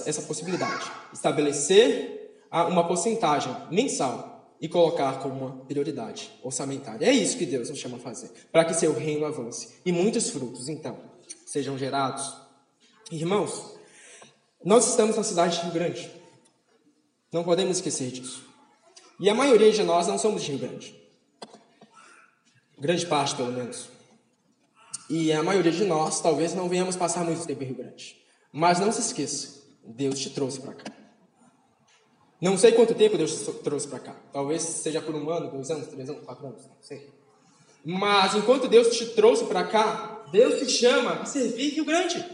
essa 0.07 0.23
possibilidade, 0.23 0.91
estabelecer 1.13 2.37
uma 2.51 2.87
porcentagem 2.87 3.55
mensal 3.71 4.57
e 4.61 4.69
colocar 4.69 5.21
como 5.21 5.47
uma 5.47 5.65
prioridade 5.65 6.31
orçamentária. 6.43 7.07
É 7.07 7.13
isso 7.13 7.39
que 7.39 7.47
Deus 7.47 7.71
nos 7.71 7.79
chama 7.79 7.97
a 7.97 8.01
fazer, 8.01 8.31
para 8.51 8.65
que 8.65 8.75
seu 8.75 8.93
reino 8.93 9.25
avance 9.25 9.81
e 9.87 9.93
muitos 9.93 10.31
frutos, 10.31 10.69
então, 10.69 10.99
sejam 11.47 11.79
gerados. 11.79 12.35
Irmãos, 13.11 13.75
nós 14.65 14.89
estamos 14.89 15.17
na 15.17 15.23
cidade 15.23 15.57
de 15.57 15.63
Rio 15.63 15.73
Grande. 15.73 16.11
Não 17.33 17.45
podemos 17.45 17.77
esquecer 17.77 18.11
disso. 18.11 18.45
E 19.19 19.31
a 19.31 19.35
maioria 19.35 19.71
de 19.71 19.83
nós 19.83 20.07
não 20.07 20.19
somos 20.19 20.43
de 20.43 20.53
Rio 20.53 20.61
Grande. 20.61 20.95
Grande 22.79 23.07
parte, 23.07 23.37
pelo 23.37 23.53
menos. 23.53 23.89
E 25.11 25.33
a 25.33 25.43
maioria 25.43 25.73
de 25.73 25.85
nós 25.85 26.21
talvez 26.21 26.55
não 26.55 26.69
venhamos 26.69 26.95
passar 26.95 27.25
muito 27.25 27.45
tempo 27.45 27.65
em 27.65 27.67
Rio 27.67 27.79
Grande. 27.79 28.17
Mas 28.53 28.79
não 28.79 28.93
se 28.93 29.01
esqueça, 29.01 29.61
Deus 29.85 30.21
te 30.21 30.31
trouxe 30.31 30.61
para 30.61 30.73
cá. 30.73 30.85
Não 32.41 32.57
sei 32.57 32.71
quanto 32.71 32.95
tempo 32.95 33.19
Deus 33.19 33.45
te 33.45 33.53
trouxe 33.55 33.89
para 33.89 33.99
cá. 33.99 34.17
Talvez 34.33 34.63
seja 34.63 35.03
por 35.03 35.13
um 35.13 35.29
ano, 35.29 35.51
dois 35.51 35.69
anos, 35.69 35.89
três 35.89 36.09
anos, 36.09 36.25
quatro 36.25 36.47
anos, 36.47 36.65
não 36.65 36.77
sei. 36.81 37.11
Mas 37.85 38.37
enquanto 38.37 38.69
Deus 38.69 38.97
te 38.97 39.05
trouxe 39.07 39.45
para 39.47 39.65
cá, 39.65 40.27
Deus 40.31 40.61
te 40.61 40.71
chama 40.71 41.15
a 41.15 41.25
servir 41.25 41.71
Rio 41.71 41.85
Grande. 41.85 42.25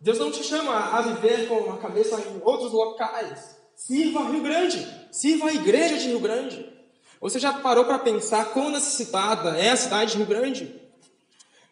Deus 0.00 0.16
não 0.16 0.30
te 0.30 0.44
chama 0.44 0.96
a 0.96 1.02
viver 1.02 1.48
com 1.48 1.72
a 1.72 1.78
cabeça 1.78 2.20
em 2.20 2.40
outros 2.40 2.70
locais. 2.70 3.56
Sirva 3.74 4.30
Rio 4.30 4.44
Grande. 4.44 4.86
Sirva 5.10 5.48
a 5.48 5.54
igreja 5.54 5.98
de 5.98 6.06
Rio 6.06 6.20
Grande. 6.20 6.72
Você 7.20 7.40
já 7.40 7.52
parou 7.52 7.84
para 7.84 7.98
pensar 7.98 8.52
quão 8.52 8.70
necessitada 8.70 9.58
é 9.58 9.70
a 9.70 9.76
cidade 9.76 10.12
de 10.12 10.18
Rio 10.18 10.26
Grande? 10.26 10.79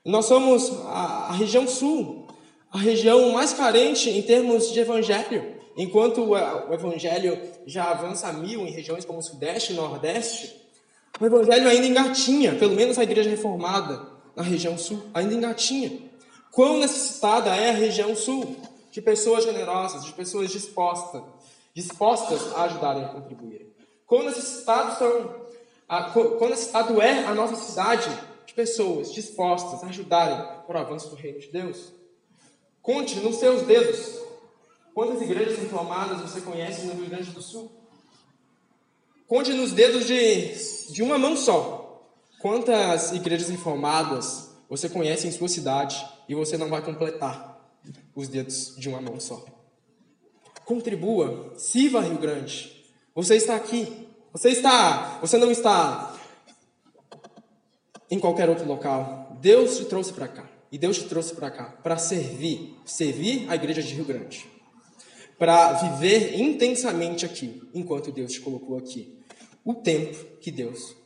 Nós 0.04 0.26
somos 0.26 0.70
a, 0.86 1.28
a 1.28 1.32
região 1.32 1.66
sul, 1.66 2.26
a 2.70 2.78
região 2.78 3.32
mais 3.32 3.52
carente 3.52 4.10
em 4.10 4.22
termos 4.22 4.72
de 4.72 4.80
evangelho. 4.80 5.56
Enquanto 5.76 6.22
o, 6.22 6.30
o 6.32 6.74
evangelho 6.74 7.40
já 7.66 7.90
avança 7.90 8.32
mil 8.32 8.66
em 8.66 8.70
regiões 8.70 9.04
como 9.04 9.20
o 9.20 9.22
Sudeste 9.22 9.72
e 9.72 9.76
Nordeste, 9.76 10.54
o 11.20 11.26
evangelho 11.26 11.68
ainda 11.68 11.86
engatinha, 11.86 12.54
pelo 12.54 12.74
menos 12.74 12.98
a 12.98 13.02
igreja 13.02 13.30
reformada 13.30 14.06
na 14.34 14.42
região 14.42 14.78
sul, 14.78 15.02
ainda 15.12 15.34
engatinha. 15.34 16.08
Quão 16.52 16.78
necessitada 16.78 17.54
é 17.54 17.70
a 17.70 17.74
região 17.74 18.14
sul 18.16 18.56
de 18.90 19.02
pessoas 19.02 19.44
generosas, 19.44 20.04
de 20.04 20.12
pessoas 20.12 20.50
dispostas, 20.50 21.22
dispostas 21.74 22.40
a 22.56 22.62
ajudarem 22.64 23.04
a 23.04 23.08
contribuir. 23.08 23.72
Quão 24.06 24.24
necessitados 24.24 24.98
são, 24.98 25.34
a, 25.88 26.10
quão 26.10 26.50
necessitado 26.50 27.00
é 27.00 27.24
a 27.24 27.34
nossa 27.34 27.56
cidade 27.56 28.08
de 28.08 28.27
pessoas 28.58 29.12
dispostas 29.12 29.84
a 29.84 29.86
ajudarem 29.86 30.64
para 30.66 30.80
o 30.80 30.80
avanço 30.80 31.10
do 31.10 31.14
reino 31.14 31.38
de 31.38 31.46
Deus. 31.46 31.92
Conte 32.82 33.14
nos 33.20 33.36
seus 33.36 33.62
dedos 33.62 34.18
quantas 34.92 35.22
igrejas 35.22 35.56
reformadas 35.60 36.20
você 36.22 36.40
conhece 36.40 36.84
no 36.86 36.94
Rio 36.94 37.08
Grande 37.08 37.30
do 37.30 37.40
Sul. 37.40 37.70
Conte 39.28 39.52
nos 39.52 39.70
dedos 39.70 40.08
de, 40.08 40.92
de 40.92 41.04
uma 41.04 41.16
mão 41.16 41.36
só. 41.36 42.02
Quantas 42.40 43.12
igrejas 43.12 43.48
reformadas 43.48 44.50
você 44.68 44.88
conhece 44.88 45.28
em 45.28 45.30
sua 45.30 45.48
cidade 45.48 46.04
e 46.28 46.34
você 46.34 46.56
não 46.56 46.68
vai 46.68 46.82
completar 46.82 47.64
os 48.12 48.26
dedos 48.26 48.74
de 48.76 48.88
uma 48.88 49.00
mão 49.00 49.20
só. 49.20 49.46
Contribua, 50.64 51.52
sirva 51.56 52.00
Rio 52.00 52.18
Grande. 52.18 52.84
Você 53.14 53.36
está 53.36 53.54
aqui. 53.54 54.08
Você 54.32 54.50
está, 54.50 55.20
você 55.20 55.38
não 55.38 55.52
está 55.52 56.17
em 58.10 58.18
qualquer 58.18 58.48
outro 58.48 58.66
local. 58.66 59.36
Deus 59.40 59.78
te 59.78 59.84
trouxe 59.84 60.12
para 60.12 60.28
cá. 60.28 60.48
E 60.70 60.76
Deus 60.76 60.98
te 60.98 61.04
trouxe 61.04 61.34
para 61.34 61.50
cá 61.50 61.64
para 61.82 61.96
servir, 61.96 62.76
servir 62.84 63.46
a 63.48 63.54
igreja 63.54 63.82
de 63.82 63.94
Rio 63.94 64.04
Grande. 64.04 64.46
Para 65.38 65.72
viver 65.72 66.38
intensamente 66.38 67.24
aqui, 67.24 67.62
enquanto 67.72 68.12
Deus 68.12 68.32
te 68.32 68.40
colocou 68.40 68.76
aqui 68.76 69.16
o 69.64 69.74
tempo 69.74 70.16
que 70.40 70.50
Deus 70.50 70.96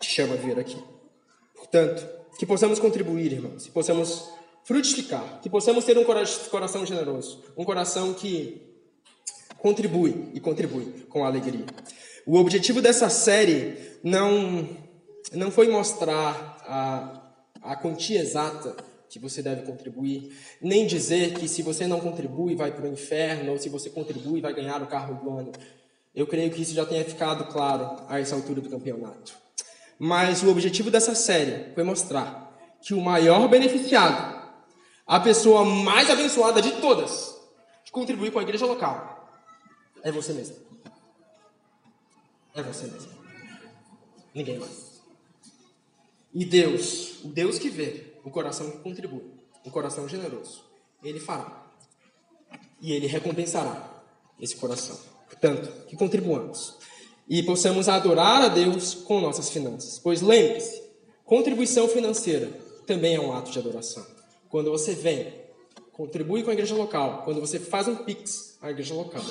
te 0.00 0.08
chama 0.08 0.34
a 0.34 0.36
vir 0.36 0.58
aqui. 0.58 0.82
Portanto, 1.54 2.06
que 2.38 2.46
possamos 2.46 2.78
contribuir, 2.78 3.32
irmãos, 3.32 3.64
que 3.64 3.70
possamos 3.70 4.28
frutificar, 4.64 5.40
que 5.42 5.50
possamos 5.50 5.84
ter 5.84 5.98
um 5.98 6.04
coração 6.04 6.86
generoso, 6.86 7.42
um 7.56 7.64
coração 7.64 8.14
que 8.14 8.62
contribui 9.58 10.30
e 10.34 10.40
contribui 10.40 11.04
com 11.08 11.24
alegria. 11.24 11.66
O 12.26 12.36
objetivo 12.36 12.80
dessa 12.80 13.08
série 13.08 13.98
não, 14.02 14.68
não 15.32 15.50
foi 15.50 15.68
mostrar 15.68 16.58
a, 16.66 17.72
a 17.72 17.76
quantia 17.76 18.20
exata 18.20 18.76
que 19.08 19.18
você 19.18 19.42
deve 19.42 19.62
contribuir, 19.62 20.34
nem 20.60 20.86
dizer 20.86 21.34
que 21.34 21.46
se 21.46 21.62
você 21.62 21.86
não 21.86 22.00
contribui 22.00 22.54
vai 22.54 22.72
para 22.72 22.86
o 22.86 22.88
inferno, 22.92 23.52
ou 23.52 23.58
se 23.58 23.68
você 23.68 23.90
contribui 23.90 24.40
vai 24.40 24.54
ganhar 24.54 24.82
o 24.82 24.86
carro 24.86 25.22
do 25.22 25.30
ano. 25.30 25.52
Eu 26.14 26.26
creio 26.26 26.50
que 26.50 26.62
isso 26.62 26.74
já 26.74 26.84
tenha 26.86 27.04
ficado 27.04 27.44
claro 27.52 28.04
a 28.08 28.18
essa 28.18 28.34
altura 28.34 28.60
do 28.60 28.70
campeonato. 28.70 29.34
Mas 29.98 30.42
o 30.42 30.50
objetivo 30.50 30.90
dessa 30.90 31.14
série 31.14 31.74
foi 31.74 31.84
mostrar 31.84 32.58
que 32.80 32.94
o 32.94 33.00
maior 33.00 33.48
beneficiado, 33.48 34.50
a 35.06 35.20
pessoa 35.20 35.64
mais 35.64 36.10
abençoada 36.10 36.60
de 36.60 36.72
todas, 36.80 37.38
de 37.84 37.92
contribuir 37.92 38.32
com 38.32 38.38
a 38.38 38.42
igreja 38.42 38.66
local, 38.66 39.28
é 40.02 40.10
você 40.10 40.32
mesmo. 40.32 40.56
É 42.54 42.62
você 42.62 42.86
mesmo. 42.86 43.12
Ninguém 44.34 44.58
mais. 44.58 44.91
E 46.34 46.44
Deus, 46.44 47.22
o 47.22 47.28
Deus 47.28 47.58
que 47.58 47.68
vê 47.68 48.14
o 48.24 48.30
coração 48.30 48.70
que 48.70 48.78
contribui, 48.78 49.24
o 49.64 49.70
coração 49.70 50.08
generoso, 50.08 50.64
Ele 51.02 51.20
fará. 51.20 51.66
E 52.80 52.92
Ele 52.92 53.06
recompensará 53.06 54.02
esse 54.40 54.56
coração. 54.56 54.98
Portanto, 55.28 55.86
que 55.86 55.96
contribuamos 55.96 56.78
e 57.28 57.42
possamos 57.42 57.88
adorar 57.88 58.42
a 58.42 58.48
Deus 58.48 58.94
com 58.94 59.20
nossas 59.20 59.50
finanças. 59.50 59.98
Pois 59.98 60.22
lembre-se, 60.22 60.82
contribuição 61.24 61.86
financeira 61.88 62.50
também 62.86 63.14
é 63.14 63.20
um 63.20 63.32
ato 63.32 63.50
de 63.50 63.58
adoração. 63.58 64.04
Quando 64.48 64.70
você 64.70 64.94
vem, 64.94 65.32
contribui 65.92 66.42
com 66.42 66.50
a 66.50 66.52
igreja 66.52 66.74
local, 66.74 67.22
quando 67.24 67.40
você 67.40 67.58
faz 67.58 67.88
um 67.88 67.96
pix 67.96 68.58
à 68.60 68.70
igreja 68.70 68.94
local, 68.94 69.22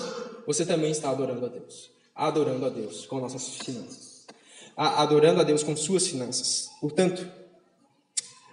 você 0.46 0.66
também 0.66 0.92
está 0.92 1.10
adorando 1.10 1.46
a 1.46 1.50
Deus. 1.50 1.92
Adorando 2.16 2.66
a 2.66 2.70
Deus 2.70 3.06
com 3.06 3.20
nossas 3.20 3.56
finanças. 3.58 4.11
Adorando 4.90 5.42
a 5.42 5.44
Deus 5.44 5.62
com 5.62 5.76
suas 5.76 6.08
finanças. 6.08 6.72
Portanto, 6.82 7.30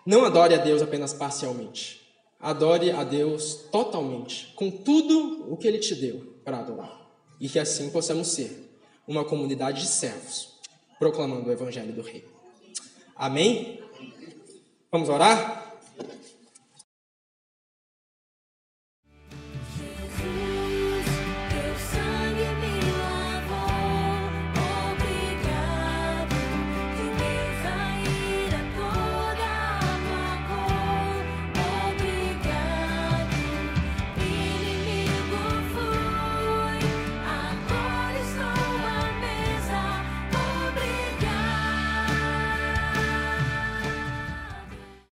não 0.04 0.26
adore 0.26 0.54
a 0.54 0.58
Deus 0.58 0.82
apenas 0.82 1.14
parcialmente. 1.14 2.06
Adore 2.38 2.90
a 2.90 3.02
Deus 3.02 3.66
totalmente, 3.72 4.52
com 4.54 4.70
tudo 4.70 5.50
o 5.50 5.56
que 5.56 5.66
Ele 5.66 5.78
te 5.78 5.94
deu 5.94 6.34
para 6.44 6.58
adorar 6.58 7.08
e 7.40 7.48
que 7.48 7.58
assim 7.58 7.88
possamos 7.88 8.28
ser 8.28 8.78
uma 9.06 9.24
comunidade 9.24 9.80
de 9.80 9.88
servos, 9.88 10.58
proclamando 10.98 11.48
o 11.48 11.52
Evangelho 11.52 11.94
do 11.94 12.02
Rei. 12.02 12.28
Amém? 13.16 13.82
Vamos 14.92 15.08
orar? 15.08 15.80